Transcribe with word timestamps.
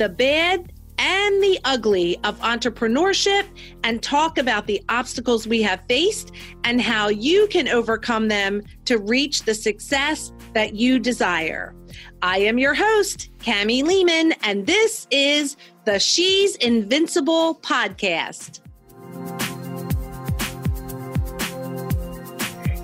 the 0.00 0.08
bad, 0.08 0.72
and 0.96 1.42
the 1.42 1.60
ugly 1.64 2.18
of 2.24 2.38
entrepreneurship 2.40 3.44
and 3.84 4.02
talk 4.02 4.38
about 4.38 4.66
the 4.66 4.82
obstacles 4.88 5.46
we 5.46 5.60
have 5.60 5.82
faced 5.88 6.32
and 6.64 6.80
how 6.80 7.08
you 7.08 7.46
can 7.48 7.68
overcome 7.68 8.28
them 8.28 8.62
to 8.86 8.96
reach 8.96 9.42
the 9.42 9.52
success 9.52 10.32
that 10.54 10.74
you 10.74 10.98
desire. 10.98 11.74
I 12.22 12.38
am 12.38 12.58
your 12.58 12.72
host, 12.72 13.28
Cami 13.40 13.82
Lehman, 13.82 14.32
and 14.42 14.66
this 14.66 15.06
is 15.10 15.58
the 15.84 15.98
She's 15.98 16.56
Invincible 16.56 17.56
podcast. 17.56 18.60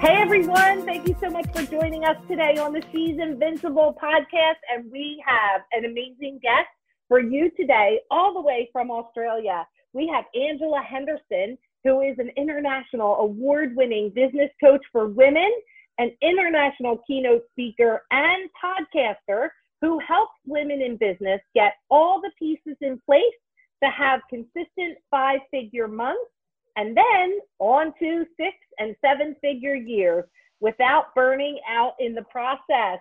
Hey 0.02 0.16
everyone, 0.20 0.84
thank 0.84 1.08
you 1.08 1.16
so 1.18 1.30
much 1.30 1.46
for 1.54 1.62
joining 1.62 2.04
us 2.04 2.16
today 2.28 2.58
on 2.58 2.74
the 2.74 2.82
She's 2.92 3.18
Invincible 3.18 3.96
podcast. 4.02 4.60
And 4.70 4.92
we 4.92 5.22
have 5.26 5.62
an 5.72 5.86
amazing 5.86 6.40
guest 6.42 6.68
for 7.08 7.20
you 7.20 7.50
today, 7.56 8.00
all 8.10 8.34
the 8.34 8.40
way 8.40 8.68
from 8.72 8.90
Australia. 8.90 9.66
We 9.92 10.10
have 10.12 10.24
Angela 10.34 10.82
Henderson, 10.82 11.58
who 11.84 12.00
is 12.00 12.18
an 12.18 12.30
international 12.36 13.16
award 13.16 13.76
winning 13.76 14.10
business 14.10 14.50
coach 14.62 14.84
for 14.92 15.08
women, 15.08 15.50
an 15.98 16.10
international 16.20 17.02
keynote 17.06 17.44
speaker, 17.52 18.02
and 18.10 18.50
podcaster 18.62 19.48
who 19.80 19.98
helps 20.00 20.34
women 20.46 20.82
in 20.82 20.96
business 20.96 21.40
get 21.54 21.74
all 21.90 22.20
the 22.20 22.30
pieces 22.38 22.76
in 22.80 23.00
place 23.06 23.22
to 23.82 23.90
have 23.90 24.20
consistent 24.28 24.98
five 25.10 25.40
figure 25.50 25.88
months 25.88 26.30
and 26.76 26.96
then 26.96 27.38
on 27.58 27.92
to 27.98 28.24
six 28.36 28.54
and 28.78 28.94
seven 29.04 29.34
figure 29.40 29.74
years 29.74 30.24
without 30.60 31.14
burning 31.14 31.58
out 31.68 31.94
in 31.98 32.14
the 32.14 32.24
process. 32.24 32.98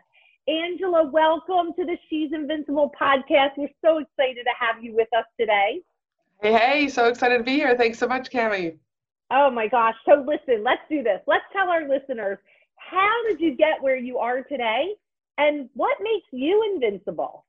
Angela, 0.47 1.09
welcome 1.09 1.73
to 1.73 1.85
the 1.85 1.97
She's 2.07 2.31
Invincible 2.31 2.91
podcast. 2.99 3.57
We're 3.57 3.67
so 3.83 3.97
excited 3.97 4.43
to 4.43 4.51
have 4.59 4.83
you 4.83 4.93
with 4.95 5.07
us 5.17 5.25
today. 5.39 5.81
Hey, 6.39 6.53
hey, 6.53 6.87
so 6.87 7.07
excited 7.07 7.39
to 7.39 7.43
be 7.43 7.55
here. 7.55 7.75
Thanks 7.75 7.97
so 7.97 8.07
much, 8.07 8.29
Cami. 8.29 8.77
Oh 9.31 9.49
my 9.49 9.67
gosh. 9.67 9.95
So 10.07 10.23
listen, 10.27 10.63
let's 10.63 10.83
do 10.87 11.01
this. 11.01 11.19
Let's 11.25 11.45
tell 11.51 11.69
our 11.69 11.87
listeners 11.87 12.37
how 12.75 13.11
did 13.27 13.41
you 13.41 13.55
get 13.55 13.81
where 13.81 13.97
you 13.97 14.19
are 14.19 14.43
today 14.43 14.89
and 15.39 15.67
what 15.73 15.97
makes 15.99 16.27
you 16.31 16.75
invincible? 16.75 17.43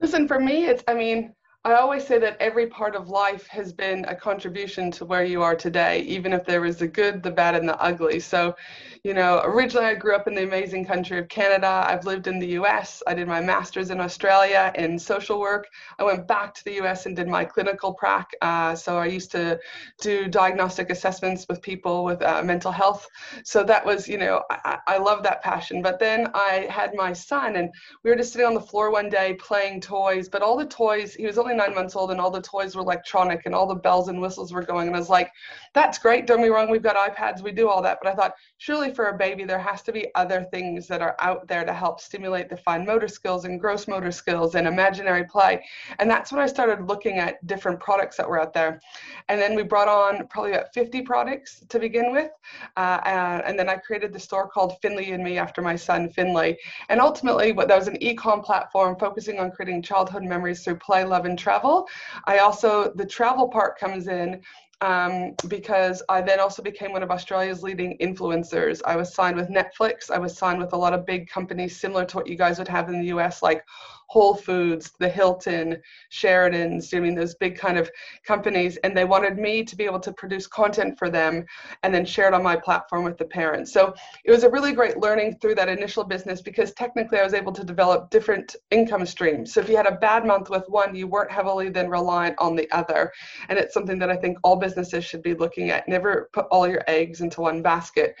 Listen, 0.00 0.26
for 0.26 0.40
me, 0.40 0.64
it's, 0.64 0.82
I 0.88 0.94
mean, 0.94 1.34
I 1.68 1.74
always 1.74 2.06
say 2.06 2.18
that 2.20 2.38
every 2.40 2.66
part 2.66 2.96
of 2.96 3.10
life 3.10 3.46
has 3.48 3.74
been 3.74 4.06
a 4.06 4.14
contribution 4.14 4.90
to 4.92 5.04
where 5.04 5.22
you 5.22 5.42
are 5.42 5.54
today, 5.54 6.00
even 6.00 6.32
if 6.32 6.46
there 6.46 6.62
was 6.62 6.78
the 6.78 6.88
good, 6.88 7.22
the 7.22 7.30
bad, 7.30 7.54
and 7.54 7.68
the 7.68 7.78
ugly. 7.78 8.20
So, 8.20 8.56
you 9.04 9.12
know, 9.12 9.42
originally 9.44 9.84
I 9.84 9.94
grew 9.94 10.14
up 10.16 10.26
in 10.26 10.34
the 10.34 10.44
amazing 10.44 10.86
country 10.86 11.18
of 11.18 11.28
Canada. 11.28 11.84
I've 11.86 12.06
lived 12.06 12.26
in 12.26 12.38
the 12.38 12.46
US. 12.60 13.02
I 13.06 13.12
did 13.12 13.28
my 13.28 13.42
master's 13.42 13.90
in 13.90 14.00
Australia 14.00 14.72
in 14.76 14.98
social 14.98 15.38
work. 15.38 15.68
I 15.98 16.04
went 16.04 16.26
back 16.26 16.54
to 16.54 16.64
the 16.64 16.80
US 16.80 17.04
and 17.04 17.14
did 17.14 17.28
my 17.28 17.44
clinical 17.44 17.92
prac. 17.92 18.30
Uh, 18.40 18.74
so 18.74 18.96
I 18.96 19.04
used 19.04 19.30
to 19.32 19.60
do 20.00 20.26
diagnostic 20.26 20.88
assessments 20.88 21.44
with 21.50 21.60
people 21.60 22.02
with 22.02 22.22
uh, 22.22 22.42
mental 22.42 22.72
health. 22.72 23.06
So 23.44 23.62
that 23.64 23.84
was, 23.84 24.08
you 24.08 24.16
know, 24.16 24.42
I, 24.50 24.78
I 24.86 24.96
love 24.96 25.22
that 25.24 25.42
passion. 25.42 25.82
But 25.82 25.98
then 25.98 26.30
I 26.32 26.66
had 26.70 26.94
my 26.94 27.12
son, 27.12 27.56
and 27.56 27.68
we 28.04 28.10
were 28.10 28.16
just 28.16 28.32
sitting 28.32 28.46
on 28.46 28.54
the 28.54 28.60
floor 28.60 28.90
one 28.90 29.10
day 29.10 29.34
playing 29.34 29.82
toys, 29.82 30.30
but 30.30 30.40
all 30.40 30.56
the 30.56 30.64
toys, 30.64 31.12
he 31.12 31.26
was 31.26 31.36
only 31.36 31.57
nine 31.58 31.74
months 31.74 31.94
old 31.94 32.10
and 32.10 32.20
all 32.20 32.30
the 32.30 32.40
toys 32.40 32.74
were 32.74 32.80
electronic 32.80 33.42
and 33.44 33.54
all 33.54 33.66
the 33.66 33.74
bells 33.74 34.08
and 34.08 34.18
whistles 34.18 34.52
were 34.52 34.62
going. 34.62 34.86
And 34.86 34.96
I 34.96 34.98
was 34.98 35.10
like, 35.10 35.30
that's 35.74 35.98
great. 35.98 36.26
Don't 36.26 36.40
me 36.40 36.48
wrong. 36.48 36.70
We've 36.70 36.82
got 36.82 36.96
iPads. 36.96 37.42
We 37.42 37.52
do 37.52 37.68
all 37.68 37.82
that. 37.82 37.98
But 38.02 38.10
I 38.10 38.14
thought, 38.14 38.34
surely 38.58 38.92
for 38.92 39.06
a 39.06 39.16
baby, 39.16 39.44
there 39.44 39.58
has 39.58 39.82
to 39.82 39.92
be 39.92 40.08
other 40.16 40.44
things 40.50 40.88
that 40.88 41.00
are 41.00 41.16
out 41.20 41.46
there 41.46 41.64
to 41.64 41.72
help 41.72 42.00
stimulate 42.00 42.50
the 42.50 42.56
fine 42.56 42.84
motor 42.84 43.08
skills 43.08 43.44
and 43.44 43.60
gross 43.60 43.86
motor 43.86 44.10
skills 44.10 44.56
and 44.56 44.66
imaginary 44.66 45.24
play. 45.24 45.64
And 46.00 46.10
that's 46.10 46.32
when 46.32 46.40
I 46.40 46.46
started 46.46 46.88
looking 46.88 47.18
at 47.18 47.44
different 47.46 47.78
products 47.78 48.16
that 48.16 48.28
were 48.28 48.40
out 48.40 48.52
there. 48.52 48.80
And 49.28 49.40
then 49.40 49.54
we 49.54 49.62
brought 49.62 49.86
on 49.86 50.26
probably 50.26 50.52
about 50.52 50.74
50 50.74 51.02
products 51.02 51.64
to 51.68 51.78
begin 51.78 52.10
with. 52.12 52.30
Uh, 52.76 53.00
and, 53.04 53.42
and 53.44 53.58
then 53.58 53.68
I 53.68 53.76
created 53.76 54.12
the 54.12 54.20
store 54.20 54.48
called 54.48 54.76
Finley 54.82 55.12
and 55.12 55.22
Me 55.22 55.38
after 55.38 55.62
my 55.62 55.76
son, 55.76 56.08
Finley. 56.08 56.58
And 56.88 57.00
ultimately, 57.00 57.52
what 57.52 57.68
that 57.68 57.78
was 57.78 57.88
an 57.88 58.02
e-com 58.02 58.42
platform 58.42 58.96
focusing 58.98 59.38
on 59.38 59.52
creating 59.52 59.82
childhood 59.82 60.24
memories 60.24 60.64
through 60.64 60.76
play, 60.76 61.04
love, 61.04 61.26
and 61.26 61.38
travel. 61.38 61.86
I 62.24 62.38
also, 62.38 62.92
the 62.96 63.06
travel 63.06 63.48
part 63.48 63.78
comes 63.78 64.08
in 64.08 64.42
um, 64.80 65.34
because 65.48 66.02
I 66.08 66.20
then 66.20 66.40
also 66.40 66.62
became 66.62 66.92
one 66.92 67.02
of 67.02 67.10
Australia's 67.10 67.62
leading 67.62 67.98
influencers. 67.98 68.80
I 68.84 68.96
was 68.96 69.14
signed 69.14 69.36
with 69.36 69.48
Netflix. 69.48 70.10
I 70.10 70.18
was 70.18 70.36
signed 70.36 70.60
with 70.60 70.72
a 70.72 70.76
lot 70.76 70.94
of 70.94 71.04
big 71.04 71.28
companies 71.28 71.80
similar 71.80 72.04
to 72.06 72.16
what 72.16 72.28
you 72.28 72.36
guys 72.36 72.58
would 72.58 72.68
have 72.68 72.88
in 72.88 73.00
the 73.00 73.06
US, 73.06 73.42
like 73.42 73.64
Whole 74.08 74.34
Foods, 74.34 74.92
the 74.98 75.08
Hilton, 75.08 75.82
Sheraton's, 76.08 76.94
I 76.94 77.00
mean, 77.00 77.14
those 77.14 77.34
big 77.34 77.58
kind 77.58 77.76
of 77.76 77.90
companies. 78.24 78.78
And 78.78 78.96
they 78.96 79.04
wanted 79.04 79.36
me 79.36 79.62
to 79.64 79.76
be 79.76 79.84
able 79.84 80.00
to 80.00 80.12
produce 80.12 80.46
content 80.46 80.98
for 80.98 81.10
them 81.10 81.44
and 81.82 81.94
then 81.94 82.06
share 82.06 82.26
it 82.26 82.34
on 82.34 82.42
my 82.42 82.56
platform 82.56 83.04
with 83.04 83.18
the 83.18 83.26
parents. 83.26 83.70
So 83.72 83.94
it 84.24 84.30
was 84.30 84.44
a 84.44 84.50
really 84.50 84.72
great 84.72 84.96
learning 84.96 85.38
through 85.40 85.56
that 85.56 85.68
initial 85.68 86.04
business 86.04 86.40
because 86.40 86.72
technically 86.72 87.18
I 87.18 87.24
was 87.24 87.34
able 87.34 87.52
to 87.52 87.64
develop 87.64 88.08
different 88.08 88.56
income 88.70 89.04
streams. 89.04 89.52
So 89.52 89.60
if 89.60 89.68
you 89.68 89.76
had 89.76 89.86
a 89.86 89.96
bad 89.96 90.24
month 90.24 90.48
with 90.48 90.64
one, 90.68 90.94
you 90.94 91.06
weren't 91.06 91.30
heavily 91.30 91.68
then 91.68 91.90
reliant 91.90 92.36
on 92.38 92.56
the 92.56 92.70
other. 92.70 93.12
And 93.50 93.58
it's 93.58 93.74
something 93.74 93.98
that 93.98 94.10
I 94.10 94.16
think 94.16 94.38
all 94.42 94.56
should 95.04 95.22
be 95.22 95.34
looking 95.34 95.70
at. 95.70 95.88
Never 95.88 96.28
put 96.32 96.46
all 96.50 96.68
your 96.68 96.82
eggs 96.86 97.20
into 97.20 97.40
one 97.40 97.62
basket 97.62 98.14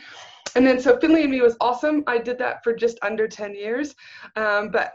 and 0.54 0.66
then 0.66 0.80
so 0.80 0.98
Finley 0.98 1.22
and 1.22 1.30
me 1.30 1.40
was 1.40 1.56
awesome. 1.60 2.04
I 2.06 2.18
did 2.18 2.38
that 2.38 2.62
for 2.64 2.74
just 2.74 2.98
under 3.02 3.28
10 3.28 3.54
years. 3.54 3.94
Um, 4.36 4.70
but 4.70 4.92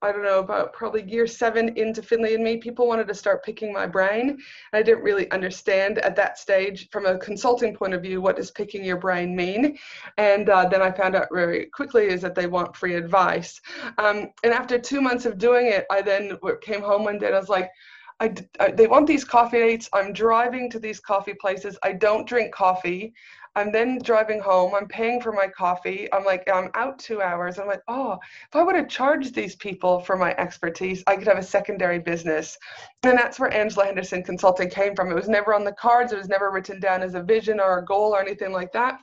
I 0.00 0.12
don't 0.12 0.22
know, 0.22 0.38
about 0.38 0.72
probably 0.72 1.02
year 1.10 1.26
seven 1.26 1.76
into 1.76 2.02
Finley 2.02 2.34
and 2.34 2.44
me, 2.44 2.56
people 2.58 2.86
wanted 2.86 3.08
to 3.08 3.14
start 3.14 3.44
picking 3.44 3.72
my 3.72 3.84
brain. 3.84 4.38
I 4.72 4.82
didn't 4.82 5.02
really 5.02 5.28
understand 5.32 5.98
at 5.98 6.14
that 6.16 6.38
stage, 6.38 6.88
from 6.90 7.06
a 7.06 7.18
consulting 7.18 7.74
point 7.74 7.94
of 7.94 8.02
view, 8.02 8.20
what 8.20 8.36
does 8.36 8.52
picking 8.52 8.84
your 8.84 8.96
brain 8.96 9.34
mean? 9.34 9.76
And 10.16 10.48
uh, 10.48 10.68
then 10.68 10.82
I 10.82 10.92
found 10.92 11.16
out 11.16 11.26
very 11.32 11.66
quickly 11.66 12.06
is 12.06 12.22
that 12.22 12.36
they 12.36 12.46
want 12.46 12.76
free 12.76 12.94
advice. 12.94 13.60
Um, 13.98 14.28
and 14.44 14.52
after 14.52 14.78
two 14.78 15.00
months 15.00 15.26
of 15.26 15.36
doing 15.36 15.66
it, 15.66 15.84
I 15.90 16.00
then 16.00 16.38
came 16.62 16.82
home 16.82 17.02
one 17.02 17.18
day 17.18 17.26
and 17.26 17.34
I 17.34 17.40
was 17.40 17.48
like, 17.48 17.70
I, 18.20 18.34
I, 18.58 18.72
they 18.72 18.86
want 18.86 19.06
these 19.06 19.24
coffee 19.24 19.58
dates. 19.58 19.88
I'm 19.92 20.12
driving 20.12 20.70
to 20.70 20.78
these 20.78 21.00
coffee 21.00 21.34
places. 21.34 21.78
I 21.82 21.92
don't 21.92 22.26
drink 22.26 22.52
coffee. 22.52 23.14
I'm 23.54 23.72
then 23.72 23.98
driving 24.02 24.40
home. 24.40 24.74
I'm 24.74 24.86
paying 24.86 25.20
for 25.20 25.32
my 25.32 25.48
coffee. 25.48 26.08
I'm 26.12 26.24
like, 26.24 26.48
I'm 26.48 26.70
out 26.74 26.98
two 26.98 27.20
hours. 27.22 27.58
I'm 27.58 27.66
like, 27.66 27.82
oh, 27.88 28.12
if 28.22 28.54
I 28.54 28.62
would 28.62 28.76
have 28.76 28.88
charged 28.88 29.34
these 29.34 29.56
people 29.56 30.00
for 30.00 30.16
my 30.16 30.34
expertise, 30.38 31.02
I 31.06 31.16
could 31.16 31.26
have 31.26 31.38
a 31.38 31.42
secondary 31.42 31.98
business. 31.98 32.56
And 33.02 33.18
that's 33.18 33.40
where 33.40 33.52
Angela 33.52 33.86
Henderson 33.86 34.22
Consulting 34.22 34.70
came 34.70 34.94
from. 34.94 35.10
It 35.10 35.16
was 35.16 35.28
never 35.28 35.54
on 35.54 35.64
the 35.64 35.72
cards. 35.72 36.12
It 36.12 36.18
was 36.18 36.28
never 36.28 36.50
written 36.50 36.78
down 36.80 37.02
as 37.02 37.14
a 37.14 37.22
vision 37.22 37.58
or 37.60 37.78
a 37.78 37.84
goal 37.84 38.14
or 38.14 38.20
anything 38.20 38.52
like 38.52 38.72
that. 38.72 39.00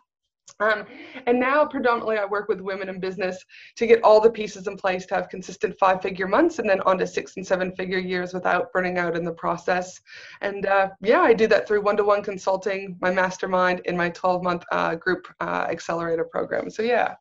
Um, 0.60 0.86
and 1.26 1.40
now 1.40 1.66
predominantly 1.66 2.18
I 2.18 2.26
work 2.26 2.48
with 2.48 2.62
women 2.62 2.88
in 2.88 3.00
business 3.00 3.44
to 3.76 3.86
get 3.86 4.04
all 4.04 4.22
the 4.22 4.30
pieces 4.30 4.68
in 4.68 4.78
place 4.78 5.06
to 5.08 5.16
have 5.16 5.30
consistent 5.30 5.78
five 5.78 6.02
figure 6.02 6.28
months 6.28 6.60
and 6.60 6.70
then 6.70 6.82
on 6.82 6.98
to 7.00 7.08
six 7.08 7.36
and 7.36 7.46
seven 7.46 7.76
figure 7.76 8.00
years 8.00 8.34
without 8.34 8.72
burning 8.72 8.98
out 8.98 9.18
in 9.18 9.26
the 9.26 9.34
process. 9.34 10.00
And 10.42 10.66
uh, 10.66 10.90
yeah, 11.02 11.22
I 11.22 11.34
do 11.34 11.48
that 11.48 11.68
through 11.68 11.82
one-to-one 11.82 12.24
consulting, 12.24 12.98
my 13.02 13.12
mastermind 13.12 13.82
in 13.86 13.98
my 13.98 14.10
12 14.10 14.44
month 14.44 14.64
uh, 14.72 14.96
group 14.96 15.28
uh, 15.42 15.68
accelerator 15.70 16.24
program. 16.24 16.70
So 16.70 16.84
yeah. 16.84 17.16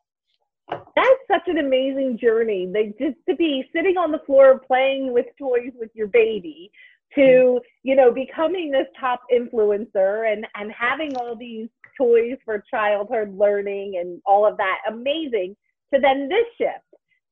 That's 0.69 1.21
such 1.29 1.47
an 1.47 1.59
amazing 1.59 2.17
journey. 2.17 2.67
Like 2.73 2.97
just 2.97 3.17
to 3.29 3.35
be 3.35 3.69
sitting 3.73 3.97
on 3.97 4.11
the 4.11 4.19
floor 4.25 4.59
playing 4.59 5.13
with 5.13 5.27
toys 5.37 5.71
with 5.75 5.91
your 5.93 6.07
baby 6.07 6.71
to, 7.15 7.59
you 7.83 7.95
know, 7.95 8.11
becoming 8.11 8.71
this 8.71 8.87
top 8.99 9.21
influencer 9.33 10.31
and, 10.31 10.45
and 10.55 10.71
having 10.71 11.15
all 11.17 11.35
these 11.35 11.69
toys 11.97 12.37
for 12.43 12.63
childhood 12.69 13.35
learning 13.37 13.97
and 13.99 14.21
all 14.25 14.45
of 14.45 14.57
that. 14.57 14.79
Amazing. 14.87 15.55
To 15.93 15.99
then 15.99 16.27
this 16.27 16.45
shift. 16.57 16.83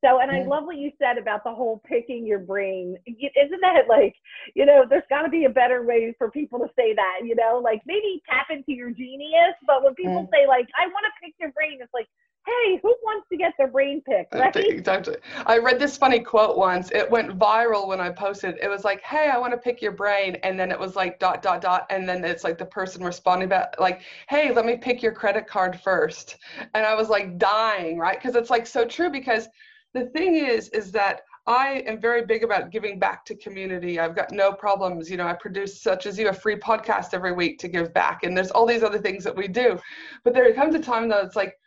So, 0.04 0.20
and 0.20 0.30
I 0.30 0.44
love 0.44 0.66
what 0.66 0.76
you 0.76 0.92
said 1.00 1.18
about 1.18 1.46
the 1.46 1.54
whole 1.54 1.82
picking 1.88 2.28
your 2.28 2.40
brain. 2.40 2.98
Isn't 3.08 3.62
that 3.62 3.88
like, 3.88 4.14
you 4.54 4.66
know, 4.66 4.84
there's 4.90 5.08
got 5.10 5.22
to 5.22 5.30
be 5.30 5.46
a 5.46 5.50
better 5.50 5.86
way 5.86 6.14
for 6.18 6.30
people 6.30 6.60
to 6.60 6.68
say 6.78 6.94
that, 6.94 7.20
you 7.24 7.36
know, 7.36 7.62
like 7.64 7.82
maybe 7.86 8.22
tap 8.30 8.48
into 8.50 8.74
your 8.74 8.92
genius. 8.92 9.56
But 9.66 9.82
when 9.82 9.96
people 9.96 10.28
say, 10.34 10.46
like, 10.46 10.68
I 10.78 10.88
want 10.88 11.06
to 11.08 11.26
pick 11.26 11.36
your 11.40 11.54
brain, 11.54 11.80
it's 11.80 11.94
like, 11.94 12.08
hey, 12.46 12.80
who 12.82 12.94
wants 13.04 13.28
to 13.30 13.38
get 13.38 13.54
their 13.58 13.68
brain 13.68 14.02
picked, 14.02 14.34
right? 14.34 14.56
Exactly. 14.56 15.16
I 15.46 15.58
read 15.60 15.80
this 15.80 15.98
funny 15.98 16.20
quote 16.20 16.58
once. 16.58 16.92
It 16.92 17.10
went 17.10 17.38
viral 17.40 17.88
when 17.88 18.02
I 18.02 18.10
posted. 18.10 18.58
It 18.62 18.68
was 18.68 18.84
like, 18.84 19.02
hey, 19.02 19.30
I 19.34 19.38
want 19.38 19.54
to 19.54 19.58
pick 19.58 19.82
your 19.82 19.94
brain. 19.94 20.36
And 20.44 20.60
then 20.60 20.70
it 20.72 20.80
was 20.80 20.96
like 20.96 21.20
dot, 21.20 21.42
dot, 21.42 21.62
dot. 21.62 21.86
And 21.90 22.08
then 22.08 22.24
it's 22.26 22.44
like 22.44 22.58
the 22.58 22.66
person 22.66 23.04
responding 23.04 23.50
back, 23.50 23.76
like, 23.80 24.02
hey, 24.28 24.54
let 24.54 24.66
me 24.66 24.78
pick 24.78 25.02
your 25.02 25.14
credit 25.14 25.48
card 25.48 25.80
first. 25.80 26.38
And 26.74 26.86
I 26.86 26.96
was 26.96 27.10
like 27.10 27.38
dying, 27.38 27.98
right? 27.98 28.20
Because 28.20 28.36
it's 28.36 28.50
like 28.50 28.68
so 28.68 28.86
true 28.86 29.10
because 29.10 29.48
the 29.94 30.08
thing 30.08 30.36
is, 30.36 30.70
is 30.70 30.92
that 30.92 31.22
I 31.46 31.84
am 31.88 32.00
very 32.00 32.26
big 32.26 32.44
about 32.44 32.72
giving 32.72 33.00
back 33.00 33.26
to 33.26 33.36
community. 33.36 34.00
I've 34.00 34.16
got 34.16 34.32
no 34.32 34.52
problems. 34.54 35.10
You 35.10 35.18
know, 35.18 35.28
I 35.28 35.34
produce 35.34 35.82
such 35.82 36.06
as 36.06 36.18
you 36.18 36.30
a 36.30 36.34
free 36.34 36.56
podcast 36.56 37.14
every 37.14 37.34
week 37.34 37.60
to 37.60 37.68
give 37.68 37.94
back, 37.94 38.24
and 38.24 38.36
there's 38.36 38.52
all 38.52 38.66
these 38.66 38.82
other 38.82 39.00
things 39.00 39.26
that 39.26 39.36
we 39.36 39.50
do. 39.50 39.78
But 40.24 40.34
there 40.34 40.54
comes 40.54 40.74
a 40.74 40.80
time 40.80 41.10
that 41.10 41.26
it's 41.26 41.36
like, 41.36 41.58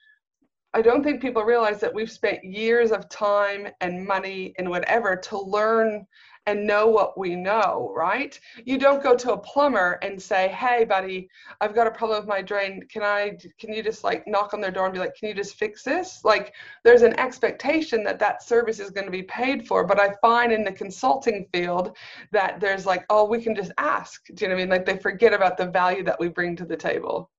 I 0.76 0.82
don't 0.82 1.02
think 1.02 1.22
people 1.22 1.42
realize 1.42 1.80
that 1.80 1.94
we've 1.94 2.10
spent 2.10 2.44
years 2.44 2.92
of 2.92 3.08
time 3.08 3.68
and 3.80 4.06
money 4.06 4.52
and 4.58 4.68
whatever 4.68 5.16
to 5.16 5.40
learn 5.40 6.06
and 6.44 6.66
know 6.66 6.86
what 6.86 7.16
we 7.16 7.34
know, 7.34 7.94
right? 7.96 8.38
You 8.62 8.76
don't 8.76 9.02
go 9.02 9.16
to 9.16 9.32
a 9.32 9.38
plumber 9.38 9.98
and 10.02 10.20
say, 10.20 10.48
"Hey, 10.48 10.84
buddy, 10.84 11.30
I've 11.62 11.74
got 11.74 11.86
a 11.86 11.90
problem 11.90 12.18
with 12.18 12.28
my 12.28 12.42
drain. 12.42 12.86
Can 12.92 13.02
I? 13.02 13.38
Can 13.58 13.72
you 13.72 13.82
just 13.82 14.04
like 14.04 14.26
knock 14.26 14.52
on 14.52 14.60
their 14.60 14.70
door 14.70 14.84
and 14.84 14.92
be 14.92 15.00
like, 15.00 15.14
can 15.14 15.28
you 15.28 15.34
just 15.34 15.54
fix 15.54 15.82
this?" 15.82 16.20
Like, 16.24 16.54
there's 16.84 17.00
an 17.00 17.18
expectation 17.18 18.04
that 18.04 18.18
that 18.18 18.42
service 18.42 18.78
is 18.78 18.90
going 18.90 19.06
to 19.06 19.10
be 19.10 19.22
paid 19.22 19.66
for. 19.66 19.82
But 19.82 19.98
I 19.98 20.12
find 20.20 20.52
in 20.52 20.62
the 20.62 20.72
consulting 20.72 21.46
field 21.54 21.96
that 22.32 22.60
there's 22.60 22.84
like, 22.84 23.06
"Oh, 23.08 23.24
we 23.24 23.40
can 23.42 23.54
just 23.54 23.72
ask." 23.78 24.26
Do 24.26 24.44
you 24.44 24.50
know 24.50 24.56
what 24.56 24.60
I 24.60 24.64
mean? 24.64 24.70
Like 24.70 24.84
they 24.84 24.98
forget 24.98 25.32
about 25.32 25.56
the 25.56 25.70
value 25.70 26.04
that 26.04 26.20
we 26.20 26.28
bring 26.28 26.54
to 26.56 26.66
the 26.66 26.76
table. 26.76 27.30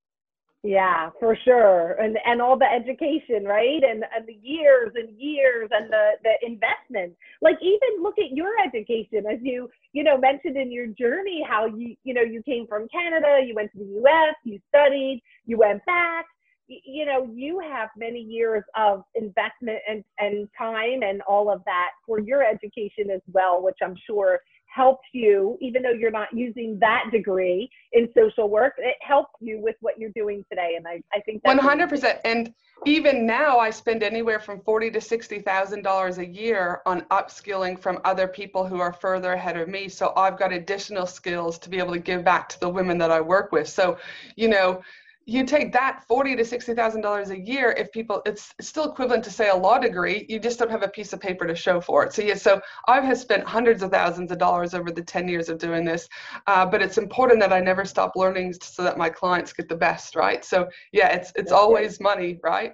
Yeah, 0.63 1.11
for 1.19 1.37
sure. 1.45 1.91
And 1.93 2.17
and 2.25 2.41
all 2.41 2.57
the 2.57 2.65
education, 2.65 3.45
right? 3.45 3.81
And 3.83 4.03
and 4.15 4.27
the 4.27 4.37
years 4.41 4.91
and 4.95 5.09
years 5.17 5.69
and 5.71 5.89
the 5.91 6.11
the 6.23 6.33
investment. 6.45 7.15
Like 7.41 7.57
even 7.61 8.01
look 8.01 8.15
at 8.17 8.35
your 8.35 8.51
education 8.65 9.25
as 9.31 9.39
you, 9.43 9.69
you 9.93 10.03
know, 10.03 10.17
mentioned 10.17 10.57
in 10.57 10.71
your 10.71 10.87
journey 10.87 11.43
how 11.47 11.67
you, 11.67 11.95
you 12.03 12.13
know, 12.13 12.23
you 12.23 12.41
came 12.43 12.65
from 12.67 12.87
Canada, 12.89 13.39
you 13.45 13.53
went 13.55 13.71
to 13.73 13.77
the 13.77 14.01
US, 14.03 14.35
you 14.43 14.59
studied, 14.69 15.21
you 15.45 15.57
went 15.57 15.85
back. 15.85 16.25
You 16.67 17.05
know, 17.05 17.29
you 17.33 17.59
have 17.59 17.89
many 17.95 18.19
years 18.19 18.61
of 18.75 19.03
investment 19.15 19.79
and, 19.89 20.03
and 20.19 20.49
time 20.57 21.01
and 21.01 21.21
all 21.21 21.49
of 21.49 21.63
that 21.63 21.91
for 22.05 22.19
your 22.19 22.43
education 22.43 23.09
as 23.13 23.21
well, 23.31 23.63
which 23.63 23.77
I'm 23.81 23.95
sure 24.05 24.41
helps 24.77 25.07
you, 25.11 25.57
even 25.59 25.81
though 25.81 25.91
you're 26.01 26.11
not 26.11 26.29
using 26.31 26.77
that 26.79 27.05
degree 27.11 27.69
in 27.93 28.07
social 28.15 28.47
work, 28.49 28.73
it 28.77 28.95
helps 29.01 29.33
you 29.41 29.59
with 29.61 29.75
what 29.81 29.97
you're 29.97 30.11
doing 30.15 30.45
today. 30.49 30.75
And 30.77 30.87
I, 30.87 31.01
I 31.11 31.19
think 31.21 31.41
that's 31.43 31.59
100%. 31.59 32.19
And 32.23 32.53
even 32.85 33.25
now, 33.25 33.57
I 33.57 33.71
spend 33.71 34.03
anywhere 34.03 34.39
from 34.39 34.61
forty 34.61 34.91
to 34.91 35.01
sixty 35.01 35.39
thousand 35.39 35.81
dollars 35.81 36.19
a 36.19 36.25
year 36.25 36.81
on 36.85 37.01
upskilling 37.09 37.79
from 37.79 37.99
other 38.05 38.27
people 38.27 38.67
who 38.67 38.79
are 38.79 38.93
further 38.93 39.33
ahead 39.33 39.57
of 39.57 39.67
me. 39.67 39.89
So 39.89 40.13
I've 40.15 40.37
got 40.37 40.53
additional 40.53 41.07
skills 41.07 41.57
to 41.59 41.69
be 41.69 41.79
able 41.79 41.93
to 41.93 41.99
give 41.99 42.23
back 42.23 42.47
to 42.49 42.59
the 42.59 42.69
women 42.69 42.99
that 42.99 43.09
I 43.09 43.19
work 43.19 43.51
with. 43.51 43.67
So, 43.67 43.97
you 44.35 44.47
know, 44.47 44.83
you 45.27 45.43
take 45.43 45.73
that 45.73 46.05
forty 46.07 46.37
to 46.37 46.45
sixty 46.45 46.73
thousand 46.73 47.01
dollars 47.01 47.29
a 47.31 47.37
year 47.37 47.71
if 47.77 47.91
people 47.91 48.21
it's, 48.25 48.55
still 48.61 48.89
equivalent 48.89 49.23
to 49.25 49.29
say 49.29 49.49
a 49.49 49.55
law 49.55 49.77
degree 49.77 50.25
you 50.29 50.39
just 50.39 50.57
don't 50.57 50.71
have 50.71 50.83
a 50.83 50.87
piece 50.87 51.11
of 51.11 51.19
paper 51.19 51.45
to 51.45 51.53
show 51.53 51.81
for 51.81 52.05
it. 52.05 52.13
So 52.13 52.21
yeah 52.21 52.35
so 52.35 52.61
i 52.87 53.01
have 53.01 53.17
spent 53.17 53.43
hundreds 53.45 53.83
of 53.83 53.91
thousands 53.91 54.31
of 54.31 54.37
dollars 54.37 54.73
over 54.73 54.89
the 54.89 55.03
10 55.03 55.27
years 55.27 55.49
of 55.49 55.57
doing 55.57 55.83
this 55.83 56.07
uh, 56.47 56.65
but 56.65 56.81
it's 56.81 56.97
important 56.97 57.41
that 57.41 57.51
i 57.51 57.59
never 57.59 57.83
stop 57.83 58.13
learning 58.15 58.53
so 58.53 58.83
that 58.83 58.97
my 58.97 59.09
clients 59.09 59.51
get 59.51 59.67
the 59.67 59.75
best 59.75 60.15
right? 60.15 60.45
So 60.45 60.69
yeah 60.93 61.09
it's 61.09 61.33
it's 61.35 61.51
always 61.51 61.99
money 61.99 62.39
right? 62.41 62.73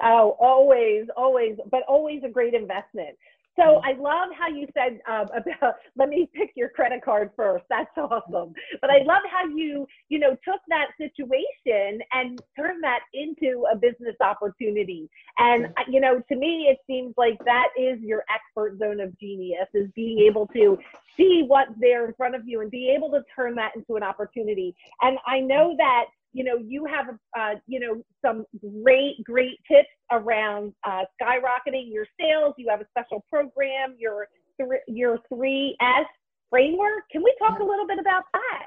Oh 0.00 0.36
always 0.40 1.06
always 1.16 1.56
but 1.70 1.82
always 1.88 2.22
a 2.22 2.28
great 2.28 2.54
investment 2.54 3.16
so. 3.56 3.80
I 3.84 3.92
love 3.98 4.30
how 4.38 4.48
you 4.48 4.66
said 4.74 5.00
um, 5.08 5.26
about 5.36 5.74
let 5.96 6.08
me 6.08 6.28
pick 6.34 6.50
your 6.54 6.68
credit 6.70 7.04
card 7.04 7.30
first. 7.36 7.64
That's 7.68 7.90
awesome. 7.96 8.54
But 8.80 8.90
I 8.90 8.98
love 9.04 9.22
how 9.30 9.46
you 9.46 9.86
you 10.08 10.18
know 10.18 10.30
took 10.44 10.60
that 10.68 10.88
situation 10.98 12.00
and 12.12 12.40
turned 12.56 12.82
that 12.82 13.00
into 13.14 13.64
a 13.72 13.76
business 13.76 14.16
opportunity. 14.20 15.08
And 15.38 15.66
you 15.88 16.00
know 16.00 16.20
to 16.28 16.36
me 16.36 16.68
it 16.70 16.78
seems 16.86 17.14
like 17.16 17.38
that 17.44 17.68
is 17.78 18.00
your 18.00 18.24
expert 18.32 18.78
zone 18.78 19.00
of 19.00 19.18
genius 19.18 19.68
is 19.74 19.88
being 19.94 20.18
able 20.20 20.46
to 20.48 20.78
see 21.16 21.44
what's 21.46 21.72
there 21.80 22.06
in 22.06 22.14
front 22.14 22.34
of 22.34 22.42
you 22.46 22.60
and 22.60 22.70
be 22.70 22.92
able 22.94 23.10
to 23.10 23.22
turn 23.34 23.54
that 23.56 23.72
into 23.76 23.96
an 23.96 24.02
opportunity. 24.02 24.74
And 25.02 25.18
I 25.26 25.40
know 25.40 25.74
that 25.76 26.04
you 26.32 26.44
know, 26.44 26.56
you 26.56 26.86
have, 26.86 27.06
uh, 27.38 27.58
you 27.66 27.80
know, 27.80 28.02
some 28.24 28.44
great, 28.82 29.22
great 29.24 29.58
tips 29.70 29.88
around 30.10 30.72
uh, 30.86 31.02
skyrocketing 31.20 31.92
your 31.92 32.06
sales. 32.18 32.54
You 32.56 32.68
have 32.70 32.80
a 32.80 32.86
special 32.90 33.24
program, 33.30 33.96
your, 33.98 34.26
th- 34.58 34.82
your 34.88 35.18
3S 35.32 36.04
framework. 36.50 37.04
Can 37.10 37.22
we 37.22 37.34
talk 37.38 37.60
a 37.60 37.64
little 37.64 37.86
bit 37.86 37.98
about 37.98 38.24
that? 38.32 38.66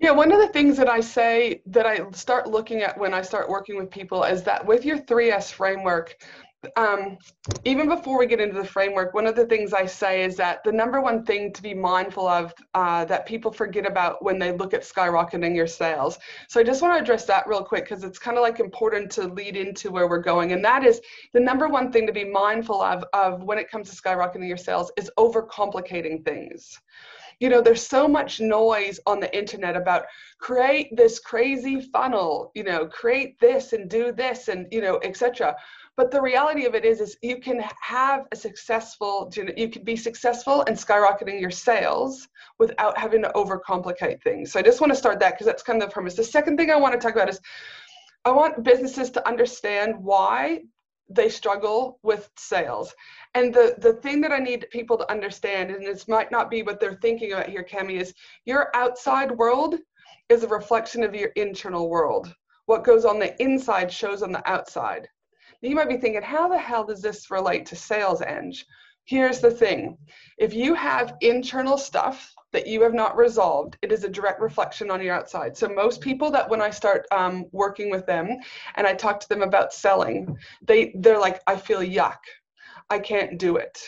Yeah, 0.00 0.10
one 0.10 0.32
of 0.32 0.40
the 0.40 0.48
things 0.48 0.76
that 0.78 0.88
I 0.88 1.00
say 1.00 1.62
that 1.66 1.86
I 1.86 2.10
start 2.10 2.48
looking 2.48 2.82
at 2.82 2.98
when 2.98 3.14
I 3.14 3.22
start 3.22 3.48
working 3.48 3.76
with 3.76 3.90
people 3.90 4.24
is 4.24 4.42
that 4.42 4.66
with 4.66 4.84
your 4.84 4.98
3S 4.98 5.52
framework, 5.52 6.16
um, 6.76 7.18
even 7.64 7.88
before 7.88 8.18
we 8.18 8.26
get 8.26 8.40
into 8.40 8.54
the 8.54 8.64
framework, 8.64 9.14
one 9.14 9.26
of 9.26 9.34
the 9.34 9.46
things 9.46 9.72
I 9.72 9.84
say 9.84 10.22
is 10.22 10.36
that 10.36 10.62
the 10.62 10.70
number 10.70 11.00
one 11.00 11.24
thing 11.24 11.52
to 11.54 11.62
be 11.62 11.74
mindful 11.74 12.26
of 12.28 12.54
uh, 12.74 13.04
that 13.06 13.26
people 13.26 13.52
forget 13.52 13.84
about 13.84 14.24
when 14.24 14.38
they 14.38 14.52
look 14.52 14.72
at 14.72 14.82
skyrocketing 14.82 15.56
your 15.56 15.66
sales. 15.66 16.18
So 16.48 16.60
I 16.60 16.64
just 16.64 16.80
want 16.80 16.96
to 16.96 17.02
address 17.02 17.24
that 17.26 17.48
real 17.48 17.64
quick 17.64 17.84
because 17.84 18.04
it's 18.04 18.18
kind 18.18 18.36
of 18.36 18.42
like 18.42 18.60
important 18.60 19.10
to 19.12 19.26
lead 19.26 19.56
into 19.56 19.90
where 19.90 20.08
we're 20.08 20.20
going. 20.20 20.52
And 20.52 20.64
that 20.64 20.84
is 20.84 21.00
the 21.32 21.40
number 21.40 21.68
one 21.68 21.90
thing 21.90 22.06
to 22.06 22.12
be 22.12 22.24
mindful 22.24 22.80
of, 22.80 23.04
of 23.12 23.42
when 23.42 23.58
it 23.58 23.70
comes 23.70 23.90
to 23.90 24.00
skyrocketing 24.00 24.46
your 24.46 24.56
sales 24.56 24.92
is 24.96 25.10
overcomplicating 25.18 26.24
things 26.24 26.80
you 27.40 27.48
know 27.48 27.60
there's 27.60 27.84
so 27.84 28.06
much 28.06 28.40
noise 28.40 29.00
on 29.04 29.18
the 29.18 29.36
internet 29.36 29.74
about 29.74 30.04
create 30.38 30.94
this 30.96 31.18
crazy 31.18 31.80
funnel 31.80 32.52
you 32.54 32.62
know 32.62 32.86
create 32.86 33.38
this 33.40 33.72
and 33.72 33.90
do 33.90 34.12
this 34.12 34.46
and 34.46 34.68
you 34.70 34.80
know 34.80 35.00
etc 35.02 35.54
but 35.96 36.10
the 36.10 36.20
reality 36.20 36.64
of 36.64 36.74
it 36.74 36.84
is 36.84 37.00
is 37.00 37.16
you 37.22 37.38
can 37.38 37.62
have 37.80 38.26
a 38.32 38.36
successful 38.36 39.30
you 39.56 39.68
can 39.68 39.84
be 39.84 39.96
successful 39.96 40.62
in 40.62 40.74
skyrocketing 40.74 41.40
your 41.40 41.50
sales 41.50 42.28
without 42.58 42.96
having 42.96 43.22
to 43.22 43.30
overcomplicate 43.34 44.22
things. 44.22 44.52
So 44.52 44.58
i 44.58 44.62
just 44.62 44.80
want 44.80 44.92
to 44.92 44.98
start 44.98 45.20
that 45.20 45.32
because 45.32 45.46
that's 45.46 45.62
kind 45.62 45.82
of 45.82 45.88
the 45.88 45.92
premise. 45.92 46.14
The 46.14 46.24
second 46.24 46.56
thing 46.56 46.70
i 46.70 46.76
want 46.76 46.94
to 46.94 47.00
talk 47.00 47.14
about 47.14 47.28
is 47.28 47.40
i 48.24 48.30
want 48.30 48.64
businesses 48.64 49.10
to 49.10 49.28
understand 49.28 49.94
why 49.96 50.60
they 51.10 51.28
struggle 51.28 51.98
with 52.02 52.30
sales. 52.38 52.94
And 53.34 53.52
the 53.52 53.74
the 53.78 53.94
thing 53.94 54.20
that 54.22 54.32
i 54.32 54.38
need 54.38 54.66
people 54.70 54.96
to 54.96 55.10
understand 55.10 55.70
and 55.70 55.84
this 55.84 56.08
might 56.08 56.30
not 56.30 56.50
be 56.50 56.62
what 56.62 56.80
they're 56.80 57.00
thinking 57.02 57.32
about 57.32 57.50
here 57.50 57.66
cami 57.70 58.00
is 58.00 58.14
your 58.46 58.74
outside 58.74 59.30
world 59.30 59.76
is 60.30 60.42
a 60.42 60.48
reflection 60.48 61.02
of 61.02 61.14
your 61.14 61.30
internal 61.36 61.90
world. 61.90 62.34
What 62.66 62.84
goes 62.84 63.04
on 63.04 63.18
the 63.18 63.40
inside 63.42 63.92
shows 63.92 64.22
on 64.22 64.32
the 64.32 64.48
outside 64.48 65.08
you 65.68 65.76
might 65.76 65.88
be 65.88 65.96
thinking, 65.96 66.22
how 66.22 66.48
the 66.48 66.58
hell 66.58 66.84
does 66.84 67.00
this 67.00 67.30
relate 67.30 67.66
to 67.66 67.76
sales 67.76 68.20
eng? 68.20 68.54
Here's 69.04 69.40
the 69.40 69.50
thing 69.50 69.98
if 70.38 70.54
you 70.54 70.74
have 70.74 71.16
internal 71.20 71.76
stuff 71.76 72.32
that 72.52 72.66
you 72.66 72.82
have 72.82 72.94
not 72.94 73.16
resolved, 73.16 73.76
it 73.82 73.90
is 73.90 74.04
a 74.04 74.08
direct 74.08 74.40
reflection 74.40 74.90
on 74.90 75.02
your 75.02 75.14
outside. 75.14 75.56
So, 75.56 75.68
most 75.68 76.00
people 76.00 76.30
that 76.30 76.48
when 76.48 76.60
I 76.60 76.70
start 76.70 77.06
um, 77.10 77.46
working 77.52 77.90
with 77.90 78.06
them 78.06 78.28
and 78.76 78.86
I 78.86 78.94
talk 78.94 79.18
to 79.20 79.28
them 79.28 79.42
about 79.42 79.72
selling, 79.72 80.36
they, 80.62 80.92
they're 80.96 81.18
like, 81.18 81.40
I 81.46 81.56
feel 81.56 81.80
yuck. 81.80 82.18
I 82.90 82.98
can't 82.98 83.38
do 83.38 83.56
it. 83.56 83.80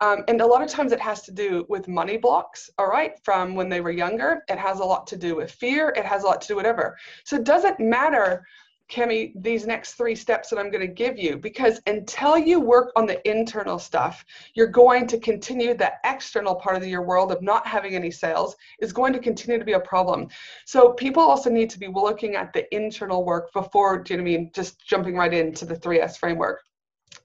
Um, 0.00 0.22
and 0.28 0.40
a 0.42 0.46
lot 0.46 0.62
of 0.62 0.68
times 0.68 0.92
it 0.92 1.00
has 1.00 1.22
to 1.22 1.32
do 1.32 1.64
with 1.68 1.88
money 1.88 2.18
blocks, 2.18 2.68
all 2.78 2.88
right, 2.88 3.12
from 3.24 3.54
when 3.54 3.70
they 3.70 3.80
were 3.80 3.90
younger. 3.90 4.42
It 4.48 4.58
has 4.58 4.80
a 4.80 4.84
lot 4.84 5.06
to 5.08 5.16
do 5.16 5.36
with 5.36 5.50
fear. 5.50 5.94
It 5.96 6.04
has 6.04 6.24
a 6.24 6.26
lot 6.26 6.42
to 6.42 6.48
do 6.48 6.56
whatever. 6.56 6.98
So 7.24 7.36
it 7.36 7.44
doesn't 7.44 7.80
matter 7.80 8.44
Cami, 8.90 9.32
these 9.36 9.66
next 9.66 9.94
three 9.94 10.14
steps 10.14 10.50
that 10.50 10.58
I'm 10.58 10.70
going 10.70 10.86
to 10.86 10.92
give 10.92 11.18
you 11.18 11.36
because 11.36 11.80
until 11.86 12.36
you 12.36 12.60
work 12.60 12.92
on 12.96 13.06
the 13.06 13.26
internal 13.28 13.78
stuff, 13.78 14.24
you're 14.54 14.66
going 14.66 15.06
to 15.06 15.18
continue 15.18 15.74
the 15.74 15.92
external 16.04 16.54
part 16.54 16.76
of 16.76 16.86
your 16.86 17.02
world 17.02 17.30
of 17.30 17.40
not 17.40 17.66
having 17.66 17.94
any 17.94 18.10
sales 18.10 18.56
is 18.80 18.92
going 18.92 19.12
to 19.12 19.18
continue 19.18 19.58
to 19.58 19.64
be 19.64 19.74
a 19.74 19.80
problem. 19.80 20.28
So 20.66 20.92
people 20.92 21.22
also 21.22 21.50
need 21.50 21.70
to 21.70 21.78
be 21.78 21.88
looking 21.88 22.34
at 22.34 22.52
the 22.52 22.72
internal 22.74 23.24
work 23.24 23.52
before, 23.52 24.02
do 24.02 24.14
you 24.14 24.18
know 24.18 24.24
what 24.24 24.30
I 24.30 24.36
mean, 24.38 24.50
just 24.54 24.84
jumping 24.84 25.14
right 25.14 25.32
into 25.32 25.64
the 25.64 25.76
3S 25.76 26.18
framework. 26.18 26.60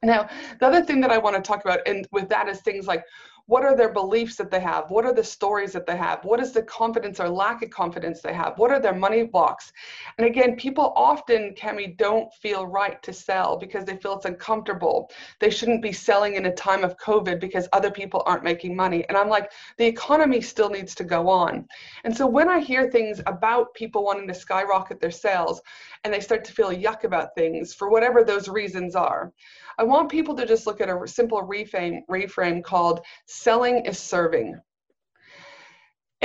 Now, 0.04 0.30
the 0.60 0.68
other 0.68 0.84
thing 0.84 1.02
that 1.02 1.12
I 1.12 1.18
want 1.18 1.36
to 1.36 1.42
talk 1.42 1.64
about 1.66 1.80
and 1.88 2.08
with 2.12 2.30
that 2.30 2.48
is 2.48 2.62
things 2.62 2.86
like 2.86 3.04
what 3.48 3.64
are 3.64 3.76
their 3.76 3.94
beliefs 3.94 4.36
that 4.38 4.50
they 4.50 4.60
have? 4.60 4.90
What 4.90 5.06
are 5.06 5.14
the 5.14 5.24
stories 5.24 5.74
that 5.74 5.86
they 5.86 5.98
have? 5.98 6.26
What 6.26 6.40
is 6.40 6.52
the 6.52 6.64
confidence 6.64 7.20
or 7.20 7.30
lack 7.30 7.62
of 7.62 7.70
confidence 7.70 8.22
they 8.22 8.34
have? 8.34 8.58
What 8.58 8.72
are 8.72 8.80
their 8.80 8.96
money 8.96 9.24
blocks? 9.24 9.72
And 10.18 10.26
again 10.26 10.56
people 10.56 10.94
often 10.96 11.54
Cami 11.54 11.96
don't 11.98 12.34
feel 12.34 12.66
right 12.66 13.02
to 13.04 13.14
sell 13.14 13.58
because 13.58 13.86
they 13.86 13.98
feel 13.98 14.16
it's 14.16 14.26
uncomfortable. 14.26 15.12
They 15.40 15.52
shouldn't 15.52 15.84
be 15.84 15.92
selling 15.92 16.36
in 16.36 16.48
a 16.48 16.56
time 16.56 16.84
of 16.84 16.98
covid 16.98 17.40
because 17.40 17.68
other 17.72 17.92
people 17.92 18.24
aren't 18.26 18.44
making 18.44 18.76
money. 18.76 19.06
And 19.10 19.18
i'm 19.18 19.30
like 19.30 19.52
the 19.78 19.86
economy 19.86 20.42
still 20.42 20.70
needs 20.70 20.96
to 20.96 21.04
go 21.04 21.30
on. 21.30 21.68
And 22.04 22.16
so 22.16 22.26
when 22.26 22.50
i 22.50 22.60
hear 22.60 22.90
things 22.90 23.22
about 23.28 23.74
people 23.76 24.04
wanting 24.04 24.28
to 24.28 24.34
skyrocket 24.34 25.00
their 25.00 25.12
sales 25.12 25.62
and 26.04 26.14
they 26.14 26.20
start 26.20 26.44
to 26.46 26.52
feel 26.52 26.72
yuck 26.72 27.04
about 27.04 27.36
things 27.36 27.74
for 27.74 27.90
whatever 27.90 28.24
those 28.24 28.48
reasons 28.48 28.96
are 28.96 29.32
I 29.78 29.84
want 29.84 30.10
people 30.10 30.36
to 30.36 30.46
just 30.46 30.68
look 30.68 30.82
at 30.82 30.90
a 30.90 31.08
simple 31.08 31.42
reframe, 31.42 32.00
reframe 32.10 32.64
called 32.64 33.02
selling 33.28 33.86
is 33.86 34.00
serving 34.00 34.60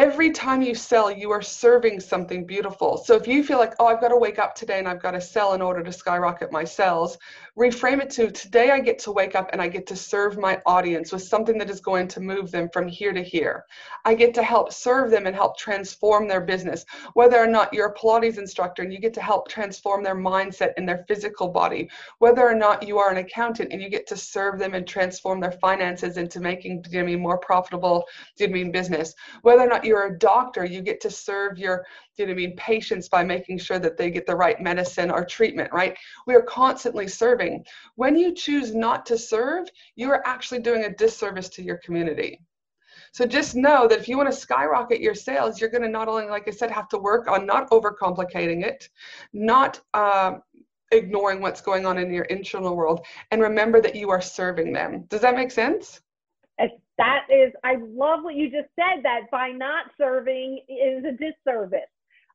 every 0.00 0.30
time 0.30 0.62
you 0.62 0.74
sell, 0.74 1.10
you 1.10 1.30
are 1.30 1.42
serving 1.42 2.00
something 2.00 2.46
beautiful. 2.46 2.96
So 2.96 3.16
if 3.16 3.28
you 3.28 3.44
feel 3.44 3.58
like, 3.58 3.74
oh, 3.78 3.86
I've 3.86 4.00
got 4.00 4.08
to 4.08 4.16
wake 4.16 4.38
up 4.38 4.54
today 4.54 4.78
and 4.78 4.88
I've 4.88 5.02
got 5.02 5.10
to 5.10 5.20
sell 5.20 5.52
in 5.52 5.60
order 5.60 5.82
to 5.82 5.92
skyrocket 5.92 6.50
my 6.50 6.64
sales, 6.64 7.18
reframe 7.58 8.00
it 8.00 8.08
to 8.12 8.30
today 8.30 8.70
I 8.70 8.80
get 8.80 8.98
to 9.00 9.12
wake 9.12 9.34
up 9.34 9.50
and 9.52 9.60
I 9.60 9.68
get 9.68 9.86
to 9.88 9.96
serve 9.96 10.38
my 10.38 10.58
audience 10.64 11.12
with 11.12 11.22
something 11.22 11.58
that 11.58 11.68
is 11.68 11.82
going 11.82 12.08
to 12.08 12.20
move 12.20 12.50
them 12.50 12.70
from 12.72 12.88
here 12.88 13.12
to 13.12 13.22
here. 13.22 13.66
I 14.06 14.14
get 14.14 14.32
to 14.36 14.42
help 14.42 14.72
serve 14.72 15.10
them 15.10 15.26
and 15.26 15.36
help 15.36 15.58
transform 15.58 16.26
their 16.26 16.40
business. 16.40 16.86
Whether 17.12 17.36
or 17.36 17.46
not 17.46 17.74
you're 17.74 17.88
a 17.88 17.94
Pilates 17.94 18.38
instructor 18.38 18.82
and 18.82 18.90
you 18.94 19.00
get 19.00 19.12
to 19.14 19.20
help 19.20 19.48
transform 19.48 20.02
their 20.02 20.16
mindset 20.16 20.70
and 20.78 20.88
their 20.88 21.04
physical 21.08 21.48
body, 21.48 21.90
whether 22.20 22.48
or 22.48 22.54
not 22.54 22.88
you 22.88 22.98
are 22.98 23.10
an 23.10 23.18
accountant 23.18 23.70
and 23.70 23.82
you 23.82 23.90
get 23.90 24.06
to 24.06 24.16
serve 24.16 24.58
them 24.58 24.72
and 24.72 24.88
transform 24.88 25.40
their 25.40 25.52
finances 25.52 26.16
into 26.16 26.40
making 26.40 26.82
you 26.90 27.18
more 27.18 27.36
profitable 27.36 28.06
you 28.38 28.48
know, 28.48 28.72
business, 28.72 29.14
whether 29.42 29.60
or 29.60 29.68
not 29.68 29.84
you're 29.90 30.06
a 30.06 30.18
doctor, 30.18 30.64
you 30.64 30.80
get 30.80 31.00
to 31.00 31.10
serve 31.10 31.58
your, 31.58 31.84
you 32.16 32.24
know 32.24 32.32
I 32.32 32.36
mean, 32.36 32.54
patients 32.56 33.08
by 33.08 33.24
making 33.24 33.58
sure 33.58 33.80
that 33.80 33.96
they 33.96 34.08
get 34.10 34.24
the 34.24 34.36
right 34.36 34.60
medicine 34.60 35.10
or 35.10 35.24
treatment, 35.24 35.70
right? 35.72 35.96
We 36.28 36.34
are 36.36 36.42
constantly 36.42 37.08
serving. 37.08 37.64
When 37.96 38.16
you 38.16 38.32
choose 38.32 38.72
not 38.72 39.04
to 39.06 39.18
serve, 39.18 39.68
you 39.96 40.08
are 40.10 40.22
actually 40.24 40.60
doing 40.60 40.84
a 40.84 40.94
disservice 40.94 41.48
to 41.50 41.62
your 41.62 41.78
community. 41.78 42.40
So 43.12 43.26
just 43.26 43.56
know 43.56 43.88
that 43.88 43.98
if 43.98 44.08
you 44.08 44.16
want 44.16 44.30
to 44.30 44.36
skyrocket 44.46 45.00
your 45.00 45.16
sales, 45.16 45.60
you're 45.60 45.70
going 45.70 45.82
to 45.82 45.88
not 45.88 46.06
only, 46.06 46.26
like 46.28 46.46
I 46.46 46.52
said, 46.52 46.70
have 46.70 46.88
to 46.90 46.98
work 46.98 47.26
on 47.26 47.44
not 47.44 47.68
overcomplicating 47.70 48.64
it, 48.64 48.88
not 49.32 49.80
uh, 49.94 50.34
ignoring 50.92 51.40
what's 51.40 51.60
going 51.60 51.84
on 51.84 51.98
in 51.98 52.12
your 52.12 52.26
internal 52.26 52.76
world, 52.76 53.04
and 53.32 53.42
remember 53.42 53.80
that 53.80 53.96
you 53.96 54.10
are 54.10 54.20
serving 54.20 54.72
them. 54.72 55.06
Does 55.08 55.22
that 55.22 55.34
make 55.34 55.50
sense? 55.50 56.00
That 57.00 57.24
is, 57.30 57.52
I 57.64 57.76
love 57.80 58.20
what 58.22 58.34
you 58.34 58.50
just 58.50 58.68
said 58.78 59.02
that 59.02 59.30
by 59.30 59.48
not 59.48 59.86
serving 59.98 60.60
is 60.68 61.02
a 61.04 61.12
disservice. 61.12 61.80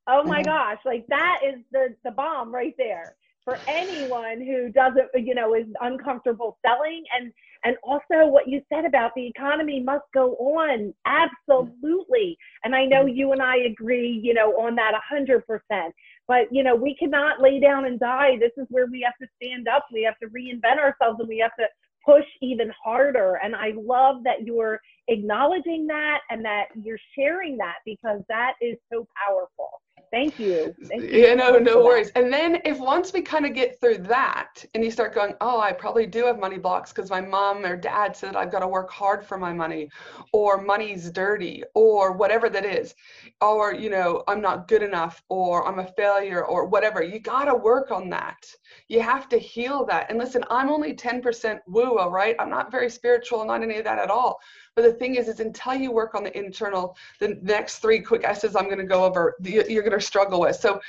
Oh 0.07 0.23
my 0.23 0.41
mm-hmm. 0.41 0.49
gosh, 0.49 0.79
like 0.85 1.05
that 1.07 1.41
is 1.45 1.59
the, 1.71 1.95
the 2.03 2.11
bomb 2.11 2.53
right 2.53 2.73
there 2.77 3.15
for 3.43 3.59
anyone 3.67 4.41
who 4.41 4.69
doesn't, 4.69 5.07
you 5.13 5.35
know, 5.35 5.53
is 5.53 5.67
uncomfortable 5.81 6.57
selling. 6.65 7.03
And, 7.15 7.31
and 7.63 7.77
also 7.83 8.25
what 8.25 8.47
you 8.47 8.59
said 8.73 8.85
about 8.85 9.11
the 9.15 9.27
economy 9.27 9.79
must 9.79 10.05
go 10.15 10.33
on. 10.33 10.93
Absolutely. 11.05 12.35
And 12.63 12.75
I 12.75 12.85
know 12.85 13.05
mm-hmm. 13.05 13.15
you 13.15 13.31
and 13.33 13.41
I 13.43 13.57
agree, 13.57 14.19
you 14.23 14.33
know, 14.33 14.49
on 14.53 14.75
that 14.75 14.93
a 14.95 15.01
hundred 15.07 15.45
percent. 15.45 15.93
But, 16.27 16.47
you 16.51 16.63
know, 16.63 16.75
we 16.75 16.95
cannot 16.95 17.39
lay 17.39 17.59
down 17.59 17.85
and 17.85 17.99
die. 17.99 18.37
This 18.39 18.51
is 18.57 18.65
where 18.69 18.87
we 18.87 19.01
have 19.01 19.17
to 19.21 19.27
stand 19.39 19.67
up. 19.67 19.85
We 19.93 20.01
have 20.03 20.17
to 20.23 20.27
reinvent 20.27 20.79
ourselves 20.79 21.19
and 21.19 21.29
we 21.29 21.37
have 21.37 21.55
to 21.59 21.67
push 22.05 22.25
even 22.41 22.71
harder. 22.83 23.39
And 23.43 23.55
I 23.55 23.73
love 23.75 24.23
that 24.23 24.45
you're 24.45 24.79
acknowledging 25.07 25.87
that 25.87 26.19
and 26.29 26.43
that 26.45 26.65
you're 26.81 26.99
sharing 27.17 27.57
that 27.57 27.75
because 27.85 28.21
that 28.29 28.53
is 28.61 28.77
so 28.91 29.07
powerful. 29.27 29.81
Thank 30.11 30.39
you. 30.39 30.73
Thank 30.87 31.03
you. 31.03 31.09
Yeah, 31.09 31.33
no, 31.33 31.57
no 31.57 31.83
worries. 31.83 32.09
And 32.15 32.31
then 32.31 32.61
if 32.63 32.79
once 32.79 33.11
we 33.11 33.21
kind 33.21 33.45
of 33.45 33.53
get 33.53 33.79
through 33.79 33.99
that 33.99 34.63
and 34.73 34.83
you 34.83 34.91
start 34.91 35.13
going, 35.13 35.33
oh, 35.41 35.59
I 35.59 35.73
probably 35.73 36.05
do 36.05 36.25
have 36.25 36.39
money 36.39 36.57
blocks 36.57 36.93
because 36.93 37.09
my 37.09 37.21
mom 37.21 37.65
or 37.65 37.75
dad 37.75 38.15
said 38.15 38.35
I've 38.35 38.51
got 38.51 38.59
to 38.59 38.67
work 38.67 38.89
hard 38.91 39.25
for 39.25 39.37
my 39.37 39.51
money 39.51 39.89
or 40.31 40.61
money's 40.61 41.09
dirty 41.11 41.63
or 41.73 42.13
whatever 42.13 42.49
that 42.49 42.65
is, 42.65 42.95
or, 43.41 43.73
you 43.73 43.89
know, 43.89 44.23
I'm 44.27 44.41
not 44.41 44.67
good 44.67 44.83
enough 44.83 45.23
or 45.29 45.67
I'm 45.67 45.79
a 45.79 45.87
failure 45.93 46.45
or 46.45 46.65
whatever. 46.65 47.03
You 47.03 47.19
got 47.19 47.45
to 47.45 47.55
work 47.55 47.91
on 47.91 48.09
that. 48.11 48.45
You 48.87 49.01
have 49.01 49.27
to 49.29 49.37
heal 49.37 49.85
that. 49.85 50.09
And 50.09 50.17
listen, 50.19 50.43
I'm 50.49 50.69
only 50.69 50.93
10% 50.93 51.59
woo, 51.67 51.97
all 51.97 52.11
right? 52.11 52.35
I'm 52.39 52.49
not 52.49 52.71
very 52.71 52.89
spiritual, 52.89 53.43
not 53.45 53.63
any 53.63 53.77
of 53.77 53.83
that 53.83 53.99
at 53.99 54.09
all. 54.09 54.39
But 54.75 54.83
the 54.83 54.93
thing 54.93 55.15
is, 55.15 55.29
is 55.29 55.39
until 55.39 55.75
you 55.75 55.91
work 55.91 56.15
on 56.15 56.23
the 56.23 56.37
internal, 56.37 56.97
the 57.19 57.39
next 57.41 57.79
three 57.79 58.01
quick 58.01 58.25
S's 58.25 58.57
I'm 58.57 58.65
going 58.65 58.77
to 58.77 58.83
go 58.83 59.05
over, 59.05 59.35
you're 59.41 59.83
going 59.83 59.94
to 59.94 59.94
struggle 59.99 60.41
with. 60.41 60.55
So 60.55 60.79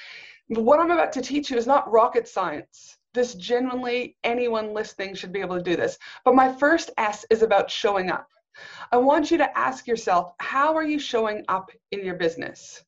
what 0.48 0.78
I'm 0.78 0.90
about 0.90 1.12
to 1.12 1.22
teach 1.22 1.50
you 1.50 1.56
is 1.56 1.66
not 1.66 1.90
rocket 1.90 2.28
science. 2.28 2.98
This 3.14 3.34
genuinely, 3.34 4.16
anyone 4.24 4.74
listening 4.74 5.14
should 5.14 5.32
be 5.32 5.40
able 5.40 5.56
to 5.56 5.62
do 5.62 5.76
this. 5.76 5.98
But 6.24 6.34
my 6.34 6.52
first 6.52 6.90
S 6.98 7.24
is 7.30 7.42
about 7.42 7.70
showing 7.70 8.10
up. 8.10 8.28
I 8.92 8.96
want 8.96 9.30
you 9.30 9.38
to 9.38 9.58
ask 9.58 9.86
yourself, 9.86 10.32
how 10.38 10.74
are 10.74 10.86
you 10.86 10.98
showing 10.98 11.44
up 11.48 11.70
in 11.90 12.04
your 12.04 12.14
business? 12.14 12.82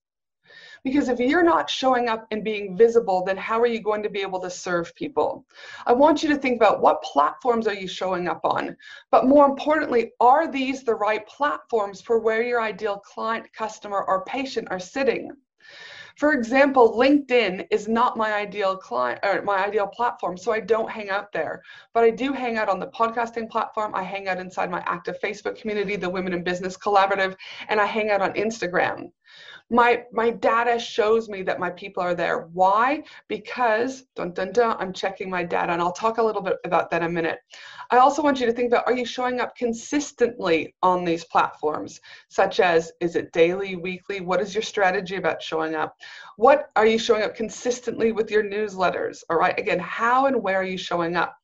Because 0.84 1.08
if 1.08 1.18
you're 1.18 1.42
not 1.42 1.68
showing 1.68 2.08
up 2.08 2.26
and 2.30 2.44
being 2.44 2.76
visible, 2.76 3.24
then 3.24 3.36
how 3.36 3.60
are 3.60 3.66
you 3.66 3.82
going 3.82 4.02
to 4.02 4.08
be 4.08 4.20
able 4.20 4.40
to 4.40 4.50
serve 4.50 4.94
people? 4.94 5.44
I 5.86 5.92
want 5.92 6.22
you 6.22 6.28
to 6.28 6.36
think 6.36 6.56
about 6.56 6.80
what 6.80 7.02
platforms 7.02 7.66
are 7.66 7.74
you 7.74 7.88
showing 7.88 8.28
up 8.28 8.40
on? 8.44 8.76
But 9.10 9.26
more 9.26 9.46
importantly, 9.46 10.12
are 10.20 10.46
these 10.46 10.84
the 10.84 10.94
right 10.94 11.26
platforms 11.26 12.00
for 12.00 12.20
where 12.20 12.42
your 12.42 12.62
ideal 12.62 12.98
client, 12.98 13.52
customer, 13.52 14.04
or 14.06 14.24
patient 14.24 14.68
are 14.70 14.78
sitting? 14.78 15.32
For 16.18 16.32
example, 16.32 16.98
LinkedIn 16.98 17.68
is 17.70 17.86
not 17.86 18.16
my 18.16 18.32
ideal 18.32 18.76
client 18.76 19.20
or 19.22 19.40
my 19.42 19.64
ideal 19.64 19.86
platform, 19.86 20.36
so 20.36 20.50
I 20.50 20.58
don't 20.58 20.90
hang 20.90 21.10
out 21.10 21.30
there. 21.30 21.62
But 21.94 22.02
I 22.02 22.10
do 22.10 22.32
hang 22.32 22.56
out 22.56 22.68
on 22.68 22.80
the 22.80 22.88
podcasting 22.88 23.48
platform. 23.48 23.94
I 23.94 24.02
hang 24.02 24.26
out 24.26 24.38
inside 24.38 24.68
my 24.68 24.82
active 24.84 25.20
Facebook 25.22 25.60
community, 25.60 25.94
the 25.94 26.10
Women 26.10 26.32
in 26.32 26.42
Business 26.42 26.76
Collaborative, 26.76 27.36
and 27.68 27.80
I 27.80 27.86
hang 27.86 28.10
out 28.10 28.20
on 28.20 28.32
Instagram 28.32 29.12
my 29.70 30.04
my 30.12 30.30
data 30.30 30.78
shows 30.78 31.28
me 31.28 31.42
that 31.42 31.60
my 31.60 31.70
people 31.70 32.02
are 32.02 32.14
there. 32.14 32.48
Why? 32.52 33.02
Because 33.28 34.04
dun, 34.16 34.32
dun, 34.32 34.52
dun, 34.52 34.76
i'm 34.78 34.92
checking 34.92 35.28
my 35.28 35.44
data 35.44 35.72
and 35.72 35.82
i'll 35.82 35.92
talk 35.92 36.18
a 36.18 36.22
little 36.22 36.42
bit 36.42 36.56
about 36.64 36.90
that 36.90 37.02
in 37.02 37.08
a 37.08 37.12
minute. 37.12 37.38
I 37.90 37.98
also 37.98 38.22
want 38.22 38.40
you 38.40 38.46
to 38.46 38.52
think 38.52 38.68
about 38.72 38.86
are 38.86 38.96
you 38.96 39.04
showing 39.04 39.40
up 39.40 39.56
consistently 39.56 40.74
on 40.82 41.04
these 41.04 41.24
platforms 41.24 42.00
such 42.28 42.60
as 42.60 42.92
is 43.00 43.16
it 43.16 43.32
daily 43.32 43.76
weekly? 43.76 44.20
What 44.20 44.40
is 44.40 44.54
your 44.54 44.62
strategy 44.62 45.16
about 45.16 45.42
showing 45.42 45.74
up? 45.74 45.96
What 46.36 46.70
are 46.76 46.86
you 46.86 46.98
showing 46.98 47.22
up 47.22 47.34
consistently 47.34 48.12
with 48.12 48.30
your 48.30 48.44
newsletters? 48.44 49.22
All 49.30 49.38
right 49.38 49.58
again 49.58 49.78
how 49.78 50.26
and 50.26 50.42
where 50.42 50.56
are 50.56 50.64
you 50.64 50.78
showing 50.78 51.16
up 51.16 51.37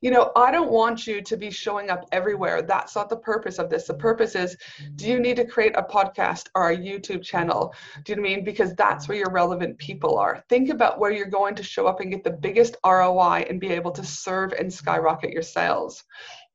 you 0.00 0.10
know, 0.10 0.32
I 0.36 0.50
don't 0.50 0.70
want 0.70 1.06
you 1.06 1.22
to 1.22 1.36
be 1.36 1.50
showing 1.50 1.90
up 1.90 2.06
everywhere. 2.12 2.62
That's 2.62 2.94
not 2.96 3.08
the 3.08 3.16
purpose 3.16 3.58
of 3.58 3.70
this. 3.70 3.86
The 3.86 3.94
purpose 3.94 4.34
is 4.34 4.56
do 4.96 5.06
you 5.06 5.20
need 5.20 5.36
to 5.36 5.46
create 5.46 5.74
a 5.76 5.82
podcast 5.82 6.48
or 6.54 6.70
a 6.70 6.76
YouTube 6.76 7.22
channel? 7.22 7.74
Do 8.04 8.12
you 8.12 8.16
know 8.16 8.22
I 8.22 8.36
mean? 8.36 8.44
Because 8.44 8.74
that's 8.74 9.08
where 9.08 9.18
your 9.18 9.30
relevant 9.30 9.78
people 9.78 10.18
are. 10.18 10.44
Think 10.48 10.70
about 10.70 10.98
where 10.98 11.12
you're 11.12 11.26
going 11.26 11.54
to 11.56 11.62
show 11.62 11.86
up 11.86 12.00
and 12.00 12.10
get 12.10 12.24
the 12.24 12.30
biggest 12.30 12.76
ROI 12.84 13.46
and 13.48 13.60
be 13.60 13.68
able 13.68 13.92
to 13.92 14.04
serve 14.04 14.52
and 14.52 14.72
skyrocket 14.72 15.30
your 15.30 15.42
sales 15.42 16.04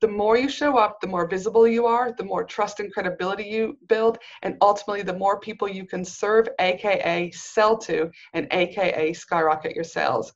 the 0.01 0.07
more 0.07 0.36
you 0.36 0.50
show 0.50 0.77
up, 0.77 1.00
the 1.00 1.07
more 1.07 1.27
visible 1.27 1.67
you 1.67 1.86
are, 1.86 2.12
the 2.12 2.24
more 2.24 2.43
trust 2.43 2.79
and 2.79 2.91
credibility 2.91 3.43
you 3.43 3.77
build, 3.88 4.17
and 4.41 4.57
ultimately 4.60 5.03
the 5.03 5.17
more 5.17 5.39
people 5.39 5.69
you 5.69 5.86
can 5.86 6.03
serve, 6.03 6.50
aka 6.60 7.29
sell 7.31 7.77
to, 7.77 8.10
and 8.33 8.48
aka 8.51 9.13
skyrocket 9.13 9.75
your 9.75 9.83
sales. 9.83 10.33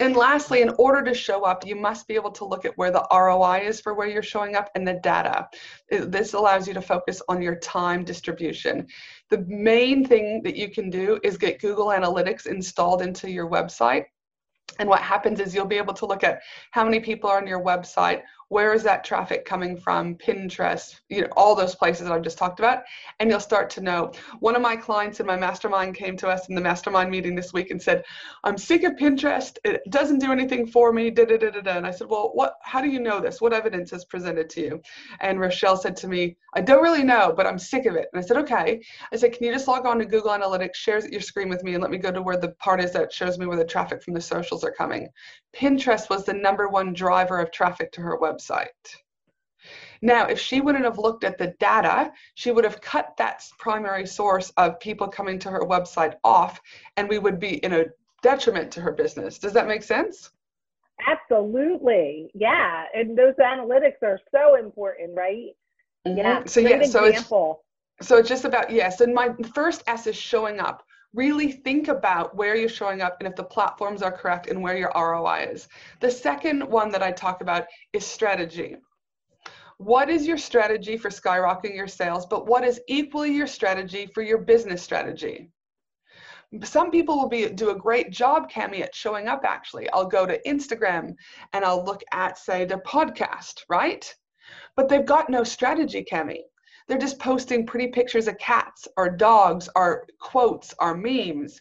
And 0.00 0.16
lastly, 0.16 0.62
in 0.62 0.70
order 0.78 1.02
to 1.02 1.12
show 1.12 1.42
up, 1.42 1.66
you 1.66 1.74
must 1.74 2.06
be 2.06 2.14
able 2.14 2.30
to 2.32 2.44
look 2.44 2.64
at 2.64 2.76
where 2.78 2.92
the 2.92 3.06
ROI 3.10 3.62
is 3.66 3.80
for 3.80 3.94
where 3.94 4.06
you're 4.06 4.22
showing 4.22 4.54
up 4.54 4.70
and 4.74 4.86
the 4.86 5.00
data. 5.02 5.48
This 5.90 6.34
allows 6.34 6.68
you 6.68 6.74
to 6.74 6.82
focus 6.82 7.20
on 7.28 7.42
your 7.42 7.56
time 7.56 8.04
distribution. 8.04 8.86
The 9.30 9.44
main 9.48 10.06
thing 10.06 10.42
that 10.44 10.54
you 10.56 10.70
can 10.70 10.88
do 10.88 11.18
is 11.24 11.36
get 11.36 11.60
Google 11.60 11.88
Analytics 11.88 12.46
installed 12.46 13.02
into 13.02 13.28
your 13.30 13.50
website. 13.50 14.04
And 14.78 14.88
what 14.88 15.00
happens 15.00 15.40
is 15.40 15.54
you'll 15.54 15.66
be 15.66 15.78
able 15.78 15.94
to 15.94 16.06
look 16.06 16.22
at 16.22 16.42
how 16.70 16.84
many 16.84 17.00
people 17.00 17.28
are 17.28 17.38
on 17.38 17.46
your 17.46 17.64
website, 17.64 18.22
where 18.48 18.72
is 18.72 18.82
that 18.82 19.04
traffic 19.04 19.44
coming 19.44 19.76
from 19.76 20.14
pinterest 20.14 21.00
you 21.08 21.20
know 21.20 21.28
all 21.36 21.54
those 21.54 21.74
places 21.74 22.06
that 22.06 22.12
i've 22.12 22.22
just 22.22 22.38
talked 22.38 22.60
about. 22.60 22.82
And 23.20 23.28
you'll 23.28 23.40
start 23.40 23.68
to 23.70 23.80
know. 23.80 24.12
One 24.40 24.54
of 24.54 24.62
my 24.62 24.76
clients 24.76 25.20
in 25.20 25.26
my 25.26 25.36
mastermind 25.36 25.96
came 25.96 26.16
to 26.18 26.28
us 26.28 26.48
in 26.48 26.54
the 26.54 26.60
mastermind 26.60 27.10
meeting 27.10 27.34
this 27.34 27.52
week 27.52 27.70
and 27.70 27.82
said 27.82 28.04
i'm 28.44 28.56
sick 28.56 28.84
of 28.84 28.92
pinterest. 28.92 29.58
It 29.64 29.82
doesn't 29.90 30.20
do 30.20 30.32
anything 30.32 30.66
for 30.66 30.92
me. 30.92 31.10
Da, 31.10 31.24
da, 31.24 31.36
da, 31.36 31.50
da, 31.50 31.60
da. 31.60 31.76
and 31.76 31.86
i 31.86 31.90
said 31.90 32.08
well 32.08 32.30
what 32.34 32.54
how 32.62 32.80
do 32.80 32.88
you 32.88 33.00
know 33.00 33.20
this? 33.20 33.40
What 33.40 33.52
evidence 33.52 33.92
is 33.92 34.04
presented 34.04 34.48
to 34.50 34.60
you? 34.60 34.82
And 35.20 35.40
rochelle 35.40 35.76
said 35.76 35.96
to 35.96 36.08
me 36.08 36.36
i 36.54 36.60
don't 36.60 36.82
really 36.82 37.04
know 37.04 37.32
but 37.36 37.46
i'm 37.46 37.58
sick 37.58 37.86
of 37.86 37.96
it. 37.96 38.08
And 38.12 38.22
i 38.22 38.26
said 38.26 38.36
okay. 38.38 38.80
I 39.12 39.16
said 39.16 39.32
can 39.32 39.46
you 39.46 39.52
just 39.52 39.68
log 39.68 39.86
on 39.86 39.98
to 39.98 40.04
google 40.04 40.30
analytics 40.30 40.76
share 40.76 41.06
your 41.08 41.20
screen 41.20 41.48
with 41.48 41.64
me 41.64 41.74
and 41.74 41.82
let 41.82 41.90
me 41.90 41.98
go 41.98 42.12
to 42.12 42.22
where 42.22 42.36
the 42.36 42.50
part 42.52 42.82
is 42.82 42.92
that 42.92 43.12
shows 43.12 43.38
me 43.38 43.46
where 43.46 43.56
the 43.56 43.64
traffic 43.64 44.02
from 44.02 44.14
the 44.14 44.20
socials 44.20 44.64
are 44.64 44.72
coming? 44.72 45.08
Pinterest 45.54 46.08
was 46.08 46.24
the 46.24 46.32
number 46.32 46.68
one 46.68 46.92
driver 46.92 47.38
of 47.40 47.50
traffic 47.50 47.90
to 47.92 48.00
her 48.00 48.18
website 48.18 48.37
website. 48.38 48.66
Now, 50.00 50.26
if 50.26 50.38
she 50.38 50.60
wouldn't 50.60 50.84
have 50.84 50.98
looked 50.98 51.24
at 51.24 51.38
the 51.38 51.54
data, 51.58 52.12
she 52.34 52.52
would 52.52 52.64
have 52.64 52.80
cut 52.80 53.16
that 53.18 53.44
primary 53.58 54.06
source 54.06 54.50
of 54.56 54.78
people 54.80 55.08
coming 55.08 55.38
to 55.40 55.50
her 55.50 55.60
website 55.60 56.14
off, 56.22 56.60
and 56.96 57.08
we 57.08 57.18
would 57.18 57.40
be 57.40 57.56
in 57.56 57.72
a 57.72 57.86
detriment 58.22 58.70
to 58.72 58.80
her 58.80 58.92
business. 58.92 59.38
Does 59.38 59.52
that 59.52 59.66
make 59.66 59.82
sense? 59.82 60.30
Absolutely. 61.06 62.30
Yeah. 62.34 62.84
And 62.94 63.16
those 63.16 63.34
analytics 63.34 64.02
are 64.02 64.18
so 64.32 64.56
important, 64.56 65.14
right? 65.14 65.50
Mm-hmm. 66.06 66.18
Yeah. 66.18 66.44
So 66.46 66.60
yeah, 66.60 66.82
so 66.84 67.04
example. 67.04 67.62
it's 67.98 68.08
so 68.08 68.16
it's 68.16 68.28
just 68.28 68.44
about 68.44 68.70
yes. 68.70 69.00
And 69.00 69.14
my 69.14 69.30
first 69.54 69.82
S 69.86 70.06
is 70.06 70.16
showing 70.16 70.60
up. 70.60 70.84
Really 71.14 71.52
think 71.52 71.88
about 71.88 72.36
where 72.36 72.54
you're 72.54 72.68
showing 72.68 73.00
up 73.00 73.16
and 73.20 73.28
if 73.28 73.34
the 73.34 73.44
platforms 73.44 74.02
are 74.02 74.12
correct 74.12 74.48
and 74.48 74.62
where 74.62 74.76
your 74.76 74.92
ROI 74.94 75.48
is. 75.52 75.68
The 76.00 76.10
second 76.10 76.62
one 76.62 76.90
that 76.90 77.02
I 77.02 77.12
talk 77.12 77.40
about 77.40 77.64
is 77.92 78.06
strategy. 78.06 78.76
What 79.78 80.10
is 80.10 80.26
your 80.26 80.38
strategy 80.38 80.96
for 80.96 81.08
skyrocketing 81.08 81.76
your 81.76 81.88
sales, 81.88 82.26
but 82.26 82.46
what 82.46 82.64
is 82.64 82.80
equally 82.88 83.32
your 83.32 83.46
strategy 83.46 84.06
for 84.12 84.22
your 84.22 84.38
business 84.38 84.82
strategy? 84.82 85.50
some 86.62 86.90
people 86.90 87.16
will 87.18 87.28
be 87.28 87.48
do 87.48 87.70
a 87.70 87.78
great 87.78 88.10
job 88.10 88.50
cami 88.50 88.80
at 88.80 88.94
showing 88.94 89.28
up 89.28 89.42
actually 89.44 89.88
i'll 89.90 90.06
go 90.06 90.24
to 90.24 90.40
instagram 90.46 91.14
and 91.52 91.64
i'll 91.64 91.84
look 91.84 92.02
at 92.12 92.38
say 92.38 92.64
their 92.64 92.80
podcast 92.80 93.64
right 93.68 94.14
but 94.74 94.88
they've 94.88 95.04
got 95.04 95.28
no 95.28 95.44
strategy 95.44 96.04
cami 96.10 96.40
they're 96.88 96.98
just 96.98 97.18
posting 97.18 97.66
pretty 97.66 97.88
pictures 97.88 98.26
of 98.26 98.38
cats 98.38 98.88
or 98.96 99.08
dogs 99.08 99.68
or 99.76 100.06
quotes 100.18 100.74
or 100.80 100.96
memes 100.96 101.60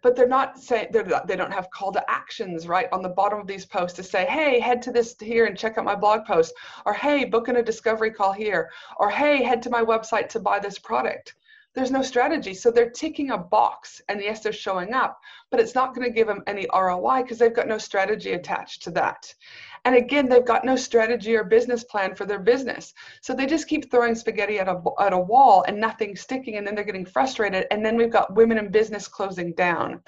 but 0.00 0.14
they're 0.14 0.28
not 0.28 0.58
saying 0.58 0.86
they 0.92 1.36
don't 1.36 1.52
have 1.52 1.70
call 1.70 1.92
to 1.92 2.10
actions 2.10 2.68
right 2.68 2.86
on 2.92 3.02
the 3.02 3.08
bottom 3.08 3.40
of 3.40 3.46
these 3.46 3.66
posts 3.66 3.96
to 3.96 4.02
say 4.02 4.24
hey 4.26 4.60
head 4.60 4.80
to 4.80 4.92
this 4.92 5.16
here 5.20 5.46
and 5.46 5.58
check 5.58 5.76
out 5.76 5.84
my 5.84 5.96
blog 5.96 6.24
post 6.24 6.54
or 6.86 6.94
hey 6.94 7.24
book 7.24 7.48
in 7.48 7.56
a 7.56 7.62
discovery 7.62 8.10
call 8.10 8.32
here 8.32 8.70
or 8.98 9.10
hey 9.10 9.42
head 9.42 9.60
to 9.60 9.70
my 9.70 9.82
website 9.82 10.28
to 10.28 10.40
buy 10.40 10.58
this 10.58 10.78
product 10.78 11.34
there's 11.74 11.90
no 11.92 12.02
strategy. 12.02 12.54
So 12.54 12.70
they're 12.70 12.90
ticking 12.90 13.30
a 13.30 13.38
box 13.38 14.00
and 14.08 14.20
yes, 14.20 14.40
they're 14.40 14.52
showing 14.52 14.94
up, 14.94 15.20
but 15.50 15.60
it's 15.60 15.76
not 15.76 15.94
going 15.94 16.06
to 16.06 16.12
give 16.12 16.26
them 16.26 16.42
any 16.46 16.66
ROI 16.74 17.22
because 17.22 17.38
they've 17.38 17.54
got 17.54 17.68
no 17.68 17.78
strategy 17.78 18.32
attached 18.32 18.82
to 18.82 18.90
that. 18.92 19.32
And 19.84 19.94
again, 19.94 20.28
they've 20.28 20.44
got 20.44 20.64
no 20.64 20.76
strategy 20.76 21.36
or 21.36 21.44
business 21.44 21.84
plan 21.84 22.14
for 22.14 22.26
their 22.26 22.38
business. 22.38 22.94
So 23.20 23.34
they 23.34 23.46
just 23.46 23.68
keep 23.68 23.90
throwing 23.90 24.14
spaghetti 24.14 24.58
at 24.58 24.68
a, 24.68 24.80
at 25.00 25.12
a 25.12 25.18
wall 25.18 25.64
and 25.66 25.80
nothing 25.80 26.16
sticking. 26.16 26.56
And 26.56 26.66
then 26.66 26.74
they're 26.74 26.84
getting 26.84 27.06
frustrated. 27.06 27.66
And 27.70 27.84
then 27.84 27.96
we've 27.96 28.10
got 28.10 28.34
women 28.34 28.58
in 28.58 28.70
business 28.70 29.08
closing 29.08 29.52
down. 29.54 30.02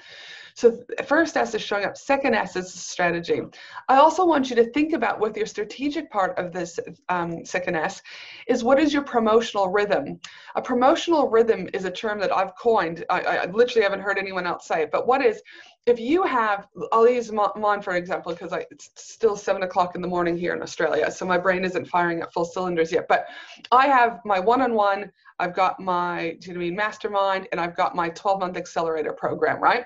So 0.53 0.79
first 1.05 1.37
S 1.37 1.55
is 1.55 1.61
showing 1.61 1.85
up, 1.85 1.97
second 1.97 2.35
S 2.35 2.55
is 2.55 2.73
strategy. 2.73 3.41
I 3.87 3.95
also 3.95 4.25
want 4.25 4.49
you 4.49 4.55
to 4.57 4.69
think 4.71 4.93
about 4.93 5.19
with 5.19 5.37
your 5.37 5.45
strategic 5.45 6.11
part 6.11 6.37
of 6.37 6.51
this 6.51 6.79
um, 7.09 7.45
second 7.45 7.75
S 7.75 8.01
is 8.47 8.63
what 8.63 8.79
is 8.79 8.93
your 8.93 9.03
promotional 9.03 9.69
rhythm? 9.69 10.19
A 10.55 10.61
promotional 10.61 11.29
rhythm 11.29 11.69
is 11.73 11.85
a 11.85 11.91
term 11.91 12.19
that 12.19 12.35
I've 12.35 12.55
coined. 12.55 13.05
I, 13.09 13.21
I 13.21 13.45
literally 13.45 13.83
haven't 13.83 14.01
heard 14.01 14.17
anyone 14.17 14.45
else 14.45 14.67
say 14.67 14.83
it, 14.83 14.91
but 14.91 15.07
what 15.07 15.23
is 15.23 15.41
if 15.87 15.99
you 15.99 16.23
have, 16.23 16.67
I'll 16.91 17.09
use 17.09 17.31
mine 17.31 17.81
for 17.81 17.95
example, 17.95 18.31
because 18.33 18.53
it's 18.69 18.91
still 18.95 19.35
seven 19.35 19.63
o'clock 19.63 19.95
in 19.95 20.01
the 20.01 20.07
morning 20.07 20.37
here 20.37 20.53
in 20.53 20.61
Australia, 20.61 21.09
so 21.09 21.25
my 21.25 21.39
brain 21.39 21.65
isn't 21.65 21.87
firing 21.87 22.21
at 22.21 22.31
full 22.31 22.45
cylinders 22.45 22.91
yet. 22.91 23.07
But 23.09 23.25
I 23.71 23.87
have 23.87 24.19
my 24.23 24.39
one-on-one, 24.39 25.11
I've 25.39 25.55
got 25.55 25.79
my, 25.79 26.37
do 26.39 26.49
you 26.49 26.53
know 26.53 26.59
mean, 26.59 26.75
mastermind, 26.75 27.47
and 27.51 27.59
I've 27.59 27.75
got 27.75 27.95
my 27.95 28.11
12-month 28.11 28.57
accelerator 28.57 29.11
program, 29.11 29.59
right? 29.59 29.85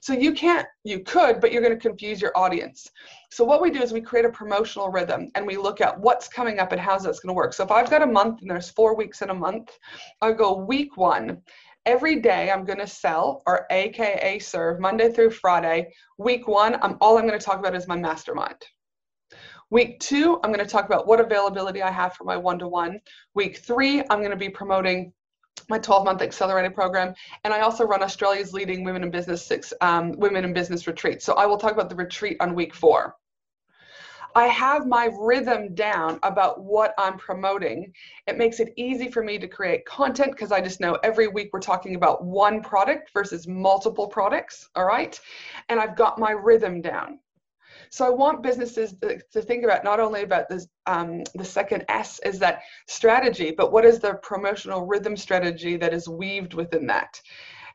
So 0.00 0.12
you 0.12 0.32
can't, 0.32 0.66
you 0.84 1.00
could, 1.00 1.40
but 1.40 1.50
you're 1.50 1.62
going 1.62 1.76
to 1.76 1.88
confuse 1.88 2.22
your 2.22 2.36
audience. 2.38 2.88
So 3.32 3.42
what 3.42 3.60
we 3.60 3.70
do 3.70 3.82
is 3.82 3.92
we 3.92 4.00
create 4.00 4.26
a 4.26 4.30
promotional 4.30 4.90
rhythm, 4.90 5.32
and 5.34 5.44
we 5.44 5.56
look 5.56 5.80
at 5.80 5.98
what's 5.98 6.28
coming 6.28 6.60
up 6.60 6.70
and 6.70 6.80
how's 6.80 7.02
that's 7.02 7.18
going 7.18 7.30
to 7.30 7.36
work. 7.36 7.52
So 7.52 7.64
if 7.64 7.72
I've 7.72 7.90
got 7.90 8.02
a 8.02 8.06
month 8.06 8.42
and 8.42 8.50
there's 8.50 8.70
four 8.70 8.94
weeks 8.94 9.22
in 9.22 9.30
a 9.30 9.34
month, 9.34 9.76
I 10.20 10.30
go 10.30 10.54
week 10.54 10.96
one 10.96 11.42
every 11.86 12.20
day 12.20 12.50
I'm 12.50 12.64
going 12.64 12.78
to 12.78 12.86
sell 12.86 13.42
or 13.46 13.66
AKA 13.70 14.38
serve 14.38 14.80
Monday 14.80 15.10
through 15.10 15.30
Friday. 15.30 15.92
Week 16.18 16.46
one, 16.46 16.76
I'm 16.82 16.96
all 17.00 17.18
I'm 17.18 17.26
going 17.26 17.38
to 17.38 17.44
talk 17.44 17.58
about 17.58 17.74
is 17.74 17.88
my 17.88 17.96
mastermind. 17.96 18.62
Week 19.70 19.98
two, 20.00 20.38
I'm 20.44 20.52
going 20.52 20.64
to 20.64 20.70
talk 20.70 20.84
about 20.84 21.06
what 21.06 21.20
availability 21.20 21.82
I 21.82 21.90
have 21.90 22.14
for 22.14 22.24
my 22.24 22.36
one 22.36 22.58
to 22.58 22.68
one. 22.68 23.00
Week 23.34 23.58
three, 23.58 24.00
I'm 24.10 24.18
going 24.18 24.30
to 24.30 24.36
be 24.36 24.50
promoting 24.50 25.12
my 25.68 25.78
12 25.78 26.04
month 26.04 26.22
accelerated 26.22 26.74
program 26.74 27.14
and 27.44 27.54
i 27.54 27.60
also 27.60 27.84
run 27.84 28.02
australia's 28.02 28.52
leading 28.52 28.84
women 28.84 29.04
in 29.04 29.10
business 29.10 29.46
six 29.46 29.72
um, 29.80 30.12
women 30.12 30.44
in 30.44 30.52
business 30.52 30.86
retreat 30.86 31.22
so 31.22 31.34
i 31.34 31.46
will 31.46 31.56
talk 31.56 31.72
about 31.72 31.88
the 31.88 31.94
retreat 31.94 32.36
on 32.40 32.54
week 32.54 32.74
four 32.74 33.14
I 34.34 34.46
have 34.46 34.86
my 34.86 35.10
rhythm 35.18 35.74
down 35.74 36.18
about 36.22 36.62
what 36.62 36.94
I'm 36.98 37.18
promoting. 37.18 37.92
It 38.26 38.38
makes 38.38 38.60
it 38.60 38.72
easy 38.76 39.10
for 39.10 39.22
me 39.22 39.38
to 39.38 39.48
create 39.48 39.84
content 39.84 40.32
because 40.32 40.52
I 40.52 40.60
just 40.60 40.80
know 40.80 40.98
every 41.02 41.28
week 41.28 41.50
we're 41.52 41.60
talking 41.60 41.94
about 41.94 42.24
one 42.24 42.62
product 42.62 43.10
versus 43.12 43.46
multiple 43.46 44.06
products. 44.06 44.68
All 44.74 44.86
right. 44.86 45.18
And 45.68 45.78
I've 45.78 45.96
got 45.96 46.18
my 46.18 46.30
rhythm 46.30 46.80
down. 46.80 47.18
So 47.90 48.06
I 48.06 48.10
want 48.10 48.42
businesses 48.42 48.94
to, 49.02 49.42
think 49.42 49.64
about 49.64 49.84
not 49.84 50.00
only 50.00 50.22
about 50.22 50.48
this, 50.48 50.66
um, 50.86 51.24
the 51.34 51.44
second 51.44 51.84
S 51.90 52.20
is 52.24 52.38
that 52.38 52.62
strategy, 52.86 53.50
but 53.50 53.70
what 53.70 53.84
is 53.84 53.98
the 53.98 54.14
promotional 54.22 54.86
rhythm 54.86 55.16
strategy 55.16 55.76
that 55.76 55.92
is 55.92 56.08
weaved 56.08 56.54
within 56.54 56.86
that? 56.86 57.20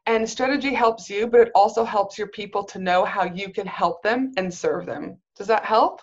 And 0.08 0.28
strategy 0.28 0.74
helps 0.74 1.10
you, 1.10 1.28
but 1.28 1.42
it 1.42 1.52
also 1.54 1.84
helps 1.84 2.18
your 2.18 2.30
people 2.30 2.64
to 2.64 2.80
know 2.80 3.06
how 3.06 3.26
you 3.26 3.52
can 3.52 3.68
help 3.68 4.02
them 4.02 4.32
and 4.38 4.52
serve 4.52 4.86
them. 4.86 5.18
Does 5.36 5.48
that 5.48 5.66
help? 5.66 6.02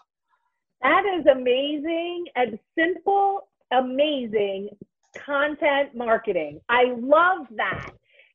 That 0.84 1.04
is 1.18 1.24
amazing 1.26 2.26
and 2.36 2.58
simple, 2.78 3.48
amazing 3.72 4.68
content 5.16 5.96
marketing. 5.96 6.60
I 6.68 6.92
love 6.98 7.46
that. 7.56 7.90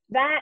That 0.09 0.39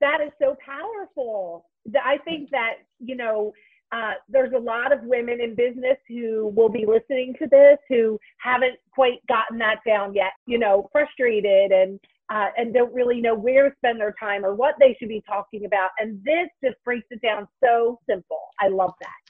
that 0.00 0.20
is 0.22 0.32
so 0.40 0.56
powerful. 0.64 1.66
I 2.02 2.16
think 2.24 2.48
that 2.52 2.76
you 3.00 3.16
know 3.16 3.52
uh, 3.92 4.12
there's 4.30 4.54
a 4.54 4.58
lot 4.58 4.94
of 4.94 5.00
women 5.02 5.42
in 5.42 5.54
business 5.54 5.98
who 6.08 6.50
will 6.56 6.70
be 6.70 6.86
listening 6.86 7.34
to 7.38 7.46
this 7.46 7.76
who 7.86 8.18
haven't 8.38 8.76
quite 8.94 9.18
gotten 9.28 9.58
that 9.58 9.80
down 9.86 10.14
yet. 10.14 10.32
You 10.46 10.58
know, 10.58 10.88
frustrated 10.90 11.70
and 11.70 12.00
uh, 12.30 12.46
and 12.56 12.72
don't 12.72 12.94
really 12.94 13.20
know 13.20 13.34
where 13.34 13.68
to 13.68 13.76
spend 13.76 14.00
their 14.00 14.14
time 14.18 14.42
or 14.42 14.54
what 14.54 14.76
they 14.80 14.96
should 14.98 15.10
be 15.10 15.22
talking 15.28 15.66
about. 15.66 15.90
And 15.98 16.18
this 16.24 16.48
just 16.64 16.82
breaks 16.82 17.08
it 17.10 17.20
down 17.20 17.46
so 17.62 18.00
simple. 18.08 18.40
I 18.58 18.68
love 18.68 18.94
that. 19.02 19.21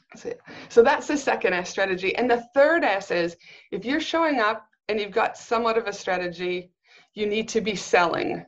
So 0.68 0.82
that's 0.82 1.06
the 1.06 1.16
second 1.16 1.54
S 1.54 1.70
strategy. 1.70 2.14
And 2.16 2.30
the 2.30 2.44
third 2.54 2.84
S 2.84 3.10
is 3.10 3.36
if 3.70 3.84
you're 3.84 4.00
showing 4.00 4.40
up 4.40 4.66
and 4.88 5.00
you've 5.00 5.12
got 5.12 5.36
somewhat 5.36 5.78
of 5.78 5.86
a 5.86 5.92
strategy, 5.92 6.70
you 7.14 7.26
need 7.26 7.48
to 7.48 7.60
be 7.60 7.76
selling. 7.76 8.44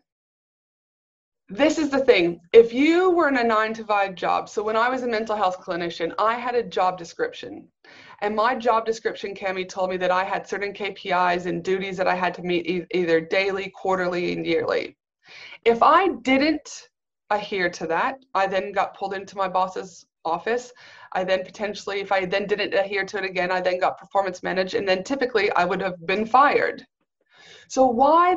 This 1.49 1.77
is 1.79 1.91
the 1.91 2.05
thing. 2.05 2.41
If 2.53 2.73
you 2.73 3.11
were 3.11 3.29
in 3.29 3.37
a 3.37 3.45
nine 3.45 3.75
to 3.75 3.85
five 3.85 4.15
job, 4.15 4.49
so 4.49 4.63
when 4.63 4.77
I 4.77 4.89
was 4.89 5.03
a 5.03 5.07
mental 5.07 5.37
health 5.37 5.59
clinician, 5.61 6.15
I 6.19 6.35
had 6.37 6.55
a 6.55 6.63
job 6.63 6.97
description. 6.97 7.69
And 8.23 8.35
my 8.35 8.55
job 8.55 8.87
description, 8.87 9.35
Cami, 9.35 9.69
told 9.69 9.91
me 9.91 9.99
that 9.99 10.11
I 10.11 10.25
had 10.25 10.49
certain 10.49 10.73
KPIs 10.73 11.45
and 11.45 11.63
duties 11.63 11.99
that 11.99 12.09
I 12.09 12.15
had 12.15 12.33
to 12.35 12.43
meet 12.43 12.67
e- 12.67 12.87
either 12.93 13.21
daily, 13.21 13.71
quarterly, 13.71 14.33
and 14.33 14.47
yearly. 14.47 14.97
If 15.67 15.83
I 15.83 16.09
didn't 16.23 16.89
adhere 17.29 17.69
to 17.71 17.87
that, 17.89 18.25
I 18.35 18.47
then 18.47 18.73
got 18.73 18.97
pulled 18.97 19.13
into 19.13 19.37
my 19.37 19.49
boss's 19.49 20.07
office. 20.25 20.73
I 21.13 21.25
then 21.25 21.45
potentially, 21.45 22.01
if 22.01 22.13
I 22.13 22.25
then 22.25 22.47
didn't 22.47 22.75
adhere 22.75 23.05
to 23.05 23.19
it 23.19 23.25
again, 23.25 23.51
I 23.51 23.61
then 23.61 23.79
got 23.79 23.99
performance 23.99 24.43
managed, 24.43 24.75
and 24.75 24.89
then 24.89 25.05
typically 25.05 25.51
I 25.53 25.65
would 25.65 25.81
have 25.81 26.07
been 26.07 26.27
fired. 26.27 26.85
So, 27.69 27.87
why 27.87 28.37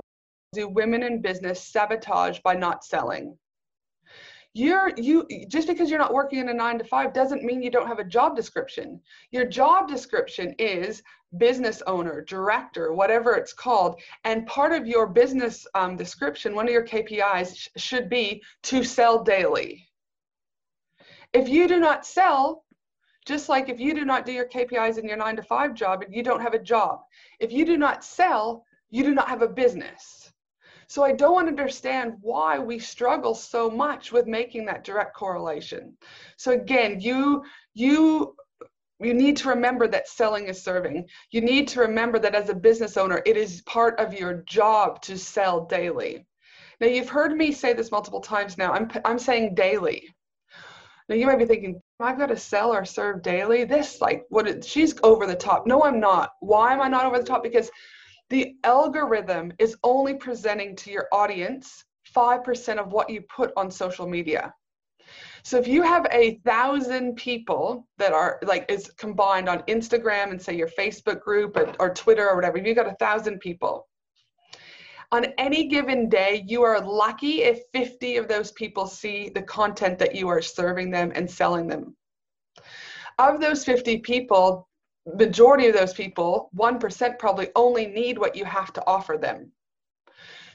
do 0.53 0.67
women 0.69 1.03
in 1.03 1.21
business 1.21 1.61
sabotage 1.61 2.39
by 2.39 2.55
not 2.55 2.83
selling? 2.83 3.37
you're 4.57 4.91
you 4.97 5.27
just 5.49 5.67
because 5.67 5.87
you're 5.89 5.99
not 5.99 6.13
working 6.13 6.39
in 6.39 6.49
a 6.49 6.53
nine 6.53 6.79
to 6.79 6.83
five 6.83 7.13
doesn't 7.13 7.43
mean 7.43 7.61
you 7.61 7.69
don't 7.69 7.87
have 7.87 7.99
a 7.99 8.03
job 8.03 8.35
description 8.35 8.99
your 9.29 9.45
job 9.45 9.87
description 9.87 10.55
is 10.57 11.03
business 11.37 11.83
owner 11.85 12.23
director 12.27 12.91
whatever 12.91 13.35
it's 13.35 13.53
called 13.53 14.01
and 14.23 14.47
part 14.47 14.71
of 14.71 14.87
your 14.87 15.05
business 15.05 15.67
um, 15.75 15.95
description 15.95 16.55
one 16.55 16.65
of 16.65 16.71
your 16.71 16.85
kpis 16.85 17.55
sh- 17.55 17.67
should 17.77 18.09
be 18.09 18.41
to 18.63 18.83
sell 18.83 19.23
daily 19.23 19.87
if 21.33 21.49
you 21.49 21.67
do 21.67 21.79
not 21.79 22.05
sell 22.05 22.63
just 23.25 23.49
like 23.49 23.67
if 23.67 23.79
you 23.79 23.93
do 23.93 24.05
not 24.05 24.25
do 24.25 24.31
your 24.31 24.47
kpis 24.47 24.97
in 24.97 25.07
your 25.07 25.17
nine 25.17 25.35
to 25.35 25.43
five 25.43 25.73
job 25.73 26.01
and 26.01 26.13
you 26.13 26.23
don't 26.23 26.41
have 26.41 26.53
a 26.53 26.59
job 26.59 27.01
if 27.39 27.51
you 27.51 27.65
do 27.65 27.77
not 27.77 28.03
sell 28.03 28.63
you 28.89 29.03
do 29.03 29.13
not 29.13 29.27
have 29.27 29.41
a 29.41 29.47
business 29.47 30.31
so 30.89 31.03
I 31.03 31.11
don't 31.11 31.49
understand 31.49 32.15
why 32.21 32.57
we 32.59 32.79
struggle 32.79 33.35
so 33.35 33.69
much 33.69 34.13
with 34.13 34.25
making 34.25 34.65
that 34.65 34.85
direct 34.85 35.13
correlation. 35.13 35.97
So 36.37 36.53
again, 36.53 37.01
you 37.01 37.43
you 37.73 38.35
you 38.99 39.13
need 39.13 39.37
to 39.37 39.49
remember 39.49 39.87
that 39.89 40.07
selling 40.07 40.47
is 40.47 40.63
serving. 40.63 41.07
You 41.31 41.41
need 41.41 41.67
to 41.69 41.81
remember 41.81 42.19
that 42.19 42.33
as 42.33 42.49
a 42.49 42.55
business 42.55 42.97
owner, 42.97 43.21
it 43.25 43.37
is 43.37 43.61
part 43.63 43.99
of 43.99 44.13
your 44.13 44.43
job 44.47 45.01
to 45.03 45.17
sell 45.17 45.65
daily. 45.65 46.25
Now, 46.79 46.87
you've 46.87 47.09
heard 47.09 47.35
me 47.35 47.51
say 47.51 47.73
this 47.73 47.91
multiple 47.91 48.21
times 48.21 48.57
now. 48.57 48.71
I'm, 48.71 48.89
I'm 49.05 49.19
saying 49.19 49.55
daily. 49.55 50.15
Now, 51.09 51.15
you 51.15 51.25
might 51.25 51.39
be 51.39 51.45
thinking, 51.45 51.81
I've 51.99 52.17
got 52.17 52.27
to 52.27 52.37
sell 52.37 52.73
or 52.73 52.83
serve 52.83 53.21
daily. 53.21 53.63
This, 53.63 54.01
like, 54.01 54.25
what? 54.29 54.47
Is, 54.47 54.67
she's 54.67 54.93
over 55.03 55.25
the 55.25 55.35
top. 55.35 55.65
No, 55.65 55.83
I'm 55.83 55.99
not. 55.99 56.31
Why 56.41 56.73
am 56.73 56.81
I 56.81 56.89
not 56.89 57.05
over 57.05 57.17
the 57.17 57.25
top? 57.25 57.43
Because 57.43 57.71
the 58.29 58.55
algorithm 58.63 59.53
is 59.57 59.77
only 59.83 60.15
presenting 60.15 60.75
to 60.77 60.91
your 60.91 61.07
audience 61.13 61.85
5% 62.13 62.77
of 62.77 62.91
what 62.91 63.09
you 63.09 63.21
put 63.21 63.51
on 63.55 63.71
social 63.71 64.07
media. 64.07 64.53
So 65.43 65.57
if 65.57 65.67
you 65.67 65.81
have 65.81 66.05
a 66.11 66.41
thousand 66.45 67.15
people 67.15 67.87
that 67.97 68.11
are 68.11 68.39
like 68.43 68.69
is 68.69 68.91
combined 68.97 69.47
on 69.47 69.59
Instagram 69.63 70.31
and 70.31 70.41
say 70.41 70.53
your 70.53 70.67
Facebook 70.67 71.21
group 71.21 71.57
or 71.79 71.93
Twitter 71.93 72.27
or 72.29 72.35
whatever, 72.35 72.57
if 72.57 72.65
you 72.65 72.75
got 72.75 72.87
a 72.87 72.95
thousand 72.95 73.39
people, 73.39 73.87
on 75.11 75.25
any 75.37 75.67
given 75.67 76.09
day, 76.09 76.43
you 76.47 76.63
are 76.63 76.81
lucky 76.81 77.43
if 77.43 77.61
50 77.73 78.17
of 78.17 78.27
those 78.27 78.51
people 78.51 78.87
see 78.87 79.29
the 79.29 79.41
content 79.41 79.97
that 79.99 80.15
you 80.15 80.27
are 80.27 80.41
serving 80.41 80.91
them 80.91 81.11
and 81.15 81.29
selling 81.29 81.67
them. 81.67 81.95
Of 83.17 83.39
those 83.39 83.63
50 83.63 83.99
people, 83.99 84.67
majority 85.15 85.67
of 85.67 85.75
those 85.75 85.93
people, 85.93 86.49
1% 86.55 87.19
probably 87.19 87.49
only 87.55 87.87
need 87.87 88.17
what 88.17 88.35
you 88.35 88.43
have 88.45 88.73
to 88.73 88.83
offer 88.85 89.17
them. 89.17 89.51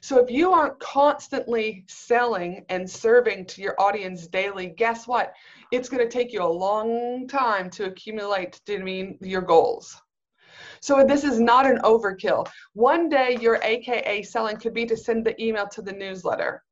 So 0.02 0.18
if 0.18 0.30
you 0.30 0.52
aren't 0.52 0.80
constantly 0.80 1.84
selling 1.86 2.66
and 2.68 2.90
serving 2.90 3.46
to 3.46 3.62
your 3.62 3.80
audience 3.80 4.26
daily, 4.26 4.66
guess 4.66 5.06
what? 5.06 5.32
It's 5.70 5.88
going 5.88 6.02
to 6.02 6.12
take 6.12 6.32
you 6.32 6.42
a 6.42 6.44
long 6.44 7.28
time 7.28 7.70
to 7.70 7.84
accumulate, 7.84 8.60
do 8.66 8.74
you 8.74 8.80
mean, 8.80 9.16
your 9.20 9.42
goals. 9.42 9.96
So 10.82 11.04
this 11.04 11.22
is 11.22 11.38
not 11.38 11.64
an 11.64 11.78
overkill. 11.84 12.48
One 12.74 13.08
day 13.08 13.38
your 13.40 13.60
AKA 13.62 14.24
selling 14.24 14.56
could 14.56 14.74
be 14.74 14.84
to 14.86 14.96
send 14.96 15.24
the 15.24 15.40
email 15.40 15.68
to 15.68 15.80
the 15.80 15.92
newsletter. 15.92 16.64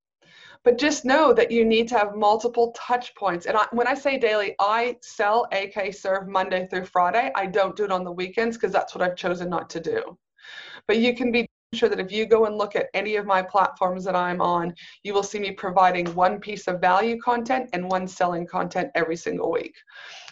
But 0.64 0.78
just 0.78 1.04
know 1.04 1.32
that 1.32 1.52
you 1.52 1.64
need 1.64 1.88
to 1.88 1.98
have 1.98 2.16
multiple 2.16 2.74
touch 2.76 3.14
points. 3.14 3.46
And 3.46 3.56
I, 3.56 3.66
when 3.70 3.86
I 3.86 3.94
say 3.94 4.18
daily, 4.18 4.56
I 4.58 4.96
sell 5.00 5.46
AK 5.52 5.94
serve 5.94 6.26
Monday 6.26 6.66
through 6.66 6.86
Friday. 6.86 7.30
I 7.36 7.46
don't 7.46 7.76
do 7.76 7.84
it 7.84 7.92
on 7.92 8.02
the 8.02 8.10
weekends 8.10 8.56
because 8.56 8.72
that's 8.72 8.96
what 8.96 9.02
I've 9.02 9.16
chosen 9.16 9.48
not 9.48 9.70
to 9.70 9.80
do. 9.80 10.18
But 10.88 10.98
you 10.98 11.14
can 11.14 11.30
be 11.30 11.48
sure 11.72 11.88
that 11.88 12.00
if 12.00 12.10
you 12.10 12.26
go 12.26 12.46
and 12.46 12.58
look 12.58 12.74
at 12.74 12.88
any 12.94 13.14
of 13.14 13.26
my 13.26 13.40
platforms 13.40 14.02
that 14.04 14.16
I'm 14.16 14.40
on, 14.40 14.74
you 15.04 15.14
will 15.14 15.22
see 15.22 15.38
me 15.38 15.52
providing 15.52 16.12
one 16.16 16.40
piece 16.40 16.66
of 16.66 16.80
value 16.80 17.16
content 17.20 17.70
and 17.72 17.88
one 17.88 18.08
selling 18.08 18.44
content 18.44 18.90
every 18.96 19.16
single 19.16 19.52
week. 19.52 19.76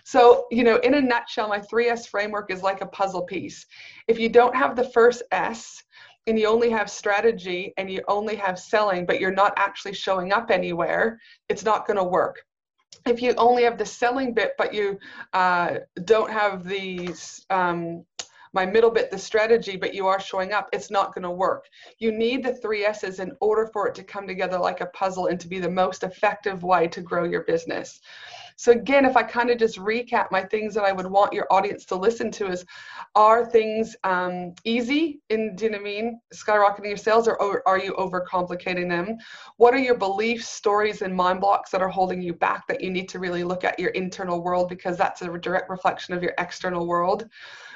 So, 0.09 0.47
you 0.51 0.65
know, 0.65 0.77
in 0.77 0.95
a 0.95 1.03
nutshell, 1.03 1.49
my 1.49 1.61
3S 1.61 2.09
framework 2.09 2.51
is 2.51 2.63
like 2.63 2.81
a 2.81 2.87
puzzle 2.87 3.21
piece. 3.21 3.67
If 4.07 4.19
you 4.19 4.31
don't 4.31 4.57
have 4.57 4.75
the 4.75 4.89
first 4.89 5.23
S, 5.33 5.83
and 6.27 6.39
you 6.39 6.47
only 6.47 6.71
have 6.71 6.89
strategy 6.89 7.75
and 7.77 7.91
you 7.91 8.01
only 8.09 8.35
have 8.37 8.59
selling, 8.59 9.05
but 9.05 9.21
you're 9.21 9.31
not 9.31 9.53
actually 9.59 9.93
showing 9.93 10.33
up 10.33 10.51
anywhere, 10.51 11.21
it's 11.51 11.63
not 11.63 11.87
going 11.87 11.99
to 11.99 12.05
work. 12.05 12.41
If 13.07 13.21
you 13.21 13.35
only 13.37 13.65
have 13.65 13.77
the 13.77 13.85
selling 13.85 14.33
bit, 14.33 14.53
but 14.57 14.73
you 14.73 14.99
uh, 15.35 15.81
don't 16.05 16.31
have 16.31 16.65
the 16.65 17.15
um, 17.51 18.07
my 18.55 18.65
middle 18.65 18.91
bit, 18.91 19.11
the 19.11 19.19
strategy, 19.19 19.77
but 19.77 19.95
you 19.95 20.07
are 20.07 20.21
showing 20.21 20.53
up, 20.53 20.69
it's 20.73 20.91
not 20.91 21.15
going 21.15 21.25
to 21.25 21.31
work. 21.31 21.67
You 21.99 22.13
need 22.13 22.43
the 22.43 22.55
three 22.55 22.85
S's 22.85 23.21
in 23.21 23.33
order 23.41 23.69
for 23.73 23.87
it 23.89 23.95
to 23.97 24.03
come 24.03 24.27
together 24.27 24.59
like 24.59 24.81
a 24.81 24.87
puzzle 24.87 25.27
and 25.27 25.39
to 25.41 25.49
be 25.49 25.59
the 25.59 25.71
most 25.71 26.03
effective 26.03 26.63
way 26.63 26.89
to 26.89 27.03
grow 27.03 27.25
your 27.25 27.43
business. 27.43 28.01
So 28.59 28.73
again, 28.73 29.05
if 29.05 29.17
I 29.17 29.23
kind 29.23 29.51
of 29.51 29.59
just 29.59 29.79
recap 29.79 30.33
my 30.33 30.43
things 30.43 30.75
that 30.75 30.83
I 30.83 30.91
would 30.91 31.07
want 31.07 31.33
your 31.33 31.47
audience 31.49 31.85
to 31.87 31.95
listen 31.95 32.29
to 32.33 32.49
is, 32.51 32.65
are 33.15 33.47
things 33.49 33.95
um, 34.03 34.53
easy 34.65 35.21
in, 35.31 35.55
do 35.55 35.67
you 35.67 35.71
know 35.71 35.79
what 35.79 35.83
I 35.83 35.85
mean, 35.85 36.21
skyrocketing 36.35 36.89
your 36.89 36.97
sales 36.97 37.29
or 37.29 37.63
are 37.69 37.79
you 37.79 37.93
overcomplicating 37.93 38.89
them? 38.89 39.17
What 39.59 39.75
are 39.75 39.79
your 39.79 39.97
beliefs, 39.97 40.49
stories, 40.49 41.03
and 41.03 41.15
mind 41.15 41.41
blocks 41.41 41.71
that 41.71 41.83
are 41.83 41.89
holding 41.89 42.21
you 42.21 42.35
back 42.35 42.67
that 42.67 42.81
you 42.81 42.91
need 42.91 43.09
to 43.11 43.21
really 43.21 43.45
look 43.45 43.63
at 43.63 43.79
your 43.79 43.91
internal 43.91 44.43
world 44.43 44.69
because 44.69 44.99
that's 44.99 45.23
a 45.23 45.39
direct 45.39 45.71
reflection 45.71 46.15
of 46.15 46.23
your 46.25 46.35
external 46.39 46.89
world? 46.89 47.29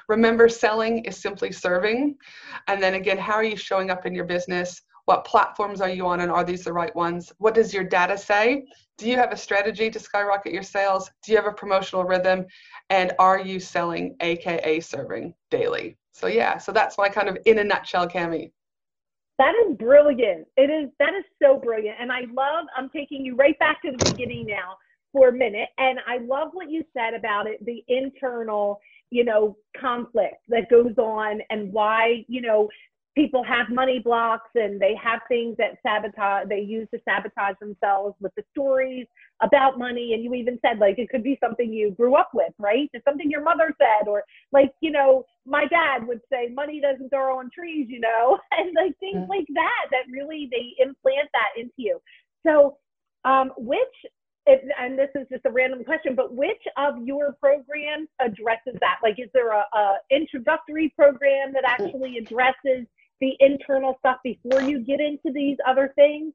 Remember, 0.09 0.49
selling 0.49 1.05
is 1.05 1.17
simply 1.17 1.53
serving. 1.53 2.17
And 2.67 2.83
then 2.83 2.95
again, 2.95 3.19
how 3.19 3.35
are 3.35 3.45
you 3.45 3.57
showing 3.57 3.91
up 3.91 4.05
in 4.05 4.17
your 4.17 4.25
business? 4.25 4.83
What 5.07 5.25
platforms 5.25 5.81
are 5.81 5.89
you 5.89 6.07
on, 6.07 6.21
and 6.21 6.31
are 6.31 6.45
these 6.45 6.65
the 6.65 6.73
right 6.73 6.95
ones? 6.95 7.33
What 7.39 7.55
does 7.55 7.75
your 7.75 7.85
data 7.85 8.17
say? 8.17 8.65
Do 8.99 9.09
you 9.09 9.17
have 9.17 9.33
a 9.33 9.37
strategy 9.37 9.91
to 9.91 9.99
skyrocket 9.99 10.53
your 10.53 10.63
sales? 10.63 11.11
Do 11.25 11.33
you 11.33 11.39
have 11.39 11.47
a 11.47 11.53
promotional 11.53 12.05
rhythm? 12.05 12.47
And 12.91 13.13
are 13.19 13.41
you 13.41 13.59
selling, 13.59 14.17
AKA 14.21 14.81
serving 14.81 15.35
daily? 15.51 15.97
So, 16.13 16.27
yeah, 16.29 16.59
so 16.59 16.73
that's 16.73 16.99
my 16.99 17.09
kind 17.09 17.29
of 17.29 17.37
in 17.47 17.59
a 17.59 17.65
nutshell, 17.65 18.09
Cami. 18.09 18.53
That 19.39 19.55
is 19.67 19.77
brilliant. 19.77 20.47
It 20.57 20.71
is, 20.71 20.91
that 21.01 21.15
is 21.15 21.25
so 21.43 21.59
brilliant. 21.59 21.97
And 22.01 22.13
I 22.13 22.21
love, 22.33 22.67
I'm 22.77 22.91
taking 22.91 23.25
you 23.25 23.35
right 23.35 23.59
back 23.59 23.83
to 23.83 23.91
the 23.91 24.11
beginning 24.11 24.47
now 24.47 24.77
for 25.11 25.29
a 25.29 25.33
minute. 25.33 25.71
And 25.79 25.99
I 26.07 26.19
love 26.19 26.51
what 26.53 26.71
you 26.71 26.85
said 26.95 27.15
about 27.15 27.47
it 27.47 27.65
the 27.65 27.83
internal 27.89 28.81
you 29.13 29.25
know, 29.25 29.55
conflict 29.79 30.37
that 30.49 30.71
goes 30.71 30.97
on 30.97 31.43
and 31.51 31.71
why, 31.71 32.25
you 32.29 32.41
know, 32.41 32.67
people 33.15 33.45
have 33.45 33.69
money 33.69 33.99
blocks 33.99 34.51
and 34.55 34.81
they 34.81 34.95
have 35.03 35.21
things 35.29 35.57
that 35.59 35.79
sabotage 35.83 36.49
they 36.49 36.61
use 36.61 36.89
to 36.93 37.01
sabotage 37.05 37.57
themselves 37.61 38.15
with 38.21 38.33
the 38.37 38.43
stories 38.51 39.07
about 39.43 39.79
money. 39.79 40.15
And 40.15 40.25
you 40.25 40.33
even 40.35 40.59
said 40.65 40.79
like 40.79 40.99
it 40.99 41.11
could 41.11 41.23
be 41.23 41.39
something 41.43 41.73
you 41.73 41.91
grew 41.93 42.15
up 42.15 42.31
with 42.33 42.53
right? 42.59 42.89
It's 42.93 43.05
something 43.05 43.31
your 43.31 43.43
mother 43.43 43.75
said 43.79 44.09
or 44.09 44.25
like 44.53 44.73
you 44.81 44.91
know 44.91 45.25
my 45.45 45.67
dad 45.67 46.07
would 46.07 46.21
say 46.33 46.49
money 46.53 46.81
doesn't 46.81 47.11
grow 47.11 47.39
on 47.39 47.51
trees 47.51 47.87
you 47.89 48.01
know? 48.01 48.39
And 48.59 48.73
like 48.75 48.99
things 48.99 49.17
mm-hmm. 49.17 49.31
like 49.31 49.47
that 49.55 49.87
that 49.91 50.11
really 50.11 50.49
they 50.51 50.75
implant 50.83 51.29
that 51.33 51.61
into 51.61 51.75
you. 51.77 52.01
So 52.47 52.79
um, 53.25 53.53
which 53.57 53.79
it, 54.47 54.65
and 54.81 54.99
this 54.99 55.11
is 55.15 55.27
just 55.31 55.45
a 55.47 55.51
random 55.51 55.85
question, 55.85 56.15
but 56.17 56.35
which 56.35 56.63
of 56.77 56.95
your 57.05 57.37
programs 57.41 58.09
addresses 58.21 58.75
that? 58.81 58.99
Like, 59.03 59.19
is 59.19 59.29
there 59.33 59.53
a, 59.53 59.65
a 59.73 59.95
introductory 60.11 60.93
program 60.97 61.53
that 61.53 61.65
actually 61.65 62.19
addresses 62.19 62.87
the 63.23 63.37
internal 63.41 63.97
stuff 64.01 64.19
before 64.25 64.61
you 64.61 64.81
get 64.81 65.01
into 65.01 65.33
these 65.33 65.57
other 65.67 65.93
things? 65.95 66.35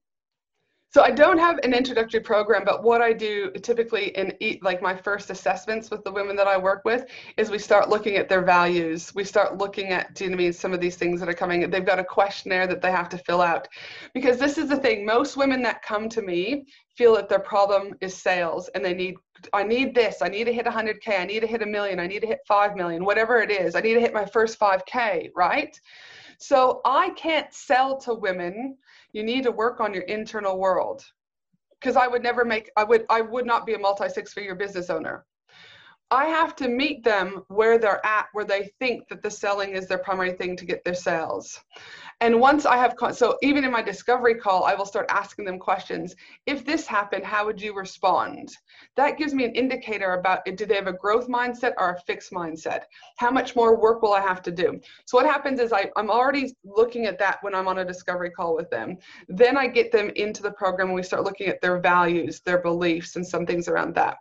So 0.90 1.04
I 1.04 1.12
don't 1.12 1.38
have 1.38 1.60
an 1.64 1.74
introductory 1.74 2.22
program, 2.22 2.64
but 2.64 2.82
what 2.82 3.02
I 3.02 3.12
do 3.12 3.52
typically 3.62 4.08
in 4.18 4.34
like 4.62 4.82
my 4.82 4.96
first 4.96 5.30
assessments 5.30 5.92
with 5.92 6.02
the 6.06 6.12
women 6.12 6.38
that 6.38 6.48
I 6.48 6.58
work 6.58 6.84
with 6.86 7.06
is 7.36 7.52
we 7.52 7.60
start 7.60 7.90
looking 7.90 8.16
at 8.16 8.30
their 8.30 8.42
values. 8.42 9.14
We 9.14 9.26
start 9.26 9.58
looking 9.58 9.90
at, 9.90 10.16
do 10.16 10.24
you 10.24 10.30
know 10.30 10.36
I 10.36 10.38
mean, 10.38 10.54
some 10.54 10.74
of 10.74 10.80
these 10.80 10.96
things 10.96 11.20
that 11.20 11.28
are 11.28 11.34
coming. 11.34 11.70
They've 11.70 11.86
got 11.86 12.00
a 12.00 12.06
questionnaire 12.06 12.68
that 12.68 12.82
they 12.82 12.90
have 12.90 13.10
to 13.10 13.18
fill 13.18 13.42
out. 13.42 13.68
Because 14.14 14.38
this 14.38 14.58
is 14.58 14.70
the 14.70 14.78
thing, 14.78 15.06
most 15.06 15.36
women 15.36 15.62
that 15.64 15.82
come 15.82 16.08
to 16.08 16.22
me 16.22 16.64
feel 16.96 17.14
that 17.16 17.28
their 17.28 17.40
problem 17.40 17.94
is 18.00 18.16
sales 18.16 18.70
and 18.70 18.84
they 18.84 18.94
need 18.94 19.16
I 19.54 19.64
need 19.64 19.94
this. 19.94 20.22
I 20.22 20.30
need 20.30 20.46
to 20.46 20.54
hit 20.54 20.66
100K. 20.66 21.20
I 21.20 21.26
need 21.26 21.42
to 21.42 21.48
hit 21.48 21.62
a 21.62 21.66
million. 21.66 22.00
I 22.00 22.08
need 22.08 22.22
to 22.22 22.28
hit 22.28 22.40
5 22.48 22.76
million, 22.76 23.06
whatever 23.06 23.40
it 23.40 23.52
is. 23.52 23.76
I 23.76 23.82
need 23.82 23.94
to 23.94 24.00
hit 24.00 24.14
my 24.14 24.26
first 24.26 24.60
5K, 24.60 25.30
right? 25.36 25.80
So 26.38 26.82
I 26.86 27.10
can't 27.12 27.52
sell 27.54 27.98
to 28.02 28.14
women. 28.14 28.78
You 29.12 29.24
need 29.24 29.44
to 29.44 29.52
work 29.52 29.80
on 29.80 29.94
your 29.94 30.04
internal 30.04 30.60
world. 30.60 31.04
Because 31.80 31.96
I 31.96 32.08
would 32.08 32.24
never 32.24 32.44
make, 32.44 32.72
I 32.76 32.84
would, 32.84 33.06
I 33.10 33.22
would 33.22 33.46
not 33.46 33.66
be 33.66 33.74
a 33.74 33.80
multi 33.80 34.10
six 34.10 34.34
figure 34.34 34.56
business 34.56 34.90
owner. 34.90 35.26
I 36.10 36.26
have 36.26 36.56
to 36.58 36.70
meet 36.70 37.04
them 37.04 37.44
where 37.50 37.78
they're 37.78 38.06
at, 38.06 38.28
where 38.32 38.46
they 38.46 38.72
think 38.80 39.10
that 39.10 39.22
the 39.22 39.30
selling 39.30 39.72
is 39.72 39.88
their 39.88 39.98
primary 39.98 40.32
thing 40.32 40.56
to 40.56 40.66
get 40.66 40.84
their 40.86 40.94
sales. 40.94 41.60
And 42.20 42.40
once 42.40 42.66
I 42.66 42.78
have, 42.78 42.96
so 43.14 43.38
even 43.44 43.64
in 43.64 43.72
my 43.72 43.84
discovery 43.84 44.34
call, 44.34 44.64
I 44.64 44.74
will 44.74 44.86
start 44.86 45.06
asking 45.10 45.46
them 45.46 45.60
questions. 45.60 46.16
If 46.48 46.66
this 46.66 46.88
happened, 46.88 47.24
how 47.24 47.46
would 47.46 47.62
you 47.62 47.76
respond? 47.76 48.50
That 48.96 49.20
gives 49.20 49.36
me 49.36 49.46
an 49.46 49.54
indicator 49.54 50.14
about 50.14 50.44
do 50.46 50.66
they 50.66 50.74
have 50.76 50.88
a 50.88 50.94
growth 50.94 51.28
mindset 51.28 51.74
or 51.78 51.92
a 51.92 52.02
fixed 52.02 52.32
mindset? 52.32 52.82
How 53.18 53.30
much 53.30 53.56
more 53.56 53.80
work 53.80 54.02
will 54.02 54.14
I 54.14 54.22
have 54.22 54.42
to 54.44 54.52
do? 54.52 54.80
So 55.06 55.16
what 55.16 55.28
happens 55.28 55.60
is 55.60 55.72
I, 55.72 55.92
I'm 55.96 56.10
already 56.10 56.56
looking 56.66 57.06
at 57.06 57.20
that 57.20 57.38
when 57.42 57.54
I'm 57.54 57.68
on 57.68 57.80
a 57.80 57.86
discovery 57.86 58.32
call 58.32 58.56
with 58.56 58.70
them. 58.72 58.98
Then 59.28 59.56
I 59.56 59.68
get 59.68 59.92
them 59.92 60.10
into 60.16 60.42
the 60.42 60.52
program 60.52 60.88
and 60.88 60.96
we 60.96 61.04
start 61.04 61.24
looking 61.24 61.48
at 61.48 61.62
their 61.62 61.80
values, 61.80 62.40
their 62.40 62.64
beliefs, 62.64 63.16
and 63.16 63.26
some 63.26 63.46
things 63.46 63.68
around 63.68 63.94
that. 63.94 64.18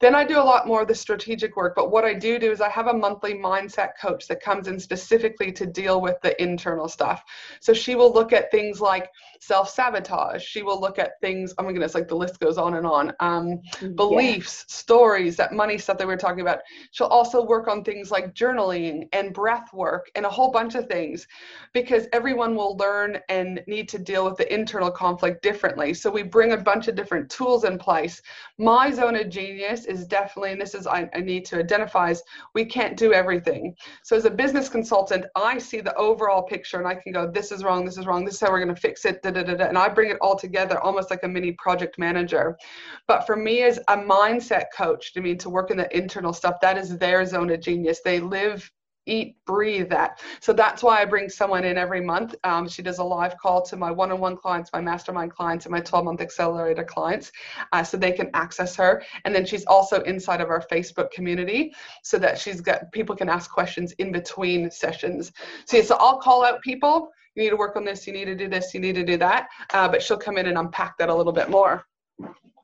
Then 0.00 0.14
I 0.14 0.24
do 0.24 0.38
a 0.38 0.42
lot 0.42 0.66
more 0.66 0.82
of 0.82 0.88
the 0.88 0.94
strategic 0.94 1.56
work. 1.56 1.74
But 1.74 1.90
what 1.90 2.04
I 2.04 2.14
do 2.14 2.38
do 2.38 2.50
is 2.50 2.60
I 2.60 2.68
have 2.68 2.86
a 2.86 2.94
monthly 2.94 3.34
mindset 3.34 3.90
coach 4.00 4.28
that 4.28 4.40
comes 4.40 4.68
in 4.68 4.78
specifically 4.78 5.50
to 5.52 5.66
deal 5.66 6.00
with 6.00 6.20
the 6.22 6.40
internal 6.40 6.88
stuff. 6.88 7.24
So 7.60 7.72
she 7.72 7.94
will 7.94 8.12
look 8.12 8.32
at 8.32 8.50
things 8.50 8.80
like 8.80 9.10
self 9.40 9.68
sabotage. 9.70 10.42
She 10.42 10.62
will 10.62 10.80
look 10.80 10.98
at 10.98 11.20
things, 11.20 11.54
oh 11.58 11.62
my 11.62 11.72
goodness, 11.72 11.94
like 11.94 12.08
the 12.08 12.16
list 12.16 12.40
goes 12.40 12.58
on 12.58 12.74
and 12.74 12.86
on. 12.86 13.12
Um, 13.20 13.60
beliefs, 13.94 14.64
yeah. 14.68 14.74
stories, 14.74 15.36
that 15.36 15.52
money 15.52 15.78
stuff 15.78 15.98
that 15.98 16.06
we 16.06 16.14
are 16.14 16.18
talking 16.18 16.40
about. 16.40 16.60
She'll 16.92 17.06
also 17.08 17.44
work 17.44 17.68
on 17.68 17.84
things 17.84 18.10
like 18.10 18.34
journaling 18.34 19.08
and 19.12 19.32
breath 19.32 19.72
work 19.72 20.10
and 20.14 20.26
a 20.26 20.30
whole 20.30 20.50
bunch 20.50 20.74
of 20.74 20.86
things 20.86 21.26
because 21.72 22.06
everyone 22.12 22.54
will 22.54 22.76
learn 22.76 23.18
and 23.28 23.62
need 23.66 23.88
to 23.90 23.98
deal 23.98 24.24
with 24.24 24.36
the 24.36 24.52
internal 24.52 24.90
conflict 24.90 25.42
differently. 25.42 25.94
So 25.94 26.10
we 26.10 26.22
bring 26.22 26.52
a 26.52 26.56
bunch 26.56 26.88
of 26.88 26.94
different 26.94 27.30
tools 27.30 27.64
in 27.64 27.78
place. 27.78 28.20
My 28.58 28.90
zone 28.90 29.16
of 29.16 29.28
genius 29.28 29.84
is 29.84 30.06
definitely, 30.06 30.52
and 30.52 30.60
this 30.60 30.74
is 30.74 30.86
I, 30.86 31.08
I 31.14 31.20
need 31.20 31.44
to 31.46 31.58
identify, 31.58 32.10
is 32.10 32.22
we 32.54 32.64
can't 32.64 32.96
do 32.96 33.12
everything. 33.12 33.74
So 34.02 34.16
as 34.16 34.24
a 34.24 34.30
business 34.30 34.68
consultant, 34.68 35.26
I 35.34 35.58
see 35.58 35.80
the 35.80 35.94
overall 35.96 36.42
picture 36.42 36.78
and 36.78 36.86
I 36.86 36.94
can 36.94 37.12
go, 37.12 37.30
this 37.30 37.52
is 37.52 37.64
wrong, 37.64 37.84
this 37.84 37.98
is 37.98 38.06
wrong, 38.06 38.24
this 38.24 38.34
is 38.34 38.40
how 38.40 38.50
we're 38.50 38.64
going 38.64 38.74
to 38.74 38.80
fix 38.80 39.04
it 39.04 39.22
da, 39.30 39.42
da, 39.42 39.54
da, 39.54 39.64
and 39.66 39.78
I 39.78 39.88
bring 39.88 40.10
it 40.10 40.18
all 40.20 40.36
together 40.36 40.80
almost 40.80 41.10
like 41.10 41.22
a 41.22 41.28
mini 41.28 41.52
project 41.52 41.98
manager. 41.98 42.56
But 43.06 43.26
for 43.26 43.36
me 43.36 43.62
as 43.62 43.78
a 43.88 43.96
mindset 43.96 44.66
coach, 44.76 45.12
I 45.16 45.20
mean, 45.20 45.38
to 45.38 45.50
work 45.50 45.70
in 45.70 45.76
the 45.76 45.96
internal 45.96 46.32
stuff, 46.32 46.56
that 46.62 46.78
is 46.78 46.98
their 46.98 47.24
zone 47.26 47.50
of 47.50 47.60
genius. 47.60 48.00
They 48.04 48.20
live 48.20 48.70
eat, 49.08 49.36
breathe 49.46 49.88
that. 49.88 50.20
So 50.40 50.52
that's 50.52 50.82
why 50.82 51.00
I 51.00 51.04
bring 51.04 51.28
someone 51.28 51.64
in 51.64 51.76
every 51.78 52.00
month. 52.00 52.34
Um, 52.44 52.68
she 52.68 52.82
does 52.82 52.98
a 52.98 53.04
live 53.04 53.36
call 53.38 53.62
to 53.62 53.76
my 53.76 53.90
one 53.90 54.12
on 54.12 54.20
one 54.20 54.36
clients, 54.36 54.70
my 54.72 54.80
mastermind 54.80 55.32
clients, 55.32 55.66
and 55.66 55.72
my 55.72 55.80
12 55.80 56.04
month 56.04 56.20
accelerator 56.20 56.84
clients 56.84 57.32
uh, 57.72 57.82
so 57.82 57.96
they 57.96 58.12
can 58.12 58.30
access 58.34 58.76
her. 58.76 59.02
And 59.24 59.34
then 59.34 59.44
she's 59.44 59.64
also 59.66 60.02
inside 60.02 60.40
of 60.40 60.50
our 60.50 60.64
Facebook 60.70 61.10
community 61.10 61.74
so 62.02 62.18
that 62.18 62.38
she's 62.38 62.60
got 62.60 62.92
people 62.92 63.16
can 63.16 63.28
ask 63.28 63.50
questions 63.50 63.92
in 63.92 64.12
between 64.12 64.70
sessions. 64.70 65.32
So, 65.64 65.78
yeah, 65.78 65.82
so 65.82 65.96
I'll 65.98 66.18
call 66.18 66.44
out 66.44 66.60
people. 66.62 67.10
You 67.38 67.44
need 67.44 67.50
to 67.50 67.56
work 67.56 67.76
on 67.76 67.84
this, 67.84 68.04
you 68.04 68.12
need 68.12 68.24
to 68.24 68.34
do 68.34 68.48
this, 68.48 68.74
you 68.74 68.80
need 68.80 68.96
to 68.96 69.04
do 69.04 69.16
that. 69.18 69.48
Uh, 69.72 69.86
but 69.86 70.02
she'll 70.02 70.18
come 70.18 70.38
in 70.38 70.46
and 70.46 70.58
unpack 70.58 70.98
that 70.98 71.08
a 71.08 71.14
little 71.14 71.32
bit 71.32 71.48
more. 71.48 71.86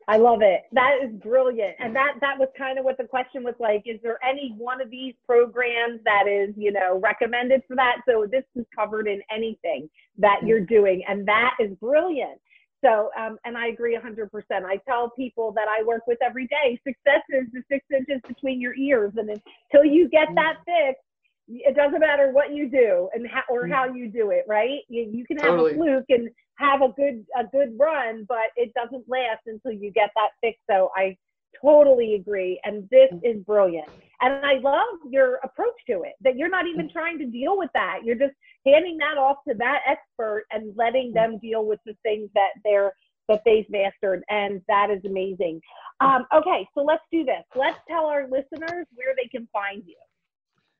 I 0.09 0.17
love 0.17 0.41
it. 0.43 0.63
That 0.73 0.99
is 1.01 1.13
brilliant. 1.23 1.77
And 1.79 1.95
that 1.95 2.15
that 2.21 2.37
was 2.37 2.49
kind 2.59 2.77
of 2.77 2.85
what 2.85 2.99
the 2.99 3.05
question 3.05 3.45
was 3.45 3.55
like. 3.61 3.85
Is 3.87 4.01
there 4.03 4.19
any 4.29 4.53
one 4.59 4.81
of 4.81 4.91
these 4.91 5.15
programs 5.29 6.01
that 6.05 6.27
is, 6.27 6.53
you 6.57 6.73
know, 6.73 6.99
recommended 7.01 7.63
for 7.69 7.77
that? 7.77 7.99
So 8.07 8.27
this 8.29 8.43
is 8.57 8.67
covered 8.77 9.07
in 9.07 9.23
anything 9.33 9.89
that 10.19 10.41
you're 10.45 10.61
doing. 10.61 11.05
And 11.09 11.25
that 11.29 11.55
is 11.61 11.71
brilliant. 11.81 12.41
So, 12.85 13.11
um, 13.17 13.39
and 13.45 13.57
I 13.57 13.69
agree 13.69 13.97
100%. 13.97 14.29
I 14.51 14.77
tell 14.89 15.09
people 15.11 15.53
that 15.53 15.69
I 15.69 15.85
work 15.85 16.03
with 16.09 16.19
every 16.21 16.49
day, 16.49 16.81
success 16.85 17.23
is 17.31 17.47
the 17.53 17.63
six 17.71 17.87
inches 17.97 18.21
between 18.27 18.61
your 18.61 18.75
ears. 18.75 19.13
And 19.17 19.31
until 19.31 19.85
you 19.85 20.09
get 20.09 20.27
that 20.35 20.57
fixed, 20.67 21.01
it 21.49 21.77
doesn't 21.77 22.01
matter 22.01 22.31
what 22.33 22.55
you 22.55 22.69
do 22.71 23.09
and 23.13 23.27
how, 23.29 23.43
or 23.51 23.65
mm. 23.65 23.73
how 23.73 23.93
you 23.93 24.09
do 24.09 24.31
it, 24.31 24.45
right? 24.49 24.81
You, 24.89 25.11
you 25.13 25.27
can 25.27 25.37
have 25.39 25.51
totally. 25.51 25.73
a 25.73 25.75
fluke 25.75 26.05
and 26.09 26.29
have 26.57 26.83
a 26.83 26.89
good 26.89 27.25
a 27.39 27.45
good 27.45 27.77
run, 27.79 28.25
but 28.29 28.53
it 28.57 28.73
doesn't 28.75 29.05
last 29.09 29.41
until 29.47 29.73
you 29.73 29.91
get 29.93 30.11
that 30.15 30.31
fix. 30.41 30.59
So 30.71 30.91
I 30.97 31.17
totally 31.61 32.15
agree, 32.15 32.61
and 32.65 32.89
this 32.91 33.11
mm. 33.13 33.21
is 33.23 33.43
brilliant. 33.45 33.89
And 34.21 34.45
I 34.45 34.55
love 34.63 34.99
your 35.11 35.37
approach 35.45 35.75
to 35.89 36.03
it. 36.03 36.15
That 36.23 36.37
you're 36.37 36.49
not 36.49 36.67
even 36.67 36.89
mm. 36.89 36.93
trying 36.93 37.19
to 37.19 37.27
deal 37.27 37.59
with 37.59 37.71
that. 37.75 38.01
You're 38.05 38.17
just 38.17 38.35
handing 38.67 38.97
that 38.99 39.19
off 39.19 39.37
to 39.49 39.55
that 39.59 39.81
expert 39.87 40.47
and 40.51 40.73
letting 40.77 41.13
them 41.13 41.39
deal 41.39 41.67
with 41.67 41.81
the 41.85 41.97
things 42.03 42.31
that 42.35 42.51
they're 42.65 42.93
that 43.29 43.43
they've 43.45 43.69
mastered, 43.71 44.23
and 44.29 44.61
that 44.69 44.91
is 44.91 45.03
amazing. 45.05 45.61
Um, 46.01 46.27
okay, 46.35 46.67
so 46.75 46.83
let's 46.83 47.03
do 47.11 47.25
this. 47.25 47.43
Let's 47.57 47.79
tell 47.89 48.05
our 48.05 48.25
listeners 48.25 48.87
where 48.95 49.15
they 49.17 49.29
can 49.29 49.49
find 49.53 49.83
you. 49.87 49.97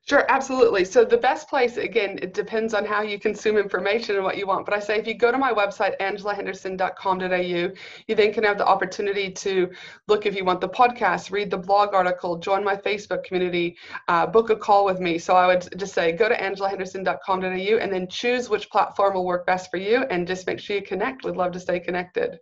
Sure, 0.07 0.23
absolutely. 0.29 0.85
So 0.85 1.03
the 1.03 1.17
best 1.17 1.49
place, 1.49 1.77
again, 1.77 2.19
it 2.21 2.35
depends 2.35 2.75
on 2.75 2.85
how 2.85 3.01
you 3.01 3.17
consume 3.19 3.57
information 3.57 4.15
and 4.15 4.23
what 4.23 4.37
you 4.37 4.45
want. 4.45 4.63
But 4.63 4.75
I 4.75 4.79
say 4.79 4.99
if 4.99 5.07
you 5.07 5.15
go 5.15 5.31
to 5.31 5.37
my 5.37 5.51
website, 5.51 5.97
angelahenderson.com.au, 5.99 7.73
you 8.07 8.15
then 8.15 8.31
can 8.31 8.43
have 8.43 8.59
the 8.59 8.67
opportunity 8.67 9.31
to 9.31 9.71
look 10.07 10.27
if 10.27 10.35
you 10.35 10.45
want 10.45 10.61
the 10.61 10.69
podcast, 10.69 11.31
read 11.31 11.49
the 11.49 11.57
blog 11.57 11.95
article, 11.95 12.37
join 12.37 12.63
my 12.63 12.75
Facebook 12.75 13.23
community, 13.23 13.77
uh, 14.07 14.27
book 14.27 14.51
a 14.51 14.55
call 14.55 14.85
with 14.85 14.99
me. 14.99 15.17
So 15.17 15.35
I 15.35 15.47
would 15.47 15.67
just 15.75 15.95
say 15.95 16.11
go 16.11 16.29
to 16.29 16.35
angelahenderson.com.au 16.35 17.77
and 17.77 17.91
then 17.91 18.07
choose 18.07 18.47
which 18.47 18.69
platform 18.69 19.15
will 19.15 19.25
work 19.25 19.47
best 19.47 19.71
for 19.71 19.77
you 19.77 20.03
and 20.11 20.27
just 20.27 20.45
make 20.45 20.59
sure 20.59 20.75
you 20.75 20.83
connect. 20.83 21.25
We'd 21.25 21.35
love 21.35 21.51
to 21.53 21.59
stay 21.59 21.79
connected. 21.79 22.37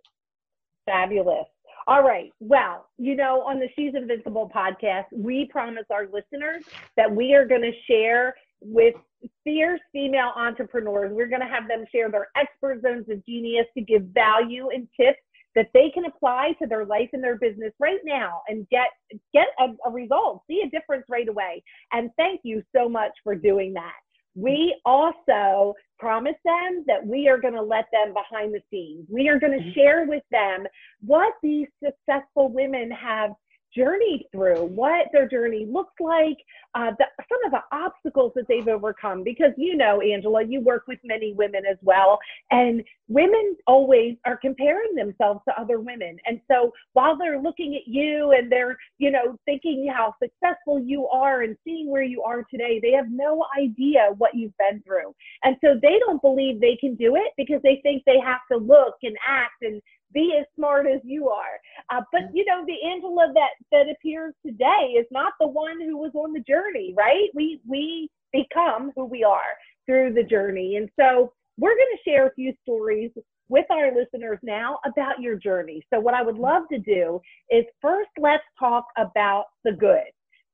Fabulous. 0.84 1.53
All 1.86 2.02
right. 2.02 2.32
Well, 2.40 2.86
you 2.98 3.14
know, 3.14 3.42
on 3.42 3.58
the 3.58 3.68
She's 3.76 3.94
Invincible 3.94 4.50
podcast, 4.54 5.04
we 5.12 5.46
promise 5.50 5.84
our 5.90 6.06
listeners 6.06 6.64
that 6.96 7.14
we 7.14 7.34
are 7.34 7.46
going 7.46 7.60
to 7.60 7.72
share 7.86 8.34
with 8.62 8.94
fierce 9.42 9.80
female 9.92 10.32
entrepreneurs. 10.34 11.12
We're 11.12 11.28
going 11.28 11.42
to 11.42 11.46
have 11.46 11.68
them 11.68 11.84
share 11.92 12.10
their 12.10 12.28
expert 12.36 12.80
zones 12.82 13.08
of 13.10 13.24
genius 13.26 13.66
to 13.76 13.82
give 13.82 14.02
value 14.14 14.70
and 14.70 14.88
tips 14.98 15.18
that 15.54 15.68
they 15.72 15.90
can 15.90 16.06
apply 16.06 16.52
to 16.60 16.66
their 16.66 16.84
life 16.84 17.10
and 17.12 17.22
their 17.22 17.36
business 17.36 17.72
right 17.78 18.00
now 18.04 18.40
and 18.48 18.68
get 18.70 18.88
get 19.32 19.48
a, 19.60 19.66
a 19.88 19.92
result, 19.92 20.42
see 20.48 20.62
a 20.66 20.70
difference 20.70 21.04
right 21.08 21.28
away. 21.28 21.62
And 21.92 22.10
thank 22.16 22.40
you 22.44 22.62
so 22.74 22.88
much 22.88 23.12
for 23.22 23.34
doing 23.34 23.74
that. 23.74 23.92
We 24.34 24.76
also 24.84 25.74
promise 25.98 26.34
them 26.44 26.84
that 26.86 27.06
we 27.06 27.28
are 27.28 27.38
going 27.38 27.54
to 27.54 27.62
let 27.62 27.86
them 27.92 28.12
behind 28.12 28.52
the 28.54 28.60
scenes. 28.70 29.06
We 29.08 29.28
are 29.28 29.38
going 29.38 29.52
to 29.52 29.58
mm-hmm. 29.58 29.78
share 29.78 30.06
with 30.06 30.24
them 30.30 30.66
what 31.00 31.34
these 31.42 31.68
successful 31.82 32.48
women 32.52 32.90
have 32.90 33.30
journeyed 33.76 34.26
through, 34.32 34.64
what 34.66 35.06
their 35.12 35.28
journey 35.28 35.66
looks 35.68 35.94
like, 36.00 36.38
uh, 36.74 36.90
the, 36.98 37.06
some 37.28 37.44
of 37.44 37.52
the 37.52 37.76
obstacles 37.76 38.32
that 38.34 38.46
they've 38.48 38.68
overcome. 38.68 39.22
Because 39.22 39.52
you 39.56 39.76
know, 39.76 40.00
Angela, 40.00 40.44
you 40.44 40.60
work 40.60 40.84
with 40.86 40.98
many 41.04 41.32
women 41.32 41.62
as 41.70 41.78
well, 41.82 42.18
and 42.50 42.82
women 43.08 43.56
always 43.66 44.16
are 44.24 44.36
comparing 44.36 44.94
themselves 44.94 45.40
to 45.48 45.60
other 45.60 45.80
women. 45.80 46.16
And 46.26 46.40
so 46.50 46.72
while 46.94 47.16
they're 47.16 47.40
looking 47.40 47.74
at 47.74 47.86
you 47.86 48.32
and 48.32 48.50
they're, 48.50 48.76
you 48.98 49.10
know, 49.10 49.38
thinking 49.44 49.90
how 49.94 50.14
successful 50.22 50.80
you 50.80 51.06
are 51.08 51.42
and 51.42 51.56
seeing 51.64 51.90
where 51.90 52.02
you 52.02 52.22
are 52.22 52.44
today, 52.50 52.80
they 52.80 52.92
have 52.92 53.10
no 53.10 53.44
idea 53.58 54.10
what 54.18 54.34
you've 54.34 54.56
been 54.58 54.82
through. 54.86 55.14
And 55.42 55.56
so 55.62 55.78
they 55.80 55.98
don't 56.06 56.22
believe 56.22 56.60
they 56.60 56.76
can 56.80 56.94
do 56.94 57.16
it 57.16 57.32
because 57.36 57.60
they 57.62 57.80
think 57.82 58.02
they 58.04 58.20
have 58.24 58.40
to 58.50 58.58
look 58.58 58.94
and 59.02 59.16
act 59.26 59.62
and 59.62 59.82
be 60.14 60.36
as 60.38 60.46
smart 60.56 60.86
as 60.86 61.00
you 61.04 61.28
are. 61.28 61.60
Uh, 61.90 62.00
but 62.12 62.22
you 62.32 62.44
know, 62.44 62.64
the 62.66 62.88
Angela 62.88 63.32
that 63.34 63.50
that 63.72 63.90
appears 63.90 64.34
today 64.44 64.94
is 64.98 65.06
not 65.10 65.32
the 65.40 65.46
one 65.46 65.80
who 65.80 65.96
was 65.96 66.12
on 66.14 66.32
the 66.32 66.40
journey, 66.40 66.94
right? 66.96 67.28
We 67.34 67.60
we 67.66 68.08
become 68.32 68.92
who 68.96 69.04
we 69.04 69.22
are 69.24 69.54
through 69.86 70.14
the 70.14 70.22
journey, 70.22 70.76
and 70.76 70.88
so 70.98 71.32
we're 71.58 71.74
going 71.76 71.96
to 71.96 72.10
share 72.10 72.26
a 72.26 72.34
few 72.34 72.52
stories 72.62 73.10
with 73.48 73.66
our 73.70 73.94
listeners 73.94 74.38
now 74.42 74.78
about 74.86 75.20
your 75.20 75.36
journey. 75.36 75.82
So 75.92 76.00
what 76.00 76.14
I 76.14 76.22
would 76.22 76.38
love 76.38 76.62
to 76.72 76.78
do 76.78 77.20
is 77.50 77.64
first 77.80 78.10
let's 78.18 78.44
talk 78.58 78.86
about 78.96 79.44
the 79.64 79.72
good. 79.72 80.04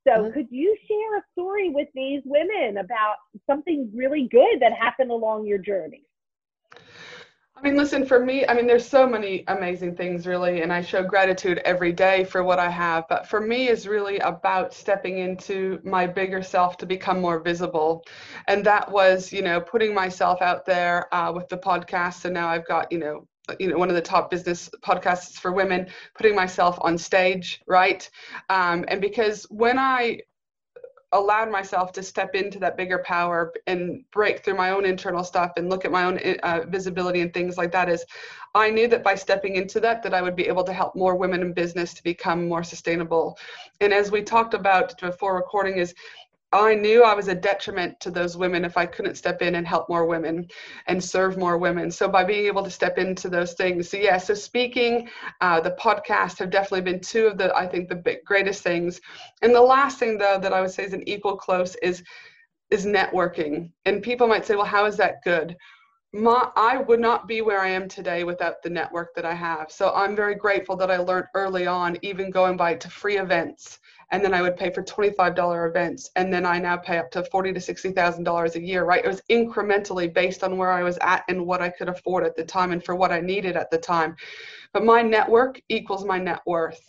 So 0.06 0.14
mm-hmm. 0.14 0.32
could 0.32 0.46
you 0.50 0.76
share 0.88 1.18
a 1.18 1.22
story 1.32 1.70
with 1.70 1.88
these 1.94 2.22
women 2.24 2.78
about 2.78 3.16
something 3.48 3.90
really 3.94 4.28
good 4.30 4.60
that 4.60 4.72
happened 4.72 5.10
along 5.10 5.46
your 5.46 5.58
journey? 5.58 6.02
I 7.60 7.62
mean, 7.62 7.76
listen, 7.76 8.06
for 8.06 8.24
me, 8.24 8.46
I 8.46 8.54
mean, 8.54 8.66
there's 8.66 8.88
so 8.88 9.06
many 9.06 9.44
amazing 9.46 9.94
things, 9.94 10.26
really, 10.26 10.62
and 10.62 10.72
I 10.72 10.80
show 10.80 11.02
gratitude 11.02 11.58
every 11.66 11.92
day 11.92 12.24
for 12.24 12.42
what 12.42 12.58
I 12.58 12.70
have. 12.70 13.04
But 13.06 13.26
for 13.26 13.38
me, 13.38 13.68
is 13.68 13.86
really 13.86 14.18
about 14.20 14.72
stepping 14.72 15.18
into 15.18 15.78
my 15.84 16.06
bigger 16.06 16.42
self 16.42 16.78
to 16.78 16.86
become 16.86 17.20
more 17.20 17.38
visible. 17.38 18.02
And 18.48 18.64
that 18.64 18.90
was, 18.90 19.30
you 19.30 19.42
know, 19.42 19.60
putting 19.60 19.92
myself 19.94 20.40
out 20.40 20.64
there 20.64 21.14
uh, 21.14 21.32
with 21.32 21.50
the 21.50 21.58
podcast. 21.58 22.24
And 22.24 22.32
now 22.32 22.48
I've 22.48 22.66
got, 22.66 22.90
you 22.90 22.98
know, 22.98 23.28
you 23.58 23.68
know 23.68 23.76
one 23.76 23.88
of 23.88 23.96
the 23.96 24.02
top 24.02 24.30
business 24.30 24.70
podcasts 24.82 25.32
for 25.32 25.50
women 25.50 25.88
putting 26.14 26.36
myself 26.36 26.78
on 26.82 26.96
stage 26.96 27.60
right 27.66 28.08
um, 28.48 28.84
and 28.86 29.00
because 29.00 29.42
when 29.50 29.76
i 29.76 30.20
allowed 31.12 31.50
myself 31.50 31.92
to 31.92 32.02
step 32.02 32.34
into 32.34 32.58
that 32.58 32.76
bigger 32.76 33.02
power 33.04 33.52
and 33.66 34.04
break 34.12 34.44
through 34.44 34.54
my 34.54 34.70
own 34.70 34.84
internal 34.84 35.24
stuff 35.24 35.52
and 35.56 35.68
look 35.68 35.84
at 35.84 35.90
my 35.90 36.04
own 36.04 36.18
uh, 36.42 36.60
visibility 36.68 37.20
and 37.20 37.34
things 37.34 37.58
like 37.58 37.72
that 37.72 37.88
is 37.88 38.04
i 38.54 38.70
knew 38.70 38.86
that 38.86 39.02
by 39.02 39.14
stepping 39.14 39.56
into 39.56 39.80
that 39.80 40.02
that 40.02 40.14
i 40.14 40.22
would 40.22 40.36
be 40.36 40.46
able 40.46 40.62
to 40.62 40.72
help 40.72 40.94
more 40.94 41.16
women 41.16 41.40
in 41.40 41.52
business 41.52 41.94
to 41.94 42.02
become 42.04 42.48
more 42.48 42.62
sustainable. 42.62 43.36
And 43.80 43.92
as 43.92 44.10
we 44.10 44.22
talked 44.22 44.54
about 44.54 44.98
before 45.00 45.34
recording 45.34 45.78
is 45.78 45.94
I 46.52 46.74
knew 46.74 47.04
I 47.04 47.14
was 47.14 47.28
a 47.28 47.34
detriment 47.34 48.00
to 48.00 48.10
those 48.10 48.36
women 48.36 48.64
if 48.64 48.76
I 48.76 48.84
couldn't 48.84 49.14
step 49.14 49.40
in 49.40 49.54
and 49.54 49.66
help 49.66 49.88
more 49.88 50.04
women 50.04 50.48
and 50.86 51.02
serve 51.02 51.36
more 51.36 51.58
women. 51.58 51.92
So 51.92 52.08
by 52.08 52.24
being 52.24 52.46
able 52.46 52.64
to 52.64 52.70
step 52.70 52.98
into 52.98 53.28
those 53.28 53.54
things, 53.54 53.88
so 53.88 53.96
yeah, 53.96 54.18
so 54.18 54.34
speaking, 54.34 55.08
uh, 55.40 55.60
the 55.60 55.76
podcast 55.80 56.38
have 56.38 56.50
definitely 56.50 56.90
been 56.92 57.00
two 57.00 57.26
of 57.28 57.38
the 57.38 57.54
I 57.54 57.68
think 57.68 57.88
the 57.88 57.94
big, 57.94 58.24
greatest 58.24 58.62
things. 58.62 59.00
And 59.42 59.54
the 59.54 59.60
last 59.60 59.98
thing 59.98 60.18
though 60.18 60.38
that 60.40 60.52
I 60.52 60.60
would 60.60 60.72
say 60.72 60.84
is 60.84 60.92
an 60.92 61.08
equal 61.08 61.36
close 61.36 61.76
is 61.76 62.02
is 62.70 62.86
networking. 62.86 63.70
And 63.84 64.02
people 64.02 64.26
might 64.26 64.46
say, 64.46 64.54
well, 64.56 64.64
how 64.64 64.86
is 64.86 64.96
that 64.96 65.22
good? 65.22 65.56
My, 66.12 66.50
I 66.56 66.78
would 66.78 67.00
not 67.00 67.28
be 67.28 67.40
where 67.40 67.60
I 67.60 67.68
am 67.68 67.88
today 67.88 68.24
without 68.24 68.62
the 68.62 68.70
network 68.70 69.14
that 69.14 69.24
I 69.24 69.34
have. 69.34 69.70
So 69.70 69.92
I'm 69.94 70.16
very 70.16 70.34
grateful 70.34 70.76
that 70.76 70.90
I 70.90 70.96
learned 70.96 71.26
early 71.34 71.66
on, 71.66 71.96
even 72.02 72.30
going 72.30 72.56
by 72.56 72.74
to 72.74 72.90
free 72.90 73.18
events 73.18 73.78
and 74.12 74.24
then 74.24 74.34
I 74.34 74.42
would 74.42 74.56
pay 74.56 74.70
for 74.70 74.82
$25 74.82 75.68
events, 75.68 76.10
and 76.16 76.32
then 76.32 76.44
I 76.44 76.58
now 76.58 76.76
pay 76.76 76.98
up 76.98 77.10
to 77.12 77.22
forty 77.24 77.52
to 77.52 77.60
sixty 77.60 77.92
thousand 77.92 78.24
dollars 78.24 78.56
a 78.56 78.60
year. 78.60 78.84
Right? 78.84 79.04
It 79.04 79.08
was 79.08 79.22
incrementally 79.30 80.12
based 80.12 80.42
on 80.42 80.56
where 80.56 80.72
I 80.72 80.82
was 80.82 80.98
at 81.00 81.24
and 81.28 81.46
what 81.46 81.62
I 81.62 81.68
could 81.68 81.88
afford 81.88 82.24
at 82.24 82.36
the 82.36 82.44
time, 82.44 82.72
and 82.72 82.84
for 82.84 82.94
what 82.96 83.12
I 83.12 83.20
needed 83.20 83.56
at 83.56 83.70
the 83.70 83.78
time. 83.78 84.16
But 84.72 84.84
my 84.84 85.02
network 85.02 85.60
equals 85.68 86.04
my 86.04 86.18
net 86.18 86.40
worth. 86.46 86.80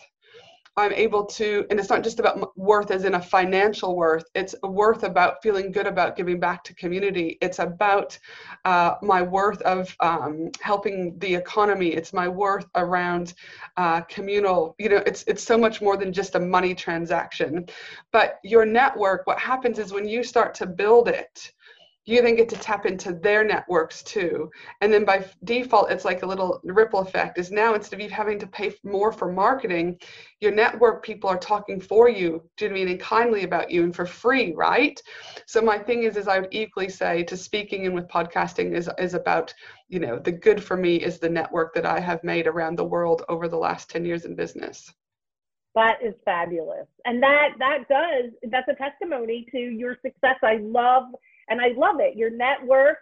I'm 0.78 0.94
able 0.94 1.26
to, 1.26 1.66
and 1.70 1.80
it's 1.80 1.90
not 1.90 2.04
just 2.04 2.20
about 2.20 2.58
worth 2.58 2.92
as 2.92 3.04
in 3.04 3.16
a 3.16 3.22
financial 3.22 3.96
worth, 3.96 4.24
it's 4.34 4.56
worth 4.64 5.04
about 5.04 5.44
feeling 5.44 5.72
good 5.72 5.86
about 5.86 6.16
giving 6.16 6.40
back 6.40 6.64
to 6.66 6.74
community. 6.76 7.38
It's 7.42 7.60
about 7.60 8.18
uh, 8.64 8.96
my 9.02 9.22
worth 9.22 9.62
of 9.64 9.94
um, 10.00 10.50
helping 10.62 11.20
the 11.20 11.36
economy. 11.36 11.90
It's 11.90 12.14
my 12.14 12.30
worth 12.30 12.68
around 12.76 13.34
uh, 13.76 14.02
communal, 14.02 14.76
you 14.80 14.88
know, 14.88 15.04
it's, 15.06 15.24
it's 15.28 15.44
so 15.44 15.58
much 15.58 15.82
more 15.82 15.98
than 15.98 16.14
just 16.14 16.36
a 16.36 16.40
money 16.40 16.74
transaction. 16.74 17.66
But 18.14 18.40
your 18.44 18.66
network, 18.66 19.28
what 19.28 19.40
happens 19.40 19.78
is 19.78 19.92
when 19.92 20.08
you 20.08 20.24
start 20.24 20.54
to 20.56 20.66
build 20.66 21.10
it, 21.10 21.52
you 22.06 22.22
then 22.22 22.36
get 22.36 22.50
to 22.50 22.56
tap 22.56 22.86
into 22.86 23.14
their 23.14 23.44
networks 23.44 24.02
too. 24.02 24.50
And 24.82 24.92
then 24.92 25.06
by 25.06 25.26
default, 25.44 25.92
it's 25.92 26.06
like 26.06 26.24
a 26.24 26.26
little 26.26 26.60
ripple 26.64 27.00
effect 27.00 27.38
is 27.38 27.52
now 27.52 27.76
instead 27.76 28.00
of 28.00 28.04
you 28.04 28.10
having 28.10 28.40
to 28.40 28.48
pay 28.48 28.74
more 28.84 29.12
for 29.12 29.32
marketing, 29.32 30.00
your 30.40 30.52
network 30.52 31.04
people 31.04 31.30
are 31.30 31.38
talking 31.38 31.80
for 31.80 32.10
you, 32.10 32.42
do 32.58 32.66
you 32.66 32.72
mean, 32.72 32.88
and 32.88 33.00
kindly 33.00 33.44
about 33.44 33.70
you 33.70 33.84
and 33.84 33.96
for 33.96 34.08
free, 34.08 34.54
right? 34.54 35.00
So 35.46 35.62
my 35.62 35.78
thing 35.78 36.04
is, 36.04 36.18
is 36.18 36.28
I 36.28 36.40
would 36.40 36.50
equally 36.52 36.90
say 36.90 37.24
to 37.24 37.38
speaking 37.38 37.86
and 37.86 37.94
with 37.94 38.08
podcasting 38.08 38.76
is, 38.76 38.90
is 38.98 39.14
about, 39.14 39.54
you 39.88 40.00
know, 40.00 40.18
the 40.18 40.32
good 40.32 40.64
for 40.64 40.78
me 40.78 40.96
is 40.96 41.20
the 41.20 41.30
network 41.30 41.76
that 41.76 41.86
I 41.86 42.00
have 42.00 42.24
made 42.24 42.48
around 42.48 42.78
the 42.78 42.84
world 42.84 43.24
over 43.30 43.48
the 43.48 43.58
last 43.58 43.92
10 43.92 44.06
years 44.06 44.26
in 44.26 44.36
business. 44.36 44.92
That 45.76 46.00
is 46.04 46.14
fabulous. 46.26 46.88
And 47.06 47.24
that 47.24 47.52
that 47.60 47.88
does 47.88 48.32
that's 48.52 48.68
a 48.68 48.76
testimony 48.76 49.46
to 49.52 49.58
your 49.58 49.96
success. 50.02 50.36
I 50.44 50.58
love 50.62 51.06
and 51.52 51.60
I 51.62 51.74
love 51.78 51.98
it. 52.00 52.16
Your 52.16 52.30
network 52.30 53.00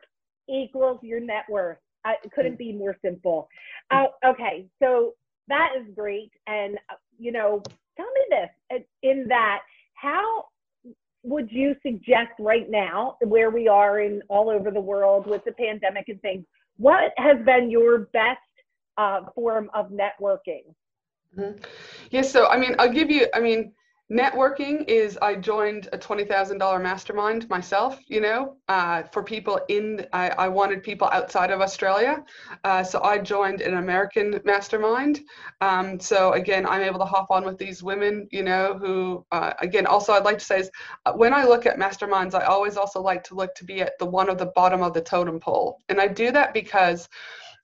equals 0.49 0.99
your 1.03 1.19
net 1.19 1.45
worth. 1.49 1.77
I, 2.03 2.15
it 2.23 2.31
couldn't 2.31 2.57
be 2.57 2.73
more 2.73 2.95
simple. 3.05 3.47
Uh, 3.91 4.05
okay, 4.25 4.65
so 4.81 5.13
that 5.47 5.69
is 5.79 5.85
great. 5.95 6.31
And, 6.47 6.77
uh, 6.89 6.95
you 7.17 7.31
know, 7.31 7.61
tell 7.95 8.07
me 8.17 8.21
this 8.29 8.81
in 9.03 9.27
that, 9.27 9.59
how 9.93 10.45
would 11.23 11.51
you 11.51 11.75
suggest 11.85 12.31
right 12.39 12.69
now, 12.69 13.17
where 13.21 13.49
we 13.49 13.67
are 13.67 13.99
in 13.99 14.21
all 14.29 14.49
over 14.49 14.71
the 14.71 14.79
world 14.79 15.27
with 15.27 15.43
the 15.43 15.51
pandemic 15.51 16.07
and 16.07 16.21
things, 16.21 16.45
what 16.77 17.11
has 17.17 17.37
been 17.45 17.69
your 17.69 17.99
best 18.13 18.39
uh, 18.97 19.21
form 19.35 19.69
of 19.73 19.91
networking? 19.91 20.63
Mm-hmm. 21.37 21.57
Yes, 22.09 22.11
yeah, 22.11 22.21
so 22.21 22.47
I 22.47 22.57
mean, 22.57 22.75
I'll 22.79 22.91
give 22.91 23.11
you, 23.11 23.27
I 23.33 23.39
mean, 23.41 23.73
networking 24.11 24.83
is 24.87 25.19
i 25.21 25.35
joined 25.35 25.87
a 25.93 25.97
$20000 25.97 26.81
mastermind 26.81 27.47
myself 27.47 27.99
you 28.07 28.19
know 28.19 28.55
uh, 28.67 29.03
for 29.11 29.23
people 29.23 29.59
in 29.69 30.05
I, 30.13 30.29
I, 30.29 30.47
wanted 30.47 30.81
people 30.81 31.07
outside 31.11 31.51
of 31.51 31.61
australia. 31.61 32.23
Uh, 32.63 32.83
so 32.83 33.03
i 33.03 33.19
joined 33.19 33.61
an 33.61 33.75
american 33.75 34.41
mastermind. 34.45 35.21
Um, 35.61 35.99
so 35.99 36.33
again 36.33 36.65
i'm 36.65 36.81
able 36.81 36.97
to 36.99 37.05
hop 37.05 37.27
on 37.29 37.45
with 37.45 37.59
these 37.59 37.83
women 37.83 38.27
you 38.31 38.41
know 38.41 38.79
who 38.79 39.25
uh, 39.31 39.53
again 39.59 39.85
also 39.85 40.13
i'd 40.13 40.25
like 40.25 40.39
to 40.39 40.45
say 40.45 40.59
is 40.59 40.71
uh, 41.05 41.13
when 41.13 41.31
i 41.31 41.43
look 41.43 41.67
at 41.67 41.77
masterminds 41.77 42.33
i 42.33 42.45
always 42.45 42.77
also 42.77 42.99
like 43.01 43.23
to 43.25 43.35
look 43.35 43.53
to 43.55 43.63
be 43.63 43.81
at 43.81 43.93
the 43.99 44.05
one 44.05 44.29
of 44.29 44.39
the 44.39 44.51
bottom 44.55 44.81
of 44.81 44.93
the 44.93 45.01
totem 45.01 45.39
pole. 45.39 45.77
And 45.87 46.01
i 46.01 46.07
do 46.07 46.31
that 46.31 46.55
because 46.55 47.07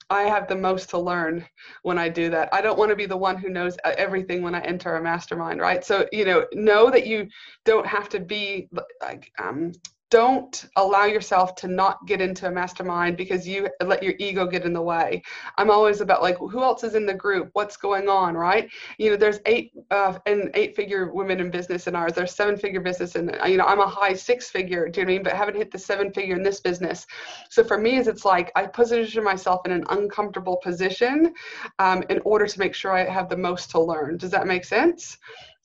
I 0.10 0.24
have 0.24 0.48
the 0.48 0.56
most 0.56 0.90
to 0.92 1.00
learn 1.00 1.46
when 1.82 1.98
I 1.98 2.10
do 2.10 2.30
that. 2.30 2.50
I 2.54 2.62
don't 2.62 2.78
want 2.78 2.90
to 2.92 2.96
be 2.96 3.08
the 3.08 3.18
one 3.18 3.38
who 3.38 3.50
knows 3.50 3.76
everything 3.84 4.44
when 4.44 4.54
I 4.54 4.62
enter 4.62 4.96
a 4.96 5.02
mastermind, 5.02 5.60
right? 5.60 5.84
So, 5.84 6.08
you 6.12 6.26
know, 6.26 6.46
know 6.54 6.92
that 6.92 7.08
you 7.08 7.28
don't 7.64 7.88
have 7.88 8.10
to 8.10 8.20
be 8.20 8.70
like 9.02 9.32
um, 9.42 9.72
don't 10.12 10.66
allow 10.76 11.06
yourself 11.06 11.56
to 11.56 11.68
not 11.68 12.06
get 12.06 12.22
into 12.22 12.48
a 12.48 12.52
mastermind 12.52 13.18
because 13.18 13.48
you 13.48 13.68
let 13.84 14.04
your 14.04 14.14
ego 14.20 14.46
get 14.46 14.64
in 14.64 14.74
the 14.74 14.82
way. 14.82 15.22
I'm 15.58 15.72
always 15.72 16.00
about 16.00 16.22
like 16.22 16.38
who 16.38 16.62
else 16.62 16.84
is 16.84 16.94
in 16.94 17.06
the 17.06 17.14
group? 17.14 17.50
What's 17.54 17.76
going 17.76 18.08
on 18.08 18.36
right? 18.36 18.70
You 19.00 19.12
know 19.12 19.18
there's 19.18 19.40
eight 19.46 19.72
uh, 19.90 20.18
and 20.28 20.52
eight 20.54 20.76
figure 20.76 21.12
women 21.12 21.40
in 21.40 21.50
business 21.50 21.88
in 21.88 21.96
ours. 21.96 22.14
There's 22.14 22.36
seven 22.36 22.56
figure 22.56 22.82
business 22.82 23.16
and 23.16 23.36
you 23.48 23.58
know 23.58 23.66
i'm 23.66 23.80
a 23.80 23.88
high 23.88 24.14
six 24.14 24.50
figure 24.50 24.88
do 24.88 25.02
you 25.02 25.06
know 25.06 25.10
what 25.10 25.14
i 25.14 25.18
mean? 25.18 25.24
But 25.24 25.34
haven't 25.34 25.58
hit 25.58 25.72
the 25.72 25.80
seven 25.80 26.14
figure 26.14 26.36
in 26.36 26.44
this 26.44 26.60
business. 26.60 27.08
So 27.50 27.64
for 27.64 27.78
me 27.78 27.98
is 27.98 28.08
it's 28.08 28.26
like 28.26 28.52
i 28.56 28.66
position 28.68 29.24
myself 29.24 29.62
in 29.66 29.72
an 29.72 29.86
uncomfortable 29.90 30.58
position 30.64 31.34
um, 31.80 32.04
in 32.10 32.22
order 32.26 32.46
to 32.46 32.60
make 32.60 32.76
sure 32.76 32.92
i 32.92 33.04
have 33.04 33.28
the 33.28 33.38
most 33.38 33.72
to 33.72 33.82
learn. 33.82 34.18
Does 34.18 34.32
that 34.32 34.46
make 34.46 34.66
sense? 34.66 35.18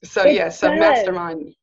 So 0.03 0.25
yes 0.25 0.35
yeah, 0.35 0.49
so 0.49 0.75
mastermind 0.75 1.55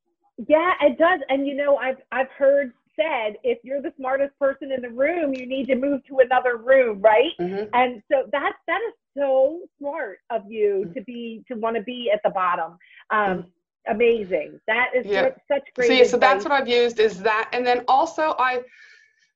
yeah, 0.47 0.73
it 0.82 0.97
does. 0.97 1.19
And 1.30 1.47
you 1.47 1.56
know, 1.56 1.78
I've 1.78 1.97
I've 2.12 2.30
heard 2.30 2.73
said 2.95 3.38
if 3.43 3.60
you're 3.63 3.82
the 3.82 3.93
smartest 3.97 4.38
person 4.39 4.71
in 4.71 4.82
the 4.82 4.89
room, 4.89 5.34
you 5.34 5.45
need 5.45 5.67
to 5.67 5.76
move 5.76 6.06
to 6.08 6.19
another 6.19 6.58
room, 6.58 7.00
right? 7.02 7.32
Mm-hmm. 7.39 7.65
And 7.73 8.02
so 8.12 8.23
that 8.32 8.54
that 8.67 8.80
is 8.88 8.93
so 9.17 9.62
smart 9.80 10.19
of 10.30 10.43
you 10.50 10.84
mm-hmm. 10.86 10.93
to 10.93 11.02
be 11.02 11.43
to 11.47 11.56
want 11.56 11.76
to 11.76 11.82
be 11.84 12.12
at 12.13 12.21
the 12.23 12.30
bottom. 12.30 12.78
Um, 13.10 13.19
mm-hmm. 13.19 13.50
Amazing. 13.89 14.60
That 14.67 14.89
is 14.93 15.06
yeah. 15.06 15.30
such 15.47 15.63
great. 15.73 15.88
So 15.88 15.93
yeah, 15.93 16.04
so 16.04 16.17
that's 16.17 16.43
what 16.43 16.52
I've 16.52 16.67
used 16.67 17.00
is 17.00 17.21
that, 17.21 17.50
and 17.54 17.65
then 17.65 17.86
also 17.88 18.36
I 18.38 18.63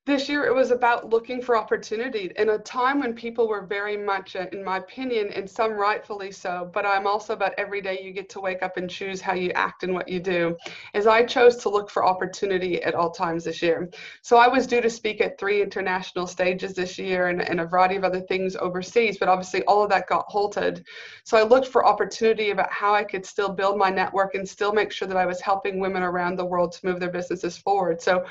this 0.07 0.27
year 0.27 0.45
it 0.45 0.53
was 0.53 0.71
about 0.71 1.09
looking 1.09 1.39
for 1.39 1.55
opportunity 1.55 2.31
in 2.37 2.49
a 2.49 2.57
time 2.57 2.99
when 2.99 3.13
people 3.13 3.47
were 3.47 3.67
very 3.67 3.95
much 3.95 4.35
uh, 4.35 4.47
in 4.51 4.63
my 4.63 4.77
opinion 4.77 5.31
and 5.35 5.47
some 5.47 5.73
rightfully 5.73 6.31
so 6.31 6.71
but 6.73 6.87
i'm 6.87 7.05
also 7.05 7.33
about 7.33 7.53
every 7.59 7.81
day 7.81 7.99
you 8.01 8.11
get 8.11 8.27
to 8.27 8.39
wake 8.39 8.63
up 8.63 8.77
and 8.77 8.89
choose 8.89 9.21
how 9.21 9.33
you 9.33 9.51
act 9.51 9.83
and 9.83 9.93
what 9.93 10.07
you 10.07 10.19
do 10.19 10.57
As 10.95 11.05
i 11.05 11.23
chose 11.23 11.55
to 11.57 11.69
look 11.69 11.91
for 11.91 12.03
opportunity 12.03 12.81
at 12.81 12.95
all 12.95 13.11
times 13.11 13.43
this 13.43 13.61
year. 13.61 13.89
So 14.23 14.37
i 14.37 14.47
was 14.47 14.65
due 14.65 14.81
to 14.81 14.89
speak 14.89 15.21
at 15.21 15.37
three 15.37 15.61
international 15.61 16.25
stages 16.25 16.73
this 16.73 16.97
year 16.97 17.27
and, 17.27 17.47
and 17.47 17.59
a 17.59 17.65
variety 17.65 17.95
of 17.95 18.03
other 18.03 18.21
things 18.21 18.55
overseas 18.55 19.19
but 19.19 19.29
obviously 19.29 19.63
all 19.65 19.83
of 19.83 19.89
that 19.91 20.07
got 20.07 20.25
halted. 20.27 20.83
So 21.25 21.37
i 21.37 21.43
looked 21.43 21.67
for 21.67 21.85
opportunity 21.85 22.49
about 22.49 22.71
how 22.71 22.95
i 22.95 23.03
could 23.03 23.25
still 23.25 23.49
build 23.49 23.77
my 23.77 23.91
network 23.91 24.33
and 24.33 24.49
still 24.49 24.73
make 24.73 24.91
sure 24.91 25.07
that 25.07 25.17
i 25.17 25.27
was 25.27 25.41
helping 25.41 25.79
women 25.79 26.01
around 26.01 26.37
the 26.37 26.45
world 26.45 26.71
to 26.71 26.87
move 26.87 26.99
their 26.99 27.11
businesses 27.11 27.55
forward. 27.55 28.01
So 28.01 28.25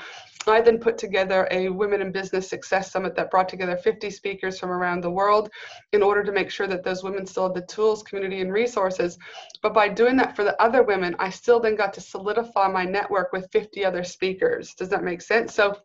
I 0.47 0.61
then 0.61 0.79
put 0.79 0.97
together 0.97 1.47
a 1.51 1.60
Women 1.69 2.01
in 2.01 2.11
Business 2.11 2.49
Success 2.49 2.91
Summit 2.91 3.15
that 3.15 3.31
brought 3.31 3.49
together 3.49 3.77
50 3.77 4.09
speakers 4.09 4.59
from 4.59 4.71
around 4.71 5.01
the 5.01 5.11
world 5.11 5.49
in 5.93 6.03
order 6.03 6.23
to 6.23 6.31
make 6.31 6.49
sure 6.49 6.67
that 6.67 6.83
those 6.83 7.03
women 7.03 7.25
still 7.25 7.43
had 7.43 7.55
the 7.55 7.65
tools, 7.67 8.03
community, 8.03 8.41
and 8.41 8.51
resources. 8.51 9.17
But 9.61 9.73
by 9.73 9.89
doing 9.89 10.15
that 10.17 10.35
for 10.35 10.43
the 10.43 10.61
other 10.61 10.83
women, 10.83 11.15
I 11.19 11.29
still 11.29 11.59
then 11.59 11.75
got 11.75 11.93
to 11.93 12.01
solidify 12.01 12.67
my 12.67 12.85
network 12.85 13.31
with 13.33 13.51
50 13.51 13.85
other 13.85 14.03
speakers. 14.03 14.73
Does 14.73 14.89
that 14.89 15.03
make 15.03 15.21
sense? 15.21 15.53
So 15.53 15.77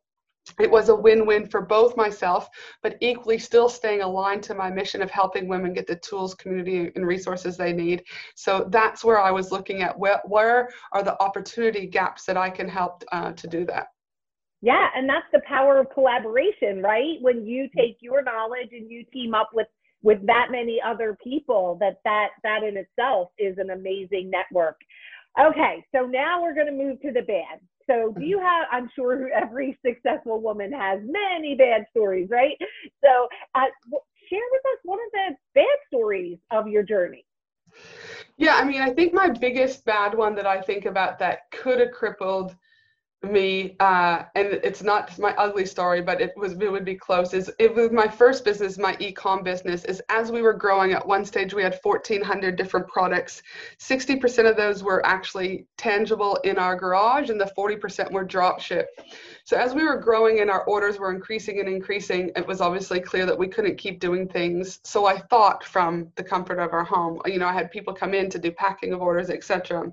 it 0.61 0.71
was 0.71 0.89
a 0.89 0.95
win-win 0.95 1.47
for 1.47 1.61
both 1.61 1.97
myself 1.97 2.49
but 2.83 2.97
equally 3.01 3.39
still 3.39 3.69
staying 3.69 4.03
aligned 4.03 4.43
to 4.45 4.55
my 4.55 4.71
mission 4.71 5.03
of 5.03 5.11
helping 5.11 5.49
women 5.49 5.73
get 5.73 5.87
the 5.87 5.97
tools 5.97 6.35
community 6.35 6.91
and 6.95 7.07
resources 7.07 7.57
they 7.57 7.73
need 7.73 8.03
so 8.35 8.67
that's 8.71 9.05
where 9.05 9.21
i 9.21 9.31
was 9.31 9.51
looking 9.51 9.83
at 9.83 9.99
where, 9.99 10.21
where 10.25 10.69
are 10.93 11.03
the 11.03 11.21
opportunity 11.21 11.87
gaps 11.87 12.25
that 12.25 12.37
i 12.37 12.49
can 12.49 12.69
help 12.69 13.03
uh, 13.12 13.33
to 13.33 13.49
do 13.49 13.65
that 13.65 13.89
yeah, 14.62 14.88
and 14.97 15.09
that's 15.09 15.27
the 15.33 15.42
power 15.47 15.79
of 15.79 15.90
collaboration, 15.92 16.83
right? 16.83 17.16
When 17.21 17.47
you 17.47 17.69
take 17.77 17.99
your 18.01 18.23
knowledge 18.23 18.71
and 18.73 18.90
you 18.90 19.05
team 19.12 19.35
up 19.35 19.51
with 19.53 19.69
with 20.03 20.25
that 20.27 20.49
many 20.51 20.81
other 20.85 21.16
people, 21.23 21.77
that 21.81 22.01
that 22.05 22.29
that 22.42 22.62
in 22.62 22.77
itself 22.77 23.31
is 23.38 23.59
an 23.59 23.71
amazing 23.71 24.31
network. 24.31 24.77
Okay, 25.38 25.85
so 25.95 26.07
now 26.07 26.42
we're 26.42 26.55
going 26.55 26.66
to 26.66 26.73
move 26.73 27.01
to 27.03 27.12
the 27.12 27.23
bad. 27.23 27.61
So, 27.88 28.14
do 28.19 28.25
you 28.25 28.38
have? 28.38 28.66
I'm 28.73 28.90
sure 28.95 29.29
every 29.35 29.79
successful 29.85 30.40
woman 30.40 30.73
has 30.73 31.01
many 31.05 31.55
bad 31.55 31.85
stories, 31.90 32.29
right? 32.31 32.57
So, 33.05 33.29
uh, 33.55 33.66
share 34.31 34.40
with 34.51 34.62
us 34.73 34.81
one 34.85 34.99
of 34.99 35.12
the 35.12 35.37
bad 35.55 35.79
stories 35.88 36.38
of 36.51 36.69
your 36.69 36.83
journey. 36.83 37.25
Yeah, 38.38 38.55
I 38.55 38.64
mean, 38.64 38.81
I 38.81 38.90
think 38.90 39.12
my 39.12 39.29
biggest 39.29 39.85
bad 39.85 40.14
one 40.14 40.35
that 40.37 40.47
I 40.47 40.61
think 40.61 40.87
about 40.87 41.19
that 41.19 41.51
could 41.51 41.81
have 41.81 41.90
crippled 41.90 42.57
me 43.22 43.76
uh, 43.81 44.22
and 44.35 44.48
it's 44.62 44.83
not 44.83 45.18
my 45.18 45.35
ugly 45.37 45.66
story 45.66 46.00
but 46.00 46.20
it 46.20 46.33
was 46.37 46.52
it 46.52 46.70
would 46.70 46.85
be 46.85 46.94
close 46.94 47.33
is 47.35 47.50
it 47.59 47.74
was 47.74 47.90
my 47.90 48.07
first 48.07 48.44
business 48.44 48.79
my 48.79 48.96
e-com 49.00 49.42
business 49.42 49.85
is 49.85 50.02
as 50.09 50.31
we 50.31 50.42
were 50.42 50.52
growing 50.52 50.92
at 50.92 51.07
one 51.07 51.24
stage 51.24 51.55
we 51.55 51.62
had 51.62 51.79
1400 51.83 52.57
different 52.57 52.87
products. 52.88 53.42
60% 53.79 54.48
of 54.48 54.57
those 54.57 54.83
were 54.83 55.05
actually 55.05 55.66
tangible 55.76 56.37
in 56.44 56.59
our 56.59 56.76
garage 56.76 57.31
and 57.31 57.40
the 57.40 57.50
40% 57.57 58.11
were 58.12 58.24
drop 58.24 58.61
ship. 58.61 58.88
So 59.44 59.57
as 59.57 59.74
we 59.74 59.85
were 59.85 59.96
growing 59.96 60.40
and 60.40 60.50
our 60.50 60.64
orders 60.64 60.98
were 60.98 61.12
increasing 61.12 61.61
and 61.61 61.68
increasing 61.68 62.31
it 62.37 62.46
was 62.46 62.61
obviously 62.61 63.00
clear 63.00 63.26
that 63.26 63.38
we 63.38 63.48
couldn't 63.48 63.76
keep 63.79 64.00
doing 64.00 64.29
things. 64.29 64.81
So 64.85 65.07
i 65.07 65.18
thought 65.18 65.64
from 65.64 66.09
the 66.16 66.24
comfort 66.24 66.59
of 66.59 66.72
our 66.72 66.85
home 66.85 67.20
you 67.26 67.38
know 67.38 67.46
i 67.46 67.52
had 67.52 67.70
people 67.70 67.92
come 67.94 68.14
in 68.14 68.29
to 68.31 68.38
do 68.38 68.50
packing 68.52 68.92
of 68.92 69.00
orders 69.00 69.31
etc 69.31 69.92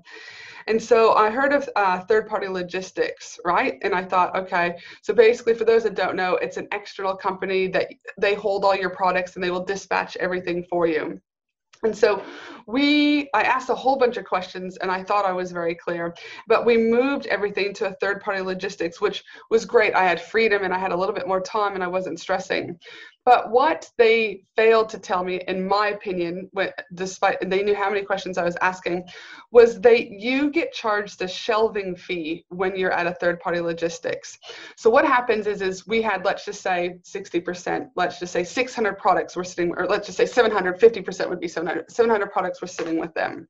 and 0.66 0.82
so 0.82 1.12
I 1.14 1.30
heard 1.30 1.52
of 1.52 1.68
uh, 1.76 2.00
third 2.00 2.28
party 2.28 2.48
logistics, 2.48 3.38
right? 3.44 3.78
And 3.82 3.94
I 3.94 4.04
thought, 4.04 4.36
okay, 4.36 4.76
so 5.02 5.14
basically, 5.14 5.54
for 5.54 5.64
those 5.64 5.82
that 5.84 5.94
don't 5.94 6.16
know, 6.16 6.36
it's 6.36 6.56
an 6.56 6.68
external 6.72 7.16
company 7.16 7.66
that 7.68 7.88
they 8.18 8.34
hold 8.34 8.64
all 8.64 8.74
your 8.74 8.90
products 8.90 9.34
and 9.34 9.44
they 9.44 9.50
will 9.50 9.64
dispatch 9.64 10.16
everything 10.16 10.64
for 10.64 10.86
you. 10.86 11.20
And 11.84 11.96
so 11.96 12.22
we, 12.66 13.28
I 13.34 13.42
asked 13.42 13.68
a 13.68 13.74
whole 13.74 13.96
bunch 13.96 14.16
of 14.16 14.24
questions 14.24 14.78
and 14.78 14.90
I 14.90 15.02
thought 15.02 15.26
I 15.26 15.32
was 15.32 15.52
very 15.52 15.74
clear, 15.74 16.14
but 16.48 16.64
we 16.64 16.78
moved 16.78 17.26
everything 17.26 17.74
to 17.74 17.88
a 17.88 17.94
third 17.94 18.22
party 18.22 18.40
logistics, 18.40 19.00
which 19.00 19.22
was 19.50 19.66
great. 19.66 19.94
I 19.94 20.04
had 20.04 20.20
freedom 20.20 20.64
and 20.64 20.72
I 20.72 20.78
had 20.78 20.92
a 20.92 20.96
little 20.96 21.14
bit 21.14 21.28
more 21.28 21.40
time 21.40 21.74
and 21.74 21.84
I 21.84 21.88
wasn't 21.88 22.20
stressing. 22.20 22.78
But 23.24 23.50
what 23.50 23.90
they 23.96 24.44
failed 24.54 24.90
to 24.90 24.98
tell 24.98 25.24
me, 25.24 25.40
in 25.48 25.66
my 25.66 25.88
opinion, 25.88 26.50
despite 26.92 27.38
they 27.48 27.62
knew 27.62 27.74
how 27.74 27.88
many 27.88 28.02
questions 28.02 28.36
I 28.36 28.44
was 28.44 28.56
asking, 28.60 29.04
was 29.50 29.80
they 29.80 30.08
you 30.08 30.50
get 30.50 30.72
charged 30.72 31.22
a 31.22 31.28
shelving 31.28 31.96
fee 31.96 32.44
when 32.50 32.76
you're 32.76 32.92
at 32.92 33.06
a 33.06 33.14
third 33.14 33.40
party 33.40 33.60
logistics. 33.60 34.38
So 34.76 34.90
what 34.90 35.06
happens 35.06 35.46
is 35.46 35.62
is 35.62 35.86
we 35.86 36.02
had 36.02 36.24
let's 36.24 36.44
just 36.44 36.60
say 36.60 36.98
60%, 37.02 37.88
let's 37.96 38.18
just 38.18 38.32
say 38.32 38.44
600 38.44 38.98
products 38.98 39.36
were 39.36 39.44
sitting, 39.44 39.72
or 39.76 39.86
let's 39.86 40.06
just 40.06 40.18
say 40.18 40.24
750% 40.24 41.28
would 41.28 41.40
be 41.40 41.48
700, 41.48 41.90
700 41.90 42.30
products 42.30 42.60
were 42.60 42.66
sitting 42.66 42.98
with 42.98 43.14
them. 43.14 43.48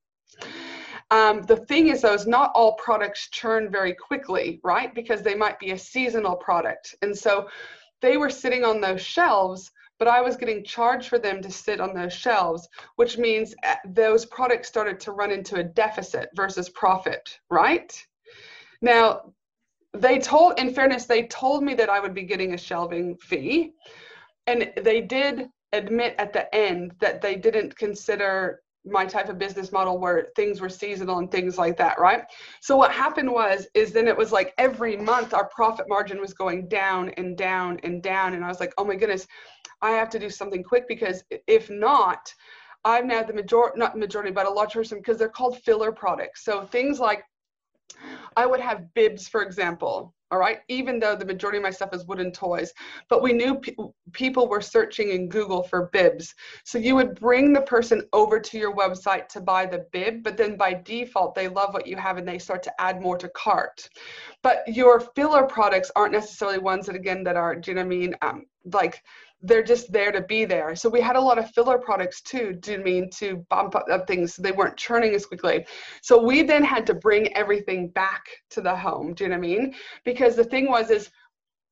Um, 1.11 1.43
the 1.43 1.57
thing 1.57 1.89
is, 1.89 2.03
though, 2.03 2.15
is 2.15 2.27
not 2.27 2.51
all 2.55 2.75
products 2.75 3.29
churn 3.29 3.71
very 3.71 3.95
quickly, 3.95 4.61
right? 4.65 4.95
Because 4.95 5.23
they 5.23 5.35
might 5.35 5.59
be 5.59 5.73
a 5.73 5.79
seasonal 5.79 6.37
product. 6.37 6.95
And 7.03 7.17
so 7.17 7.49
they 8.05 8.17
were 8.19 8.31
sitting 8.31 8.65
on 8.65 8.81
those 8.81 9.01
shelves, 9.01 9.71
but 9.99 10.09
I 10.09 10.21
was 10.21 10.37
getting 10.37 10.63
charged 10.63 11.09
for 11.09 11.19
them 11.19 11.41
to 11.41 11.51
sit 11.51 11.81
on 11.81 11.95
those 11.95 12.13
shelves, 12.13 12.69
which 12.97 13.17
means 13.17 13.55
uh, 13.65 13.77
those 13.87 14.27
products 14.27 14.69
started 14.69 15.01
to 15.01 15.13
run 15.13 15.31
into 15.31 15.57
a 15.57 15.65
deficit 15.65 16.29
versus 16.35 16.69
profit, 16.69 17.39
right? 17.51 17.93
Now, 18.83 19.33
they 19.95 20.19
told, 20.19 20.59
in 20.59 20.75
fairness, 20.75 21.07
they 21.07 21.23
told 21.29 21.63
me 21.63 21.75
that 21.75 21.89
I 21.89 22.01
would 22.01 22.15
be 22.15 22.25
getting 22.25 22.53
a 22.53 22.59
shelving 22.59 23.17
fee. 23.17 23.73
And 24.47 24.73
they 24.83 25.01
did 25.01 25.49
admit 25.73 26.15
at 26.19 26.33
the 26.33 26.53
end 26.55 26.93
that 27.01 27.23
they 27.23 27.37
didn't 27.37 27.77
consider 27.79 28.61
my 28.85 29.07
type 29.07 29.29
of 29.29 29.39
business 29.39 29.73
model 29.73 29.99
where 29.99 30.29
things 30.37 30.61
were 30.61 30.69
seasonal 30.69 31.19
and 31.19 31.31
things 31.31 31.57
like 31.57 31.77
that 31.77 31.99
right? 31.99 32.25
So 32.61 32.77
what 32.77 32.91
happened 32.91 33.31
was 33.31 33.67
is 33.75 33.93
then 33.93 34.09
it 34.09 34.17
was 34.17 34.33
like 34.33 34.53
every 34.59 34.97
month 34.97 35.33
our 35.33 35.49
profit 35.49 35.89
margin 35.89 36.21
was 36.21 36.35
going 36.35 36.69
down 36.69 37.11
and 37.11 37.37
down 37.37 37.79
and 37.85 38.03
down 38.03 38.35
and 38.35 38.45
i 38.45 38.49
was 38.49 38.61
like 38.61 38.73
oh 38.79 38.85
my 38.85 38.97
goodness 38.97 39.27
i 39.83 39.91
have 39.91 40.11
to 40.11 40.19
do 40.19 40.29
something 40.29 40.63
quick 40.63 40.87
because 40.89 41.23
if 41.47 41.71
not 41.71 42.33
i'm 42.85 43.07
now 43.07 43.23
the 43.23 43.33
majority 43.33 43.79
not 43.79 43.97
majority 43.97 44.31
but 44.31 44.47
a 44.47 44.51
lot 44.51 44.65
large 44.65 44.73
person 44.73 44.99
because 44.99 45.19
they're 45.19 45.29
called 45.29 45.59
filler 45.59 45.93
products. 45.93 46.45
So 46.45 46.65
things 46.65 46.99
like 46.99 47.23
I 48.37 48.47
would 48.47 48.61
have 48.61 48.93
bibs, 48.95 49.29
for 49.29 49.43
example, 49.43 50.15
all 50.35 50.41
right, 50.41 50.63
even 50.67 50.99
though 50.99 51.15
the 51.15 51.25
majority 51.25 51.59
of 51.59 51.63
my 51.63 51.71
stuff 51.71 51.95
is 51.95 52.07
wooden 52.07 52.33
toys. 52.33 52.73
But 53.09 53.23
we 53.23 53.33
knew 53.33 53.55
pe- 53.55 53.77
people 54.11 54.49
were 54.49 54.61
searching 54.61 55.11
in 55.11 55.29
Google 55.29 55.63
for 55.63 55.91
bibs. 55.93 56.35
So 56.65 56.77
you 56.77 56.97
would 56.97 57.21
bring 57.21 57.53
the 57.53 57.61
person 57.61 58.03
over 58.13 58.41
to 58.41 58.59
your 58.59 58.75
website 58.75 59.29
to 59.29 59.41
buy 59.41 59.65
the 59.65 59.87
bib, 59.93 60.25
but 60.25 60.37
then 60.37 60.57
by 60.57 60.75
default, 60.75 61.37
they 61.37 61.47
love 61.47 61.73
what 61.73 61.87
you 61.87 61.97
have 61.97 62.17
and 62.17 62.27
they 62.27 62.41
start 62.41 62.65
to 62.65 62.81
add 62.81 63.01
more 63.01 63.17
to 63.17 63.29
cart. 63.29 63.89
But 64.43 64.65
your 64.67 64.99
filler 65.15 65.45
products 65.45 65.93
aren't 65.95 66.15
necessarily 66.15 66.59
ones 66.59 66.87
that, 66.87 66.97
again, 66.97 67.23
that 67.23 67.37
are, 67.37 67.55
do 67.55 67.71
you 67.71 67.77
know 67.77 67.83
what 67.83 67.95
I 67.95 67.97
mean? 67.97 68.15
Um, 68.23 68.47
like, 68.73 69.05
they're 69.45 69.63
just 69.63 69.93
there 69.93 70.11
to 70.11 70.23
be 70.23 70.45
there. 70.45 70.75
So 70.75 70.89
we 70.89 71.01
had 71.01 71.17
a 71.17 71.21
lot 71.21 71.39
of 71.39 71.51
filler 71.51 71.79
products 71.79 72.23
too, 72.23 72.55
do 72.55 72.79
mean 72.79 73.11
to 73.11 73.45
bump 73.51 73.77
up 73.77 73.87
things 74.07 74.35
so 74.35 74.43
they 74.43 74.53
weren't 74.53 74.77
churning 74.77 75.15
as 75.15 75.27
quickly. 75.27 75.67
So 76.03 76.23
we 76.23 76.43
then 76.43 76.65
had 76.65 76.87
to 76.87 76.95
bring 76.95 77.35
everything 77.37 77.89
back 77.89 78.25
to 78.51 78.63
the 78.63 78.75
home, 78.75 79.13
do 79.13 79.25
you 79.25 79.31
know 79.31 79.37
what 79.37 79.45
I 79.45 79.49
mean? 79.49 79.75
Because 80.05 80.35
the 80.35 80.45
thing 80.45 80.69
was 80.69 80.91
is 80.91 81.11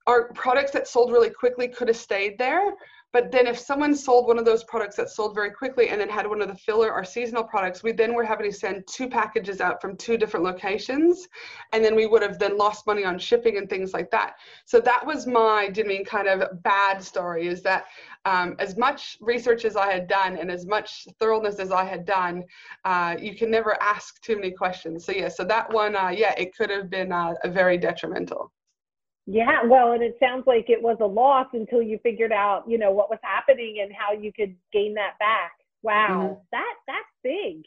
our 0.07 0.33
products 0.35 0.73
that 0.73 0.87
sold 0.87 1.13
really 1.13 1.31
quickly 1.31 1.69
could 1.69 1.89
have 1.89 1.97
stayed 1.97 2.37
there, 2.39 2.73
but 3.13 3.31
then 3.31 3.47
if 3.47 3.59
someone 3.59 3.95
sold 3.95 4.27
one 4.27 4.39
of 4.39 4.45
those 4.47 4.65
products 4.65 4.97
that 4.97 5.11
sold 5.11 5.35
very 5.35 5.51
quickly 5.51 5.89
and 5.89 6.01
then 6.01 6.09
had 6.09 6.27
one 6.27 6.41
of 6.41 6.49
the 6.49 6.55
filler 6.55 6.91
or 6.91 7.05
seasonal 7.05 7.45
products, 7.45 7.83
we 7.83 7.93
then 7.93 8.15
were 8.15 8.25
having 8.25 8.51
to 8.51 8.57
send 8.57 8.87
two 8.87 9.09
packages 9.09 9.61
out 9.61 9.83
from 9.83 9.97
two 9.97 10.17
different 10.17 10.45
locations. 10.45 11.29
And 11.73 11.85
then 11.85 11.95
we 11.95 12.07
would 12.07 12.23
have 12.23 12.39
then 12.39 12.57
lost 12.57 12.87
money 12.87 13.05
on 13.05 13.19
shipping 13.19 13.59
and 13.59 13.69
things 13.69 13.93
like 13.93 14.11
that. 14.13 14.37
So 14.65 14.81
that 14.81 15.07
was 15.07 15.27
my, 15.27 15.71
mean 15.85 16.05
kind 16.05 16.29
of 16.29 16.63
bad 16.63 17.03
story 17.03 17.49
is 17.49 17.63
that 17.63 17.85
um, 18.25 18.57
as 18.59 18.79
much 18.79 19.19
research 19.21 19.65
as 19.65 19.77
I 19.77 19.93
had 19.93 20.09
done 20.09 20.37
and 20.37 20.51
as 20.51 20.65
much 20.65 21.07
thoroughness 21.19 21.59
as 21.59 21.71
I 21.71 21.85
had 21.85 22.07
done, 22.07 22.45
uh, 22.85 23.17
you 23.21 23.37
can 23.37 23.51
never 23.51 23.81
ask 23.83 24.21
too 24.23 24.37
many 24.37 24.53
questions. 24.53 25.05
So 25.05 25.13
yeah, 25.13 25.29
so 25.29 25.45
that 25.45 25.71
one, 25.73 25.97
uh, 25.97 26.09
yeah, 26.09 26.35
it 26.39 26.57
could 26.57 26.71
have 26.71 26.89
been 26.89 27.13
uh, 27.13 27.35
very 27.47 27.77
detrimental. 27.77 28.53
Yeah, 29.27 29.63
well, 29.65 29.93
and 29.93 30.03
it 30.03 30.17
sounds 30.19 30.45
like 30.47 30.69
it 30.69 30.83
was 30.83 30.97
a 31.01 31.07
loss 31.07 31.47
until 31.53 31.81
you 31.81 31.99
figured 32.03 32.33
out, 32.33 32.65
you 32.67 32.77
know, 32.77 32.91
what 32.91 33.09
was 33.09 33.21
happening 33.23 33.79
and 33.81 33.93
how 33.93 34.13
you 34.13 34.33
could 34.33 34.57
gain 34.73 34.95
that 34.95 35.19
back. 35.21 35.53
Wow, 35.83 36.09
mm-hmm. 36.11 36.41
that 36.51 36.75
that's 36.87 37.07
big. 37.23 37.63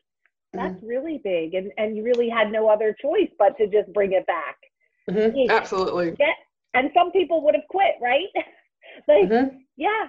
That's 0.54 0.76
mm-hmm. 0.76 0.86
really 0.86 1.22
big, 1.24 1.54
and 1.54 1.72
and 1.78 1.96
you 1.96 2.04
really 2.04 2.30
had 2.30 2.52
no 2.52 2.68
other 2.68 2.96
choice 3.02 3.30
but 3.40 3.58
to 3.58 3.68
just 3.68 3.92
bring 3.94 4.14
it 4.14 4.28
back. 4.28 4.58
Mm-hmm. 5.10 5.38
Yeah. 5.38 5.54
Absolutely. 5.54 6.16
Yeah, 6.20 6.34
and 6.74 6.92
some 6.94 7.12
people 7.12 7.42
would 7.44 7.56
have 7.56 7.68
quit, 7.70 7.96
right? 8.02 8.28
like, 9.08 9.30
mm-hmm. 9.30 9.58
yeah, 9.78 10.08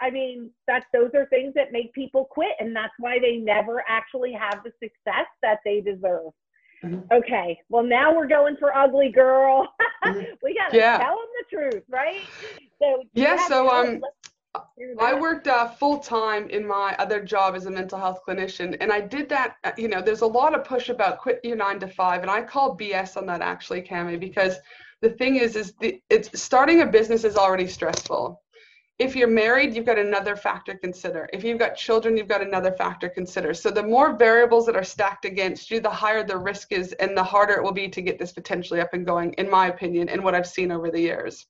I 0.00 0.10
mean, 0.10 0.50
that 0.66 0.84
those 0.92 1.10
are 1.14 1.26
things 1.26 1.54
that 1.54 1.72
make 1.72 1.92
people 1.94 2.26
quit, 2.30 2.52
and 2.60 2.76
that's 2.76 2.94
why 2.98 3.18
they 3.18 3.36
never 3.36 3.82
actually 3.88 4.32
have 4.32 4.62
the 4.62 4.72
success 4.82 5.26
that 5.42 5.58
they 5.64 5.80
deserve. 5.80 6.32
Mm-hmm. 6.84 7.12
Okay, 7.12 7.58
well 7.68 7.84
now 7.84 8.14
we're 8.14 8.26
going 8.26 8.56
for 8.56 8.76
ugly 8.76 9.10
girl. 9.10 9.68
Mm-hmm. 10.04 10.20
we 10.42 10.54
gotta 10.54 10.76
yeah. 10.76 10.98
tell 10.98 11.16
them 11.16 11.28
the 11.38 11.56
truth, 11.56 11.84
right? 11.88 12.20
So 12.80 13.04
yeah, 13.14 13.46
so 13.46 13.70
um, 13.70 14.02
I 15.00 15.14
worked 15.14 15.46
uh, 15.46 15.68
full 15.68 15.98
time 15.98 16.50
in 16.50 16.66
my 16.66 16.94
other 16.98 17.22
job 17.22 17.54
as 17.54 17.66
a 17.66 17.70
mental 17.70 17.98
health 17.98 18.20
clinician, 18.26 18.76
and 18.80 18.92
I 18.92 19.00
did 19.00 19.28
that. 19.28 19.56
Uh, 19.62 19.72
you 19.78 19.88
know, 19.88 20.02
there's 20.02 20.22
a 20.22 20.26
lot 20.26 20.54
of 20.54 20.64
push 20.64 20.88
about 20.88 21.18
quit 21.18 21.40
your 21.44 21.56
nine 21.56 21.78
to 21.80 21.88
five, 21.88 22.22
and 22.22 22.30
I 22.30 22.42
call 22.42 22.76
BS 22.76 23.16
on 23.16 23.26
that 23.26 23.40
actually, 23.40 23.82
Cami, 23.82 24.18
because 24.18 24.56
the 25.00 25.10
thing 25.10 25.36
is, 25.36 25.56
is 25.56 25.74
the, 25.80 26.02
it's 26.10 26.40
starting 26.40 26.80
a 26.80 26.86
business 26.86 27.24
is 27.24 27.36
already 27.36 27.66
stressful 27.66 28.41
if 29.02 29.16
you're 29.16 29.26
married, 29.26 29.74
you've 29.74 29.84
got 29.84 29.98
another 29.98 30.36
factor 30.36 30.72
to 30.72 30.78
consider. 30.78 31.28
If 31.32 31.42
you've 31.42 31.58
got 31.58 31.74
children, 31.74 32.16
you've 32.16 32.28
got 32.28 32.40
another 32.40 32.70
factor 32.70 33.08
to 33.08 33.14
consider. 33.14 33.52
So 33.52 33.70
the 33.70 33.82
more 33.82 34.14
variables 34.16 34.64
that 34.66 34.76
are 34.76 34.84
stacked 34.84 35.24
against 35.24 35.72
you, 35.72 35.80
the 35.80 35.90
higher 35.90 36.22
the 36.22 36.38
risk 36.38 36.70
is 36.70 36.92
and 36.94 37.16
the 37.16 37.24
harder 37.24 37.54
it 37.54 37.64
will 37.64 37.72
be 37.72 37.88
to 37.88 38.00
get 38.00 38.18
this 38.18 38.30
potentially 38.30 38.80
up 38.80 38.94
and 38.94 39.04
going, 39.04 39.32
in 39.34 39.50
my 39.50 39.66
opinion, 39.66 40.08
and 40.08 40.22
what 40.22 40.36
I've 40.36 40.46
seen 40.46 40.70
over 40.70 40.88
the 40.88 41.00
years. 41.00 41.46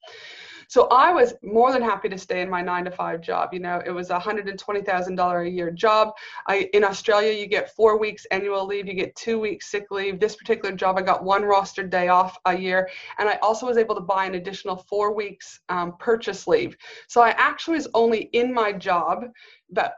So 0.72 0.88
I 0.90 1.12
was 1.12 1.34
more 1.42 1.70
than 1.70 1.82
happy 1.82 2.08
to 2.08 2.16
stay 2.16 2.40
in 2.40 2.48
my 2.48 2.62
nine 2.62 2.86
to 2.86 2.90
five 2.90 3.20
job. 3.20 3.50
You 3.52 3.60
know, 3.60 3.82
it 3.84 3.90
was 3.90 4.08
a 4.08 4.18
$120,000 4.18 5.46
a 5.46 5.50
year 5.50 5.70
job. 5.70 6.14
I, 6.46 6.70
in 6.72 6.82
Australia, 6.82 7.30
you 7.30 7.46
get 7.46 7.76
four 7.76 7.98
weeks 7.98 8.24
annual 8.30 8.64
leave, 8.64 8.86
you 8.86 8.94
get 8.94 9.14
two 9.14 9.38
weeks 9.38 9.70
sick 9.70 9.90
leave. 9.90 10.18
This 10.18 10.34
particular 10.34 10.74
job, 10.74 10.96
I 10.96 11.02
got 11.02 11.24
one 11.24 11.42
rostered 11.42 11.90
day 11.90 12.08
off 12.08 12.38
a 12.46 12.56
year. 12.56 12.88
And 13.18 13.28
I 13.28 13.34
also 13.42 13.66
was 13.66 13.76
able 13.76 13.94
to 13.96 14.00
buy 14.00 14.24
an 14.24 14.34
additional 14.36 14.76
four 14.76 15.14
weeks 15.14 15.60
um, 15.68 15.94
purchase 15.98 16.46
leave. 16.46 16.74
So 17.06 17.20
I 17.20 17.34
actually 17.36 17.74
was 17.74 17.88
only 17.92 18.30
in 18.32 18.50
my 18.50 18.72
job 18.72 19.24
about 19.70 19.90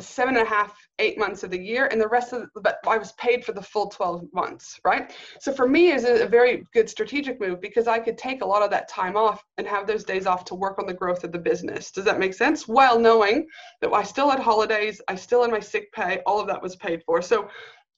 seven 0.00 0.36
and 0.36 0.46
a 0.46 0.48
half, 0.48 0.76
eight 0.98 1.18
months 1.18 1.42
of 1.42 1.50
the 1.50 1.60
year, 1.60 1.86
and 1.90 2.00
the 2.00 2.08
rest 2.08 2.32
of 2.32 2.48
the, 2.54 2.60
but 2.60 2.78
I 2.86 2.98
was 2.98 3.12
paid 3.12 3.44
for 3.44 3.52
the 3.52 3.62
full 3.62 3.88
12 3.88 4.24
months, 4.32 4.80
right? 4.84 5.12
So 5.40 5.52
for 5.52 5.68
me, 5.68 5.92
is 5.92 6.04
a 6.04 6.26
very 6.26 6.64
good 6.72 6.88
strategic 6.88 7.40
move 7.40 7.60
because 7.60 7.86
I 7.86 7.98
could 7.98 8.18
take 8.18 8.42
a 8.42 8.46
lot 8.46 8.62
of 8.62 8.70
that 8.70 8.88
time 8.88 9.16
off 9.16 9.44
and 9.58 9.66
have 9.66 9.86
those 9.86 10.04
days 10.04 10.26
off 10.26 10.44
to 10.46 10.54
work 10.54 10.78
on 10.78 10.86
the 10.86 10.94
growth 10.94 11.24
of 11.24 11.32
the 11.32 11.38
business. 11.38 11.90
Does 11.90 12.04
that 12.04 12.18
make 12.18 12.34
sense? 12.34 12.66
While 12.66 12.98
knowing 12.98 13.46
that 13.80 13.92
I 13.92 14.02
still 14.02 14.30
had 14.30 14.40
holidays, 14.40 15.00
I 15.08 15.14
still 15.14 15.42
had 15.42 15.50
my 15.50 15.60
sick 15.60 15.92
pay, 15.92 16.20
all 16.26 16.40
of 16.40 16.46
that 16.48 16.62
was 16.62 16.76
paid 16.76 17.02
for. 17.04 17.22
So 17.22 17.48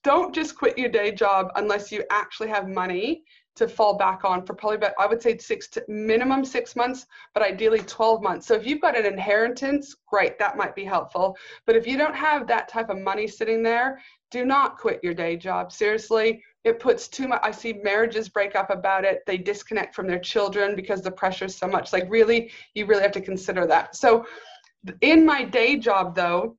don't 0.03 0.35
just 0.35 0.55
quit 0.55 0.77
your 0.77 0.89
day 0.89 1.11
job 1.11 1.51
unless 1.55 1.91
you 1.91 2.03
actually 2.11 2.49
have 2.49 2.67
money 2.67 3.23
to 3.55 3.67
fall 3.67 3.97
back 3.97 4.25
on 4.25 4.45
for 4.45 4.53
probably 4.53 4.77
about 4.77 4.93
I 4.99 5.07
would 5.07 5.21
say 5.21 5.37
six 5.37 5.67
to 5.69 5.83
minimum 5.87 6.43
six 6.43 6.75
months, 6.75 7.07
but 7.33 7.41
ideally 7.41 7.79
12 7.79 8.21
months. 8.21 8.45
So 8.47 8.53
if 8.53 8.65
you've 8.65 8.81
got 8.81 8.97
an 8.97 9.05
inheritance, 9.05 9.95
great, 10.07 10.37
that 10.39 10.57
might 10.57 10.75
be 10.75 10.83
helpful. 10.83 11.37
But 11.65 11.75
if 11.75 11.87
you 11.87 11.97
don't 11.97 12.15
have 12.15 12.47
that 12.47 12.67
type 12.67 12.89
of 12.89 12.99
money 12.99 13.27
sitting 13.27 13.63
there, 13.63 14.01
do 14.31 14.45
not 14.45 14.77
quit 14.77 14.99
your 15.03 15.13
day 15.13 15.37
job. 15.37 15.71
Seriously, 15.71 16.43
it 16.65 16.79
puts 16.79 17.07
too 17.07 17.27
much. 17.27 17.39
I 17.43 17.51
see 17.51 17.73
marriages 17.73 18.27
break 18.27 18.55
up 18.55 18.69
about 18.69 19.05
it. 19.05 19.21
They 19.25 19.37
disconnect 19.37 19.95
from 19.95 20.07
their 20.07 20.19
children 20.19 20.75
because 20.75 21.01
the 21.01 21.11
pressure 21.11 21.45
is 21.45 21.55
so 21.55 21.67
much. 21.67 21.93
Like 21.93 22.05
really, 22.09 22.51
you 22.73 22.85
really 22.85 23.03
have 23.03 23.11
to 23.13 23.21
consider 23.21 23.65
that. 23.67 23.95
So 23.95 24.25
in 25.01 25.25
my 25.25 25.43
day 25.43 25.77
job 25.77 26.15
though, 26.15 26.57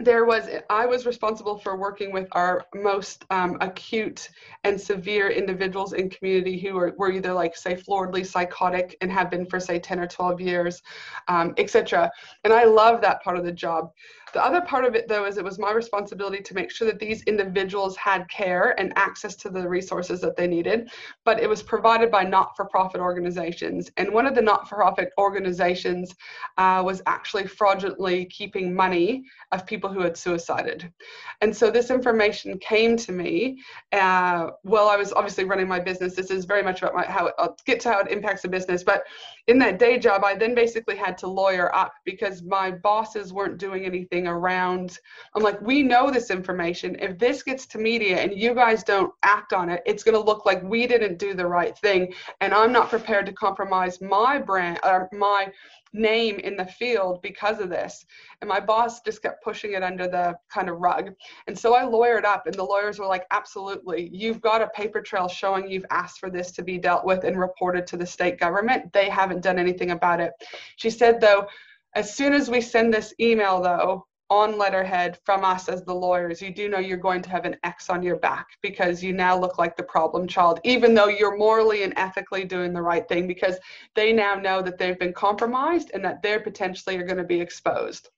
there 0.00 0.24
was 0.24 0.48
i 0.70 0.86
was 0.86 1.06
responsible 1.06 1.58
for 1.58 1.76
working 1.76 2.10
with 2.10 2.26
our 2.32 2.64
most 2.74 3.24
um, 3.30 3.56
acute 3.60 4.30
and 4.64 4.80
severe 4.80 5.28
individuals 5.28 5.92
in 5.92 6.08
community 6.10 6.58
who 6.58 6.76
are, 6.76 6.94
were 6.96 7.12
either 7.12 7.32
like 7.32 7.56
say 7.56 7.76
floridly 7.76 8.24
psychotic 8.24 8.96
and 9.02 9.12
have 9.12 9.30
been 9.30 9.46
for 9.46 9.60
say 9.60 9.78
10 9.78 10.00
or 10.00 10.06
12 10.06 10.40
years 10.40 10.82
um, 11.28 11.54
etc 11.58 12.10
and 12.44 12.52
i 12.52 12.64
love 12.64 13.00
that 13.00 13.22
part 13.22 13.36
of 13.36 13.44
the 13.44 13.52
job 13.52 13.92
the 14.34 14.44
other 14.44 14.60
part 14.60 14.84
of 14.84 14.96
it, 14.96 15.06
though, 15.06 15.26
is 15.26 15.38
it 15.38 15.44
was 15.44 15.60
my 15.60 15.72
responsibility 15.72 16.42
to 16.42 16.54
make 16.54 16.70
sure 16.70 16.86
that 16.88 16.98
these 16.98 17.22
individuals 17.22 17.96
had 17.96 18.28
care 18.28 18.78
and 18.80 18.92
access 18.96 19.36
to 19.36 19.48
the 19.48 19.66
resources 19.66 20.20
that 20.22 20.36
they 20.36 20.48
needed, 20.48 20.90
but 21.24 21.40
it 21.40 21.48
was 21.48 21.62
provided 21.62 22.10
by 22.10 22.24
not 22.24 22.56
for 22.56 22.64
profit 22.64 23.00
organizations. 23.00 23.92
And 23.96 24.12
one 24.12 24.26
of 24.26 24.34
the 24.34 24.42
not 24.42 24.68
for 24.68 24.76
profit 24.76 25.10
organizations 25.18 26.12
uh, 26.58 26.82
was 26.84 27.00
actually 27.06 27.46
fraudulently 27.46 28.24
keeping 28.26 28.74
money 28.74 29.22
of 29.52 29.66
people 29.66 29.88
who 29.88 30.00
had 30.00 30.16
suicided. 30.16 30.92
And 31.40 31.56
so 31.56 31.70
this 31.70 31.90
information 31.90 32.58
came 32.58 32.96
to 32.96 33.12
me 33.12 33.62
uh, 33.92 34.48
while 34.62 34.88
I 34.88 34.96
was 34.96 35.12
obviously 35.12 35.44
running 35.44 35.68
my 35.68 35.78
business. 35.78 36.16
This 36.16 36.32
is 36.32 36.44
very 36.44 36.62
much 36.62 36.82
about 36.82 36.94
my, 36.94 37.04
how 37.04 37.26
it, 37.28 37.34
I'll 37.38 37.56
get 37.66 37.78
to 37.80 37.92
how 37.92 38.00
it 38.00 38.10
impacts 38.10 38.42
the 38.42 38.48
business, 38.48 38.82
but 38.82 39.04
in 39.46 39.58
that 39.58 39.78
day 39.78 39.98
job, 39.98 40.24
I 40.24 40.34
then 40.34 40.54
basically 40.54 40.96
had 40.96 41.16
to 41.18 41.28
lawyer 41.28 41.74
up 41.74 41.92
because 42.04 42.42
my 42.42 42.70
bosses 42.70 43.32
weren't 43.32 43.58
doing 43.58 43.84
anything 43.84 44.23
around. 44.26 44.98
I'm 45.34 45.42
like, 45.42 45.60
we 45.60 45.82
know 45.82 46.10
this 46.10 46.30
information. 46.30 46.96
If 47.00 47.18
this 47.18 47.42
gets 47.42 47.66
to 47.66 47.78
media 47.78 48.18
and 48.18 48.32
you 48.34 48.54
guys 48.54 48.82
don't 48.82 49.12
act 49.22 49.52
on 49.52 49.68
it, 49.70 49.82
it's 49.86 50.02
going 50.02 50.16
to 50.16 50.20
look 50.20 50.46
like 50.46 50.62
we 50.62 50.86
didn't 50.86 51.18
do 51.18 51.34
the 51.34 51.46
right 51.46 51.76
thing. 51.78 52.14
And 52.40 52.52
I'm 52.52 52.72
not 52.72 52.90
prepared 52.90 53.26
to 53.26 53.32
compromise 53.32 54.00
my 54.00 54.38
brand 54.38 54.80
or 54.84 55.08
my 55.12 55.52
name 55.96 56.40
in 56.40 56.56
the 56.56 56.66
field 56.66 57.22
because 57.22 57.60
of 57.60 57.70
this. 57.70 58.04
And 58.40 58.48
my 58.48 58.58
boss 58.58 59.00
just 59.02 59.22
kept 59.22 59.44
pushing 59.44 59.74
it 59.74 59.82
under 59.84 60.08
the 60.08 60.34
kind 60.50 60.68
of 60.68 60.78
rug. 60.78 61.14
And 61.46 61.56
so 61.56 61.76
I 61.76 61.82
lawyered 61.82 62.24
up, 62.24 62.46
and 62.46 62.54
the 62.54 62.64
lawyers 62.64 62.98
were 62.98 63.06
like, 63.06 63.26
absolutely, 63.30 64.10
you've 64.12 64.40
got 64.40 64.60
a 64.60 64.66
paper 64.68 65.00
trail 65.00 65.28
showing 65.28 65.70
you've 65.70 65.86
asked 65.90 66.18
for 66.18 66.30
this 66.30 66.50
to 66.52 66.62
be 66.62 66.78
dealt 66.78 67.04
with 67.04 67.22
and 67.22 67.38
reported 67.38 67.86
to 67.86 67.96
the 67.96 68.04
state 68.04 68.40
government. 68.40 68.92
They 68.92 69.08
haven't 69.08 69.42
done 69.42 69.58
anything 69.58 69.92
about 69.92 70.20
it. 70.20 70.32
She 70.76 70.90
said, 70.90 71.20
though, 71.20 71.46
as 71.94 72.12
soon 72.12 72.32
as 72.32 72.50
we 72.50 72.60
send 72.60 72.92
this 72.92 73.14
email, 73.20 73.62
though, 73.62 74.04
on 74.30 74.58
letterhead 74.58 75.18
from 75.24 75.44
us 75.44 75.68
as 75.68 75.84
the 75.84 75.94
lawyers, 75.94 76.40
you 76.40 76.52
do 76.52 76.68
know 76.68 76.78
you're 76.78 76.96
going 76.96 77.22
to 77.22 77.30
have 77.30 77.44
an 77.44 77.56
X 77.62 77.90
on 77.90 78.02
your 78.02 78.16
back 78.16 78.46
because 78.62 79.02
you 79.02 79.12
now 79.12 79.38
look 79.38 79.58
like 79.58 79.76
the 79.76 79.82
problem 79.82 80.26
child, 80.26 80.60
even 80.64 80.94
though 80.94 81.08
you're 81.08 81.36
morally 81.36 81.82
and 81.82 81.92
ethically 81.96 82.44
doing 82.44 82.72
the 82.72 82.82
right 82.82 83.06
thing 83.08 83.26
because 83.26 83.56
they 83.94 84.12
now 84.12 84.34
know 84.34 84.62
that 84.62 84.78
they've 84.78 84.98
been 84.98 85.12
compromised 85.12 85.90
and 85.94 86.04
that 86.04 86.22
they're 86.22 86.40
potentially 86.40 86.96
are 86.96 87.04
going 87.04 87.18
to 87.18 87.24
be 87.24 87.40
exposed. 87.40 88.08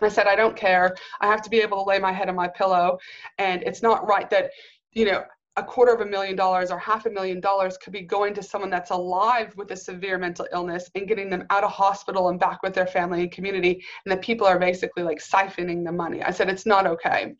I 0.00 0.08
said, 0.08 0.26
I 0.26 0.34
don't 0.34 0.56
care. 0.56 0.96
I 1.20 1.26
have 1.26 1.42
to 1.42 1.50
be 1.50 1.60
able 1.60 1.78
to 1.78 1.88
lay 1.88 1.98
my 1.98 2.12
head 2.12 2.28
on 2.28 2.34
my 2.34 2.48
pillow. 2.48 2.98
And 3.38 3.62
it's 3.62 3.82
not 3.82 4.06
right 4.06 4.28
that, 4.30 4.50
you 4.92 5.04
know, 5.04 5.22
a 5.56 5.62
quarter 5.62 5.92
of 5.92 6.00
a 6.00 6.06
million 6.06 6.34
dollars 6.34 6.70
or 6.70 6.78
half 6.78 7.04
a 7.04 7.10
million 7.10 7.38
dollars 7.40 7.76
could 7.76 7.92
be 7.92 8.02
going 8.02 8.32
to 8.34 8.42
someone 8.42 8.70
that's 8.70 8.90
alive 8.90 9.54
with 9.56 9.70
a 9.70 9.76
severe 9.76 10.16
mental 10.16 10.46
illness 10.52 10.90
and 10.94 11.06
getting 11.06 11.28
them 11.28 11.44
out 11.50 11.62
of 11.62 11.70
hospital 11.70 12.30
and 12.30 12.40
back 12.40 12.62
with 12.62 12.72
their 12.72 12.86
family 12.86 13.22
and 13.22 13.32
community. 13.32 13.84
And 14.04 14.12
the 14.12 14.16
people 14.16 14.46
are 14.46 14.58
basically 14.58 15.02
like 15.02 15.18
siphoning 15.18 15.84
the 15.84 15.92
money. 15.92 16.22
I 16.22 16.30
said 16.30 16.48
it's 16.48 16.66
not 16.66 16.86
okay 16.86 17.34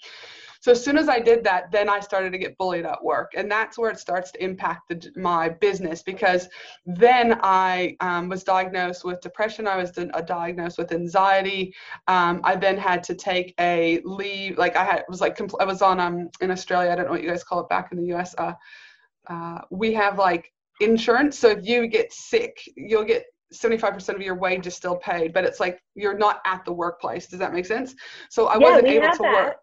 so 0.62 0.70
as 0.70 0.82
soon 0.82 0.96
as 0.96 1.08
I 1.08 1.18
did 1.18 1.42
that, 1.42 1.72
then 1.72 1.88
I 1.88 1.98
started 1.98 2.30
to 2.30 2.38
get 2.38 2.56
bullied 2.56 2.86
at 2.86 3.02
work, 3.02 3.32
and 3.36 3.50
that's 3.50 3.76
where 3.76 3.90
it 3.90 3.98
starts 3.98 4.30
to 4.30 4.44
impact 4.44 4.88
the, 4.88 5.10
my 5.16 5.48
business 5.48 6.04
because 6.04 6.48
then 6.86 7.40
I 7.42 7.96
um, 7.98 8.28
was 8.28 8.44
diagnosed 8.44 9.04
with 9.04 9.20
depression. 9.20 9.66
I 9.66 9.76
was 9.76 9.90
diagnosed 9.90 10.78
with 10.78 10.92
anxiety. 10.92 11.74
Um, 12.06 12.40
I 12.44 12.54
then 12.54 12.78
had 12.78 13.02
to 13.04 13.14
take 13.16 13.54
a 13.58 14.00
leave. 14.04 14.56
Like 14.56 14.76
I 14.76 14.84
had 14.84 15.02
was 15.08 15.20
like 15.20 15.36
I 15.58 15.64
was 15.64 15.82
on 15.82 15.98
um 15.98 16.30
in 16.40 16.52
Australia. 16.52 16.92
I 16.92 16.94
don't 16.94 17.06
know 17.06 17.10
what 17.10 17.24
you 17.24 17.28
guys 17.28 17.42
call 17.42 17.58
it 17.58 17.68
back 17.68 17.90
in 17.90 17.98
the 17.98 18.06
U.S. 18.14 18.32
Uh, 18.38 18.52
uh, 19.26 19.62
we 19.70 19.92
have 19.94 20.16
like 20.16 20.52
insurance. 20.80 21.36
So 21.40 21.48
if 21.48 21.66
you 21.66 21.88
get 21.88 22.12
sick, 22.12 22.56
you'll 22.76 23.02
get 23.04 23.24
75% 23.52 24.14
of 24.14 24.22
your 24.22 24.36
wage 24.36 24.68
is 24.68 24.76
still 24.76 24.96
paid, 24.96 25.32
but 25.32 25.44
it's 25.44 25.58
like 25.58 25.82
you're 25.96 26.16
not 26.16 26.40
at 26.46 26.64
the 26.64 26.72
workplace. 26.72 27.26
Does 27.26 27.40
that 27.40 27.52
make 27.52 27.66
sense? 27.66 27.96
So 28.30 28.46
I 28.46 28.58
yeah, 28.58 28.70
wasn't 28.70 28.86
able 28.86 29.10
to 29.10 29.22
that. 29.24 29.34
work. 29.34 29.56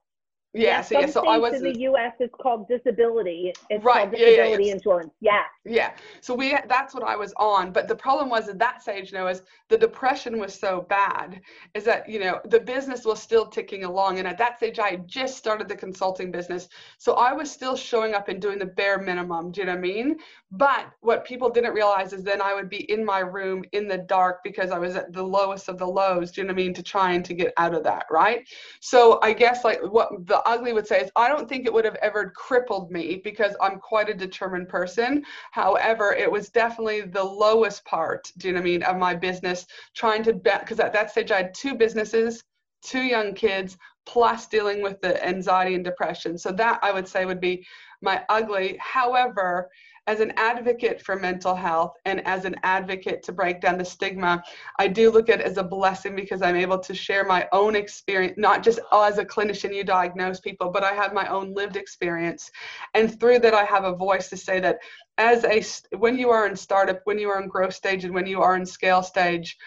Yeah, 0.54 0.82
so, 0.82 1.00
yeah, 1.00 1.06
so 1.06 1.28
I 1.28 1.38
was 1.38 1.54
in 1.54 1.64
the 1.64 1.80
U.S. 1.82 2.14
It's 2.20 2.34
called 2.42 2.68
disability. 2.68 3.54
It's 3.70 3.86
right, 3.86 4.10
called 4.10 4.12
disability 4.12 4.64
yeah, 4.64 4.70
yeah, 4.70 4.74
insurance. 4.74 5.12
Yeah. 5.22 5.44
Yeah. 5.64 5.92
So 6.22 6.34
we 6.34 6.58
that's 6.68 6.96
what 6.96 7.04
I 7.04 7.16
was 7.16 7.34
on, 7.38 7.72
but 7.72 7.88
the 7.88 7.96
problem 7.96 8.30
was 8.32 8.50
at 8.50 8.58
that 8.58 8.82
stage, 8.82 9.12
you 9.12 9.20
know, 9.20 9.28
is 9.28 9.44
the 9.68 9.78
depression 9.78 10.40
was 10.40 10.60
so 10.60 10.88
bad, 10.90 11.42
is 11.76 11.84
that 11.84 12.10
you 12.10 12.20
know 12.20 12.42
the 12.46 12.60
business 12.60 13.06
was 13.06 13.22
still 13.22 13.46
ticking 13.46 13.84
along, 13.84 14.18
and 14.18 14.28
at 14.28 14.40
that 14.40 14.58
stage 14.58 14.80
I 14.80 14.90
had 14.90 15.08
just 15.08 15.38
started 15.38 15.68
the 15.68 15.76
consulting 15.76 16.32
business, 16.32 16.68
so 16.98 17.14
I 17.14 17.32
was 17.32 17.52
still 17.52 17.76
showing 17.76 18.16
up 18.16 18.28
and 18.28 18.42
doing 18.42 18.58
the 18.58 18.66
bare 18.66 18.98
minimum. 18.98 19.52
Do 19.52 19.62
you 19.62 19.68
know 19.68 19.74
what 19.74 19.80
I 19.80 19.82
mean? 19.82 20.18
But 20.52 20.88
what 21.02 21.26
people 21.26 21.52
didn't 21.52 21.74
realize 21.74 22.12
is 22.12 22.24
then 22.24 22.42
I 22.42 22.56
would 22.56 22.70
be 22.70 22.92
in 22.92 23.06
my 23.06 23.20
room 23.20 23.64
in 23.74 23.88
the 23.88 24.00
dark 24.00 24.44
because 24.44 24.72
I 24.72 24.80
was 24.80 24.96
at 24.96 25.14
the 25.14 25.22
lowest 25.22 25.70
of 25.70 25.78
the 25.78 25.86
lows. 25.86 26.32
Do 26.32 26.42
you 26.42 26.48
know 26.48 26.54
what 26.54 26.60
I 26.60 26.64
mean? 26.64 26.74
To 26.74 26.82
trying 26.82 27.22
to 27.22 27.36
get 27.36 27.54
out 27.58 27.76
of 27.76 27.84
that, 27.84 28.06
right? 28.10 28.48
So 28.80 29.20
I 29.22 29.34
guess 29.34 29.64
like 29.64 29.80
what 29.84 30.10
the 30.26 30.39
ugly 30.46 30.74
would 30.74 30.88
say 30.88 31.02
is 31.02 31.12
I 31.16 31.28
don't 31.28 31.48
think 31.48 31.66
it 31.66 31.74
would 31.74 31.86
have 31.86 31.98
ever 32.02 32.32
crippled 32.36 32.92
me 32.92 33.22
because 33.24 33.56
I'm 33.62 33.80
quite 33.80 34.10
a 34.10 34.14
determined 34.14 34.70
person. 34.70 35.24
However, 35.52 36.14
it 36.14 36.32
was 36.32 36.50
definitely 36.50 37.02
the 37.02 37.24
lowest 37.24 37.86
part, 37.86 38.32
do 38.38 38.48
you 38.48 38.54
know 38.54 38.60
what 38.60 38.68
I 38.68 38.72
mean, 38.72 38.84
of 38.84 38.98
my 38.98 39.16
business 39.16 39.66
trying 39.96 40.24
to 40.24 40.34
because 40.34 40.80
at 40.80 40.94
that 40.94 41.12
stage 41.12 41.32
I 41.32 41.38
had 41.38 41.54
two 41.54 41.76
businesses, 41.76 42.44
two 42.84 43.02
young 43.02 43.34
kids, 43.34 43.78
plus 44.06 44.48
dealing 44.48 44.82
with 44.82 45.00
the 45.02 45.24
anxiety 45.26 45.76
and 45.76 45.84
depression. 45.84 46.38
So 46.38 46.52
that 46.54 46.80
I 46.82 46.92
would 46.92 47.08
say 47.08 47.26
would 47.26 47.42
be 47.42 47.66
my 48.02 48.24
ugly. 48.30 48.78
However, 48.80 49.70
as 50.10 50.22
an 50.22 50.34
advocate 50.38 51.00
for 51.00 51.16
mental 51.16 51.54
health 51.54 51.94
and 52.06 52.26
as 52.26 52.44
an 52.44 52.56
advocate 52.64 53.22
to 53.22 53.32
break 53.32 53.62
down 53.62 53.78
the 53.78 53.86
stigma, 53.86 54.42
I 54.80 54.88
do 54.88 55.12
look 55.12 55.30
at 55.30 55.40
it 55.40 55.46
as 55.46 55.58
a 55.58 55.64
blessing 55.64 56.16
because 56.16 56.42
I'm 56.42 56.56
able 56.56 56.80
to 56.80 56.96
share 56.96 57.24
my 57.26 57.48
own 57.52 57.76
experience, 57.76 58.34
not 58.36 58.64
just 58.64 58.80
oh, 58.92 59.04
as 59.04 59.20
a 59.20 59.24
clinician, 59.24 59.72
you 59.72 59.84
diagnose 59.84 60.40
people, 60.40 60.72
but 60.72 60.84
I 60.84 60.94
have 60.94 61.14
my 61.14 61.28
own 61.28 61.54
lived 61.54 61.76
experience. 61.76 62.50
And 62.96 63.20
through 63.20 63.38
that, 63.40 63.54
I 63.54 63.66
have 63.66 63.84
a 63.84 63.96
voice 63.96 64.30
to 64.30 64.38
say 64.38 64.60
that 64.62 64.80
as 65.20 65.44
a, 65.44 65.64
when 65.96 66.18
you 66.18 66.32
are 66.32 66.48
in 66.48 66.56
startup, 66.56 67.02
when 67.04 67.20
you 67.20 67.30
are 67.30 67.40
in 67.40 67.48
growth 67.48 67.76
stage, 67.76 68.04
and 68.04 68.16
when 68.16 68.26
you 68.26 68.42
are 68.42 68.56
in 68.56 68.66
scale 68.66 69.04
stage, 69.04 69.58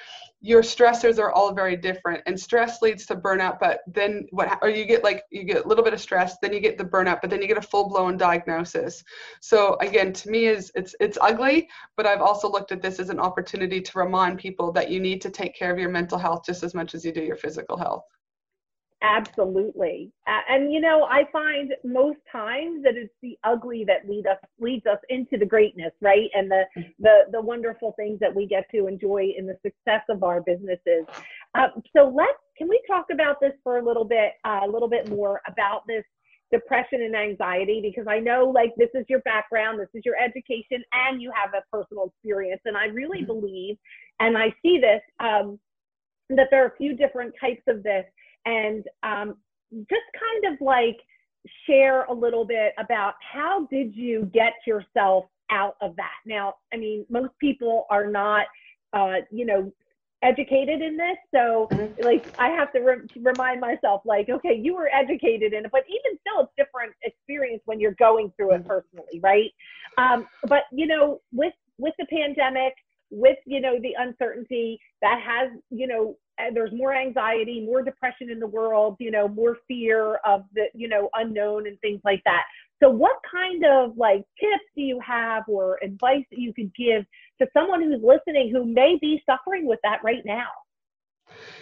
your 0.44 0.60
stressors 0.60 1.20
are 1.20 1.30
all 1.30 1.54
very 1.54 1.76
different 1.76 2.20
and 2.26 2.38
stress 2.38 2.82
leads 2.82 3.06
to 3.06 3.14
burnout 3.14 3.60
but 3.60 3.80
then 3.86 4.26
what 4.30 4.58
or 4.60 4.68
you 4.68 4.84
get 4.84 5.04
like 5.04 5.22
you 5.30 5.44
get 5.44 5.64
a 5.64 5.68
little 5.68 5.84
bit 5.84 5.94
of 5.94 6.00
stress 6.00 6.36
then 6.42 6.52
you 6.52 6.58
get 6.58 6.76
the 6.76 6.84
burnout 6.84 7.20
but 7.20 7.30
then 7.30 7.40
you 7.40 7.46
get 7.46 7.56
a 7.56 7.62
full-blown 7.62 8.16
diagnosis. 8.16 9.04
So 9.40 9.76
again 9.80 10.12
to 10.12 10.30
me 10.30 10.46
is 10.46 10.72
it's 10.74 10.96
it's 10.98 11.16
ugly 11.20 11.68
but 11.96 12.06
i've 12.06 12.20
also 12.20 12.50
looked 12.50 12.72
at 12.72 12.82
this 12.82 12.98
as 12.98 13.08
an 13.08 13.20
opportunity 13.20 13.80
to 13.80 13.98
remind 13.98 14.38
people 14.38 14.72
that 14.72 14.90
you 14.90 14.98
need 14.98 15.22
to 15.22 15.30
take 15.30 15.54
care 15.54 15.72
of 15.72 15.78
your 15.78 15.90
mental 15.90 16.18
health 16.18 16.42
just 16.44 16.64
as 16.64 16.74
much 16.74 16.94
as 16.94 17.04
you 17.04 17.12
do 17.12 17.22
your 17.22 17.36
physical 17.36 17.76
health 17.76 18.04
Absolutely. 19.02 20.12
And 20.48 20.72
you 20.72 20.80
know, 20.80 21.04
I 21.10 21.24
find 21.32 21.74
most 21.84 22.18
times 22.30 22.84
that 22.84 22.94
it's 22.96 23.12
the 23.20 23.36
ugly 23.42 23.84
that 23.84 24.08
lead 24.08 24.26
us 24.28 24.38
leads 24.60 24.86
us 24.86 24.98
into 25.08 25.36
the 25.36 25.44
greatness, 25.44 25.92
right? 26.00 26.30
And 26.34 26.48
the 26.48 26.62
the 27.00 27.22
the 27.32 27.40
wonderful 27.40 27.94
things 27.96 28.20
that 28.20 28.34
we 28.34 28.46
get 28.46 28.70
to 28.70 28.86
enjoy 28.86 29.32
in 29.36 29.46
the 29.46 29.56
success 29.62 30.02
of 30.08 30.22
our 30.22 30.40
businesses. 30.40 31.04
Uh, 31.54 31.68
so 31.96 32.12
let's 32.14 32.38
can 32.56 32.68
we 32.68 32.80
talk 32.88 33.06
about 33.12 33.40
this 33.40 33.52
for 33.64 33.78
a 33.78 33.84
little 33.84 34.04
bit, 34.04 34.34
uh, 34.44 34.60
a 34.64 34.70
little 34.70 34.88
bit 34.88 35.08
more 35.08 35.40
about 35.48 35.82
this 35.88 36.04
depression 36.52 37.02
and 37.02 37.16
anxiety 37.16 37.80
because 37.82 38.06
I 38.08 38.20
know 38.20 38.52
like 38.54 38.72
this 38.76 38.90
is 38.94 39.04
your 39.08 39.20
background, 39.20 39.80
this 39.80 39.88
is 39.94 40.02
your 40.04 40.16
education, 40.16 40.84
and 40.92 41.20
you 41.20 41.32
have 41.34 41.54
a 41.54 41.76
personal 41.76 42.12
experience. 42.14 42.60
And 42.66 42.76
I 42.76 42.86
really 42.86 43.22
mm-hmm. 43.22 43.40
believe, 43.40 43.76
and 44.20 44.38
I 44.38 44.54
see 44.62 44.78
this, 44.78 45.00
um, 45.18 45.58
that 46.28 46.48
there 46.50 46.62
are 46.62 46.68
a 46.68 46.76
few 46.76 46.94
different 46.94 47.34
types 47.40 47.62
of 47.66 47.82
this 47.82 48.04
and 48.46 48.84
um, 49.02 49.36
just 49.88 50.02
kind 50.18 50.54
of 50.54 50.60
like 50.60 50.98
share 51.66 52.04
a 52.04 52.12
little 52.12 52.44
bit 52.44 52.72
about 52.78 53.14
how 53.20 53.66
did 53.70 53.94
you 53.94 54.30
get 54.32 54.52
yourself 54.66 55.24
out 55.50 55.76
of 55.80 55.94
that 55.96 56.14
now 56.24 56.54
i 56.72 56.76
mean 56.76 57.04
most 57.10 57.32
people 57.40 57.86
are 57.90 58.06
not 58.06 58.46
uh, 58.92 59.16
you 59.30 59.44
know 59.44 59.72
educated 60.22 60.80
in 60.80 60.96
this 60.96 61.16
so 61.34 61.66
mm-hmm. 61.72 62.04
like 62.04 62.24
i 62.38 62.48
have 62.48 62.72
to 62.72 62.80
re- 62.80 63.06
remind 63.22 63.60
myself 63.60 64.02
like 64.04 64.28
okay 64.28 64.54
you 64.54 64.72
were 64.74 64.88
educated 64.94 65.52
in 65.52 65.64
it 65.64 65.72
but 65.72 65.82
even 65.88 66.16
still 66.20 66.42
it's 66.42 66.52
different 66.56 66.92
experience 67.02 67.60
when 67.64 67.80
you're 67.80 67.96
going 67.98 68.32
through 68.36 68.54
it 68.54 68.58
mm-hmm. 68.58 68.68
personally 68.68 69.20
right 69.20 69.50
um, 69.98 70.26
but 70.46 70.62
you 70.70 70.86
know 70.86 71.20
with 71.32 71.54
with 71.78 71.94
the 71.98 72.06
pandemic 72.06 72.74
with 73.12 73.36
you 73.44 73.60
know 73.60 73.78
the 73.80 73.94
uncertainty 73.98 74.80
that 75.02 75.20
has 75.22 75.50
you 75.70 75.86
know 75.86 76.16
eh, 76.40 76.50
there's 76.54 76.72
more 76.72 76.94
anxiety 76.94 77.60
more 77.60 77.82
depression 77.82 78.30
in 78.30 78.40
the 78.40 78.46
world 78.46 78.96
you 78.98 79.10
know 79.10 79.28
more 79.28 79.58
fear 79.68 80.16
of 80.24 80.44
the 80.54 80.64
you 80.74 80.88
know 80.88 81.10
unknown 81.14 81.66
and 81.66 81.78
things 81.80 82.00
like 82.04 82.22
that. 82.24 82.42
So 82.82 82.88
what 82.90 83.16
kind 83.30 83.64
of 83.64 83.96
like 83.96 84.24
tips 84.40 84.64
do 84.74 84.82
you 84.82 84.98
have 85.06 85.44
or 85.46 85.78
advice 85.84 86.24
that 86.30 86.38
you 86.38 86.52
could 86.52 86.74
give 86.74 87.04
to 87.40 87.46
someone 87.52 87.82
who's 87.82 88.02
listening 88.02 88.50
who 88.50 88.64
may 88.64 88.98
be 89.00 89.22
suffering 89.24 89.66
with 89.66 89.78
that 89.84 90.00
right 90.02 90.22
now? 90.24 90.48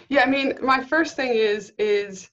Yeah 0.09 0.22
i 0.22 0.26
mean 0.26 0.55
my 0.62 0.82
first 0.82 1.16
thing 1.16 1.34
is 1.34 1.72
is 1.78 2.30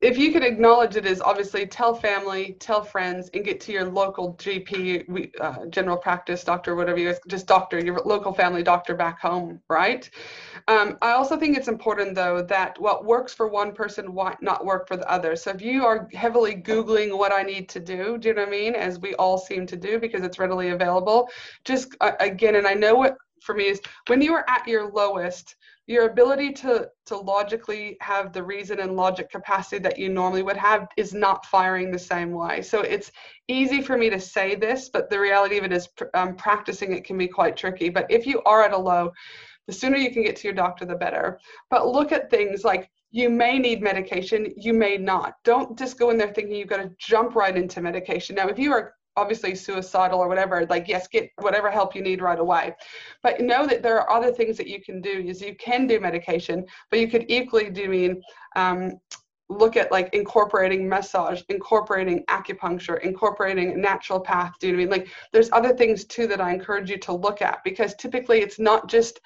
if 0.00 0.16
you 0.16 0.32
could 0.32 0.44
acknowledge 0.44 0.94
it 0.94 1.06
as 1.06 1.20
obviously 1.20 1.66
tell 1.66 1.92
family, 1.92 2.56
tell 2.60 2.84
friends, 2.84 3.30
and 3.34 3.44
get 3.44 3.60
to 3.62 3.72
your 3.72 3.84
local 3.84 4.34
GP, 4.34 5.28
uh, 5.40 5.66
general 5.66 5.96
practice 5.96 6.44
doctor, 6.44 6.76
whatever 6.76 6.98
you 6.98 7.08
guys, 7.08 7.18
just 7.26 7.48
doctor, 7.48 7.84
your 7.84 8.00
local 8.04 8.32
family 8.32 8.62
doctor 8.62 8.94
back 8.94 9.20
home, 9.20 9.60
right? 9.68 10.08
Um, 10.68 10.98
I 11.02 11.12
also 11.12 11.36
think 11.36 11.56
it's 11.56 11.66
important 11.66 12.14
though 12.14 12.42
that 12.42 12.80
what 12.80 13.04
works 13.04 13.34
for 13.34 13.48
one 13.48 13.72
person 13.72 14.14
might 14.14 14.40
not 14.40 14.64
work 14.64 14.86
for 14.86 14.96
the 14.96 15.10
other. 15.10 15.34
So 15.34 15.50
if 15.50 15.60
you 15.60 15.84
are 15.84 16.08
heavily 16.14 16.54
Googling 16.54 17.18
what 17.18 17.32
I 17.32 17.42
need 17.42 17.68
to 17.70 17.80
do, 17.80 18.18
do 18.18 18.28
you 18.28 18.34
know 18.34 18.42
what 18.42 18.48
I 18.48 18.52
mean? 18.52 18.74
As 18.76 19.00
we 19.00 19.14
all 19.14 19.36
seem 19.36 19.66
to 19.66 19.76
do 19.76 19.98
because 19.98 20.22
it's 20.22 20.38
readily 20.38 20.68
available, 20.68 21.28
just 21.64 21.96
uh, 22.00 22.12
again, 22.20 22.54
and 22.54 22.68
I 22.68 22.74
know 22.74 22.94
what 22.94 23.16
for 23.42 23.54
me 23.54 23.64
is 23.64 23.80
when 24.06 24.22
you 24.22 24.32
are 24.34 24.44
at 24.48 24.66
your 24.66 24.92
lowest, 24.92 25.56
your 25.88 26.08
ability 26.08 26.52
to 26.52 26.88
to 27.06 27.16
logically 27.16 27.96
have 28.00 28.32
the 28.32 28.42
reason 28.42 28.78
and 28.78 28.94
logic 28.94 29.28
capacity 29.30 29.78
that 29.78 29.98
you 29.98 30.08
normally 30.08 30.42
would 30.42 30.56
have 30.56 30.86
is 30.96 31.12
not 31.12 31.44
firing 31.46 31.90
the 31.90 31.98
same 31.98 32.30
way 32.30 32.62
so 32.62 32.82
it's 32.82 33.10
easy 33.48 33.82
for 33.82 33.98
me 33.98 34.08
to 34.08 34.20
say 34.20 34.54
this 34.54 34.88
but 34.88 35.10
the 35.10 35.18
reality 35.18 35.58
of 35.58 35.64
it 35.64 35.72
is 35.72 35.88
um, 36.14 36.36
practicing 36.36 36.92
it 36.92 37.04
can 37.04 37.18
be 37.18 37.26
quite 37.26 37.56
tricky 37.56 37.88
but 37.88 38.06
if 38.08 38.26
you 38.26 38.40
are 38.42 38.62
at 38.62 38.72
a 38.72 38.78
low 38.78 39.10
the 39.68 39.74
sooner 39.74 39.98
you 39.98 40.10
can 40.10 40.24
get 40.24 40.34
to 40.36 40.48
your 40.48 40.54
doctor, 40.54 40.86
the 40.86 40.96
better. 40.96 41.38
But 41.70 41.86
look 41.86 42.10
at 42.10 42.30
things 42.30 42.64
like 42.64 42.90
you 43.10 43.28
may 43.28 43.58
need 43.58 43.82
medication, 43.82 44.52
you 44.56 44.72
may 44.72 44.96
not. 44.96 45.34
Don't 45.44 45.78
just 45.78 45.98
go 45.98 46.10
in 46.10 46.16
there 46.16 46.32
thinking 46.32 46.56
you've 46.56 46.68
got 46.68 46.78
to 46.78 46.90
jump 46.98 47.34
right 47.34 47.56
into 47.56 47.82
medication. 47.82 48.34
Now, 48.34 48.48
if 48.48 48.58
you 48.58 48.72
are 48.72 48.94
obviously 49.18 49.54
suicidal 49.54 50.20
or 50.20 50.28
whatever, 50.28 50.64
like 50.66 50.86
yes, 50.86 51.08
get 51.08 51.30
whatever 51.40 51.70
help 51.70 51.94
you 51.94 52.02
need 52.02 52.22
right 52.22 52.38
away. 52.38 52.74
But 53.22 53.40
know 53.40 53.66
that 53.66 53.82
there 53.82 53.98
are 54.00 54.10
other 54.10 54.32
things 54.32 54.56
that 54.56 54.68
you 54.68 54.80
can 54.80 55.00
do. 55.00 55.10
Is 55.10 55.42
you 55.42 55.56
can 55.56 55.86
do 55.86 55.98
medication, 56.00 56.64
but 56.90 57.00
you 57.00 57.08
could 57.08 57.24
equally 57.28 57.70
do 57.70 57.88
mean 57.88 58.22
um, 58.56 58.92
look 59.48 59.76
at 59.76 59.90
like 59.90 60.12
incorporating 60.12 60.88
massage, 60.88 61.42
incorporating 61.48 62.24
acupuncture, 62.26 63.00
incorporating 63.00 63.82
naturopath. 63.82 64.52
Do 64.60 64.66
you 64.66 64.72
know 64.74 64.78
I 64.78 64.82
mean? 64.82 64.90
Like 64.90 65.08
there's 65.32 65.50
other 65.52 65.74
things 65.74 66.04
too 66.04 66.26
that 66.26 66.40
I 66.40 66.52
encourage 66.52 66.90
you 66.90 66.98
to 66.98 67.12
look 67.12 67.42
at 67.42 67.64
because 67.64 67.94
typically 67.94 68.40
it's 68.40 68.58
not 68.58 68.88
just 68.88 69.20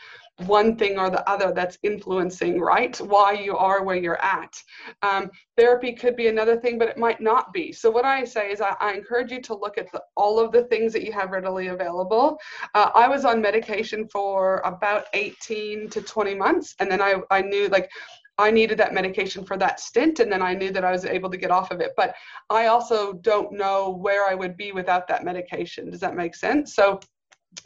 one 0.46 0.76
thing 0.76 0.98
or 0.98 1.10
the 1.10 1.28
other 1.28 1.52
that's 1.52 1.78
influencing, 1.82 2.60
right? 2.60 2.96
Why 2.98 3.32
you 3.32 3.56
are 3.56 3.84
where 3.84 3.96
you're 3.96 4.22
at. 4.22 4.60
Um, 5.02 5.30
therapy 5.56 5.92
could 5.92 6.16
be 6.16 6.28
another 6.28 6.56
thing, 6.56 6.78
but 6.78 6.88
it 6.88 6.98
might 6.98 7.20
not 7.20 7.52
be. 7.52 7.72
So, 7.72 7.90
what 7.90 8.04
I 8.04 8.24
say 8.24 8.50
is, 8.50 8.60
I, 8.60 8.74
I 8.80 8.94
encourage 8.94 9.30
you 9.30 9.40
to 9.42 9.54
look 9.54 9.78
at 9.78 9.92
the, 9.92 10.02
all 10.16 10.40
of 10.40 10.52
the 10.52 10.64
things 10.64 10.92
that 10.94 11.04
you 11.04 11.12
have 11.12 11.30
readily 11.30 11.68
available. 11.68 12.38
Uh, 12.74 12.90
I 12.94 13.08
was 13.08 13.24
on 13.24 13.40
medication 13.40 14.08
for 14.08 14.62
about 14.64 15.04
18 15.12 15.90
to 15.90 16.00
20 16.00 16.34
months, 16.34 16.74
and 16.80 16.90
then 16.90 17.00
I, 17.00 17.16
I 17.30 17.42
knew 17.42 17.68
like, 17.68 17.90
I 18.38 18.50
needed 18.50 18.78
that 18.78 18.94
medication 18.94 19.44
for 19.44 19.56
that 19.58 19.78
stint, 19.78 20.20
and 20.20 20.32
then 20.32 20.42
I 20.42 20.54
knew 20.54 20.70
that 20.72 20.84
I 20.84 20.90
was 20.90 21.04
able 21.04 21.30
to 21.30 21.36
get 21.36 21.50
off 21.50 21.70
of 21.70 21.80
it. 21.80 21.92
But 21.96 22.14
I 22.50 22.66
also 22.66 23.12
don't 23.14 23.52
know 23.52 23.90
where 23.90 24.28
I 24.28 24.34
would 24.34 24.56
be 24.56 24.72
without 24.72 25.06
that 25.08 25.24
medication. 25.24 25.90
Does 25.90 26.00
that 26.00 26.16
make 26.16 26.34
sense? 26.34 26.74
So 26.74 27.00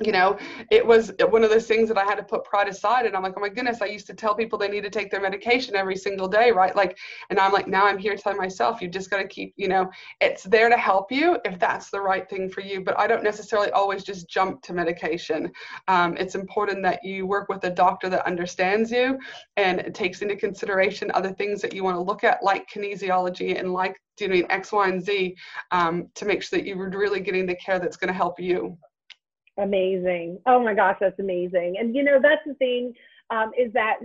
you 0.04 0.12
know, 0.12 0.36
it 0.70 0.86
was 0.86 1.12
one 1.30 1.42
of 1.42 1.50
those 1.50 1.66
things 1.66 1.88
that 1.88 1.96
I 1.96 2.04
had 2.04 2.16
to 2.16 2.22
put 2.22 2.44
pride 2.44 2.68
aside. 2.68 3.06
And 3.06 3.16
I'm 3.16 3.22
like, 3.22 3.34
oh 3.36 3.40
my 3.40 3.48
goodness, 3.48 3.80
I 3.80 3.86
used 3.86 4.06
to 4.08 4.14
tell 4.14 4.34
people 4.34 4.58
they 4.58 4.68
need 4.68 4.82
to 4.82 4.90
take 4.90 5.10
their 5.10 5.20
medication 5.20 5.74
every 5.74 5.96
single 5.96 6.28
day, 6.28 6.50
right? 6.50 6.76
Like, 6.76 6.98
and 7.30 7.38
I'm 7.38 7.52
like, 7.52 7.66
now 7.66 7.86
I'm 7.86 7.96
here 7.96 8.14
telling 8.16 8.38
myself, 8.38 8.82
you 8.82 8.88
just 8.88 9.10
got 9.10 9.18
to 9.18 9.26
keep, 9.26 9.54
you 9.56 9.68
know, 9.68 9.90
it's 10.20 10.42
there 10.44 10.68
to 10.68 10.76
help 10.76 11.10
you 11.10 11.38
if 11.44 11.58
that's 11.58 11.90
the 11.90 12.00
right 12.00 12.28
thing 12.28 12.50
for 12.50 12.60
you. 12.60 12.82
But 12.82 12.98
I 12.98 13.06
don't 13.06 13.24
necessarily 13.24 13.70
always 13.70 14.04
just 14.04 14.28
jump 14.28 14.60
to 14.62 14.74
medication. 14.74 15.50
Um, 15.88 16.16
it's 16.18 16.34
important 16.34 16.82
that 16.82 17.02
you 17.02 17.26
work 17.26 17.48
with 17.48 17.64
a 17.64 17.70
doctor 17.70 18.10
that 18.10 18.26
understands 18.26 18.90
you 18.90 19.18
and 19.56 19.94
takes 19.94 20.20
into 20.20 20.36
consideration 20.36 21.10
other 21.14 21.32
things 21.32 21.62
that 21.62 21.72
you 21.72 21.84
want 21.84 21.96
to 21.96 22.02
look 22.02 22.22
at, 22.22 22.42
like 22.42 22.68
kinesiology 22.68 23.58
and 23.58 23.72
like 23.72 23.96
doing 24.18 24.44
X, 24.50 24.72
Y, 24.72 24.88
and 24.88 25.02
Z 25.02 25.36
um, 25.70 26.08
to 26.14 26.26
make 26.26 26.42
sure 26.42 26.58
that 26.58 26.66
you're 26.66 26.90
really 26.90 27.20
getting 27.20 27.46
the 27.46 27.54
care 27.56 27.78
that's 27.78 27.96
going 27.96 28.08
to 28.08 28.14
help 28.14 28.38
you. 28.38 28.76
Amazing. 29.58 30.38
Oh 30.46 30.62
my 30.62 30.74
gosh, 30.74 30.96
that's 31.00 31.18
amazing. 31.18 31.76
And 31.78 31.94
you 31.94 32.04
know, 32.04 32.18
that's 32.20 32.42
the 32.46 32.54
thing 32.54 32.92
um, 33.30 33.52
is 33.58 33.72
that 33.72 33.96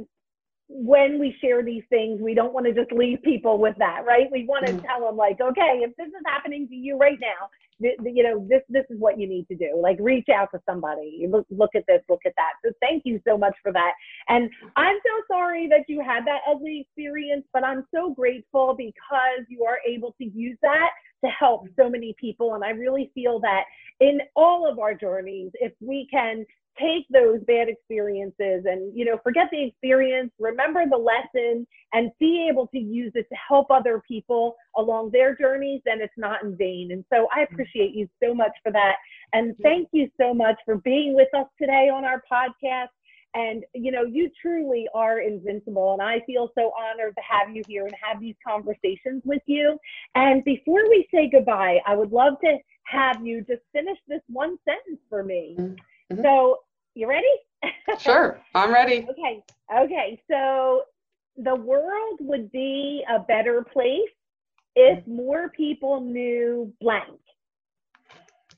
when 0.74 1.20
we 1.20 1.36
share 1.42 1.64
these 1.64 1.84
things, 1.90 2.22
we 2.22 2.34
don't 2.34 2.54
want 2.54 2.66
to 2.66 2.74
just 2.74 2.92
leave 2.94 3.22
people 3.24 3.58
with 3.58 3.76
that, 3.78 4.04
right? 4.08 4.32
We 4.32 4.46
want 4.46 4.66
to 4.68 4.74
mm-hmm. 4.74 4.86
tell 4.86 5.02
them 5.02 5.18
like, 5.18 5.42
okay, 5.42 5.82
if 5.84 5.96
this 5.98 6.08
is 6.08 6.24
happening 6.26 6.68
to 6.70 6.76
you 6.76 6.98
right 6.98 7.20
now, 7.20 7.50
th- 7.82 8.00
you 8.06 8.24
know, 8.24 8.46
this 8.50 8.62
this 8.70 8.86
is 8.90 8.98
what 8.98 9.20
you 9.20 9.28
need 9.28 9.48
to 9.50 9.56
do. 9.56 9.78
Like, 9.82 9.98
reach 10.00 10.30
out 10.30 10.50
to 10.54 10.62
somebody. 10.66 11.28
Look 11.30 11.46
look 11.50 11.72
at 11.76 11.84
this. 11.88 12.02
Look 12.10 12.22
at 12.26 12.34
that. 12.38 12.54
So 12.64 12.72
thank 12.80 13.04
you 13.06 13.20
so 13.28 13.38
much 13.38 13.56
for 13.62 13.74
that. 13.74 13.92
And 14.30 14.50
I'm 14.78 14.96
so 15.04 15.34
sorry 15.34 15.68
that 15.68 15.86
you 15.90 16.02
had 16.02 16.26
that 16.26 16.40
ugly 16.50 16.88
experience, 16.88 17.44
but 17.52 17.66
I'm 17.66 17.86
so 17.94 18.14
grateful 18.14 18.74
because 18.78 19.46
you 19.50 19.66
are 19.66 19.80
able 19.86 20.16
to 20.20 20.26
use 20.26 20.58
that 20.62 20.92
to 21.24 21.30
help 21.32 21.68
so 21.78 21.90
many 21.90 22.16
people. 22.20 22.56
And 22.56 22.64
I 22.64 22.70
really 22.70 23.12
feel 23.14 23.40
that 23.42 23.64
in 24.00 24.20
all 24.36 24.70
of 24.70 24.80
our 24.80 24.94
journeys, 24.94 25.52
if 25.56 25.74
we 25.80 26.08
can 26.12 26.46
take 26.80 27.06
those 27.12 27.40
bad 27.48 27.68
experiences 27.68 28.64
and 28.66 28.96
you 28.96 29.04
know 29.04 29.18
forget 29.24 29.48
the 29.52 29.62
experience 29.62 30.32
remember 30.40 30.86
the 30.90 30.98
lesson 30.98 31.68
and 31.94 32.12
be 32.20 32.48
able 32.50 32.66
to 32.68 32.80
use 32.80 33.12
it 33.16 33.28
to 33.30 33.36
help 33.36 33.70
other 33.70 34.02
people 34.08 34.56
along 34.78 35.12
their 35.12 35.36
journeys 35.36 35.82
then 35.86 36.00
it's 36.02 36.14
not 36.18 36.42
in 36.44 36.56
vain. 36.56 36.90
And 36.92 37.04
so 37.12 37.28
i 37.36 37.42
mm-hmm. 37.42 37.54
appreciate 37.54 37.94
you 37.94 38.08
so 38.24 38.34
much 38.34 38.52
for 38.64 38.72
that. 38.72 38.96
And 39.34 39.56
thank 39.62 39.90
you 39.92 40.10
so 40.20 40.34
much 40.34 40.56
for 40.66 40.78
being 40.78 41.14
with 41.14 41.30
us 41.38 41.48
today 41.60 41.90
on 41.94 42.06
our 42.06 42.22
podcast 42.32 42.88
and 43.34 43.64
you 43.74 43.92
know 43.92 44.04
you 44.04 44.30
truly 44.42 44.88
are 44.94 45.20
invincible 45.20 45.94
and 45.94 46.02
i 46.02 46.20
feel 46.26 46.50
so 46.58 46.72
honored 46.80 47.16
to 47.16 47.22
have 47.22 47.56
you 47.56 47.64
here 47.68 47.86
and 47.86 47.96
have 48.02 48.20
these 48.20 48.36
conversations 48.46 49.22
with 49.26 49.42
you. 49.46 49.78
And 50.16 50.44
before 50.44 50.90
we 50.90 51.08
say 51.14 51.30
goodbye 51.30 51.80
i 51.86 51.96
would 51.96 52.12
love 52.12 52.34
to 52.44 52.58
have 52.86 53.26
you 53.26 53.42
just 53.42 53.62
finish 53.72 53.98
this 54.08 54.22
one 54.28 54.58
sentence 54.66 55.00
for 55.10 55.24
me. 55.24 55.56
Mm-hmm. 55.60 56.22
so 56.22 56.60
you 56.96 57.08
ready? 57.08 57.26
Sure 58.00 58.42
i'm 58.56 58.74
ready. 58.74 59.08
Okay 59.10 59.44
okay. 59.80 60.22
So 60.30 60.84
the 61.38 61.56
world 61.56 62.20
would 62.20 62.52
be 62.52 63.04
a 63.10 63.20
better 63.20 63.64
place 63.72 64.00
if 64.76 65.00
mm-hmm. 65.00 65.16
more 65.16 65.50
people 65.50 66.02
knew 66.02 66.74
blank 66.82 67.20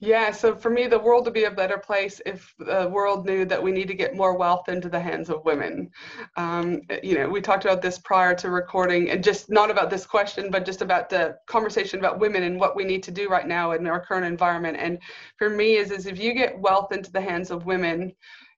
yeah, 0.06 0.32
so 0.32 0.54
for 0.54 0.70
me, 0.70 0.88
the 0.88 1.00
world 1.00 1.24
would 1.24 1.34
be 1.34 1.46
a 1.46 1.52
better 1.52 1.78
place 1.78 2.20
if 2.26 2.54
the 2.60 2.90
world 2.92 3.26
knew 3.26 3.46
that 3.46 3.64
we 3.64 3.72
need 3.72 3.88
to 3.88 3.94
get 3.94 4.18
more 4.18 4.38
wealth 4.38 4.68
into 4.68 4.90
the 4.90 5.00
hands 5.00 5.30
of 5.30 5.46
women. 5.46 5.90
Um, 6.36 6.82
you 7.02 7.16
know, 7.16 7.30
we 7.30 7.40
talked 7.40 7.64
about 7.64 7.82
this 7.82 8.00
prior 8.00 8.36
to 8.36 8.50
recording, 8.50 9.10
and 9.12 9.24
just 9.24 9.50
not 9.50 9.72
about 9.72 9.90
this 9.90 10.06
question, 10.06 10.52
but 10.52 10.66
just 10.66 10.82
about 10.82 11.10
the 11.10 11.38
conversation 11.48 12.00
about 12.00 12.20
women 12.20 12.44
and 12.44 12.60
what 12.60 12.76
we 12.76 12.84
need 12.84 13.02
to 13.04 13.12
do 13.12 13.30
right 13.30 13.48
now 13.48 13.72
in 13.72 13.88
our 13.88 14.06
current 14.06 14.26
environment. 14.26 14.76
And 14.78 15.00
for 15.38 15.50
me, 15.50 15.78
is 15.78 15.90
is 15.90 16.06
if 16.06 16.20
you 16.20 16.34
get 16.34 16.60
wealth 16.60 16.92
into 16.92 17.10
the 17.10 17.22
hands 17.22 17.50
of 17.50 17.66
women, 17.66 18.12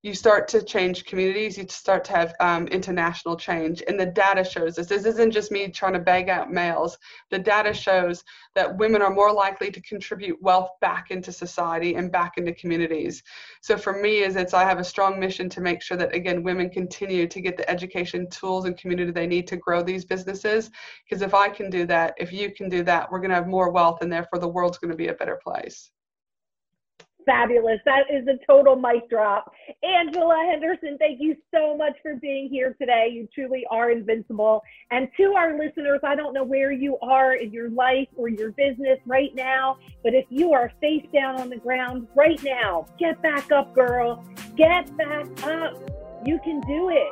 you 0.06 0.14
start 0.14 0.48
to 0.48 0.62
change 0.62 1.04
communities, 1.06 1.58
you 1.58 1.66
start 1.68 2.04
to 2.04 2.12
have 2.12 2.36
um, 2.40 2.68
international 2.68 3.36
change. 3.36 3.82
And 3.88 4.00
the 4.00 4.06
data 4.06 4.44
shows 4.44 4.76
this. 4.76 4.86
This 4.86 5.04
isn't 5.04 5.32
just 5.32 5.52
me 5.52 5.68
trying 5.70 5.94
to 5.94 6.00
bag 6.00 6.30
out 6.30 6.52
males. 6.52 6.96
The 7.32 7.40
data 7.40 7.74
shows 7.74 8.24
that 8.54 8.78
women 8.78 9.02
are 9.02 9.10
more 9.10 9.34
likely 9.34 9.72
to 9.72 9.82
contribute 9.82 10.40
wealth 10.44 10.70
back 10.80 11.10
into 11.10 11.32
society 11.32 11.96
and 11.96 12.12
back 12.12 12.38
into 12.38 12.54
communities. 12.54 13.24
So 13.62 13.78
for 13.80 13.94
me, 14.00 14.20
is 14.20 14.36
it's 14.36 14.54
I 14.54 14.64
have 14.64 14.78
a 14.78 14.84
strong 14.84 15.20
mission 15.20 15.50
to 15.50 15.60
make 15.60 15.82
sure 15.82 15.98
that 15.98 16.14
again 16.14 16.44
women 16.44 16.70
continue 16.70 17.26
to 17.28 17.42
get 17.42 17.58
the 17.58 17.68
education, 17.68 18.30
tools, 18.30 18.66
and 18.66 18.78
community 18.78 19.12
they 19.12 19.26
need 19.26 19.48
to 19.48 19.58
grow 19.58 19.82
these 19.82 20.06
businesses. 20.06 20.70
Because 21.10 21.24
if 21.24 21.34
I 21.34 21.50
can 21.50 21.72
do 21.72 21.88
that, 21.88 22.14
if 22.18 22.32
you 22.32 22.54
can 22.54 22.70
do 22.70 22.84
that, 22.84 23.12
we're 23.12 23.22
going 23.22 23.32
to 23.32 23.38
have 23.38 23.48
more 23.48 23.72
wealth, 23.72 24.04
and 24.04 24.14
therefore 24.14 24.38
the 24.38 24.48
world's 24.48 24.78
going 24.78 24.92
to 24.92 24.98
be 24.98 25.08
a 25.08 25.16
better 25.16 25.40
place 25.44 25.90
fabulous. 27.26 27.80
That 27.86 28.04
is 28.12 28.28
a 28.28 28.38
total 28.46 28.76
mic 28.76 29.10
drop. 29.10 29.52
Angela 29.84 30.48
Henderson, 30.52 30.98
thank 31.00 31.20
you 31.20 31.36
so 31.54 31.76
much 31.76 31.94
for 32.02 32.16
being 32.16 32.50
here 32.50 32.76
today. 32.80 33.10
You 33.12 33.28
truly 33.34 33.66
are 33.72 33.92
invincible. 33.92 34.62
And 34.92 35.10
to 35.18 35.34
our 35.34 35.58
listeners, 35.58 36.00
I 36.04 36.16
don't 36.16 36.34
know 36.34 36.44
where 36.44 36.72
you 36.72 36.98
are 37.02 37.36
in 37.36 37.52
your 37.52 37.70
life 37.70 38.08
or 38.16 38.30
your 38.30 38.52
business 38.52 39.00
right 39.06 39.34
now, 39.36 39.78
but 40.04 40.14
if 40.14 40.26
you 40.30 40.54
are 40.54 40.72
face 40.82 41.06
down 41.14 41.40
on 41.40 41.50
the 41.50 41.58
ground 41.58 42.08
right 42.16 42.42
now, 42.44 42.86
get 43.00 43.22
back 43.22 43.52
up, 43.52 43.74
girl. 43.74 44.24
Get 44.56 44.96
back 44.98 45.26
up. 45.44 45.74
You 46.26 46.40
can 46.44 46.62
do 46.62 46.90
it. 46.90 47.12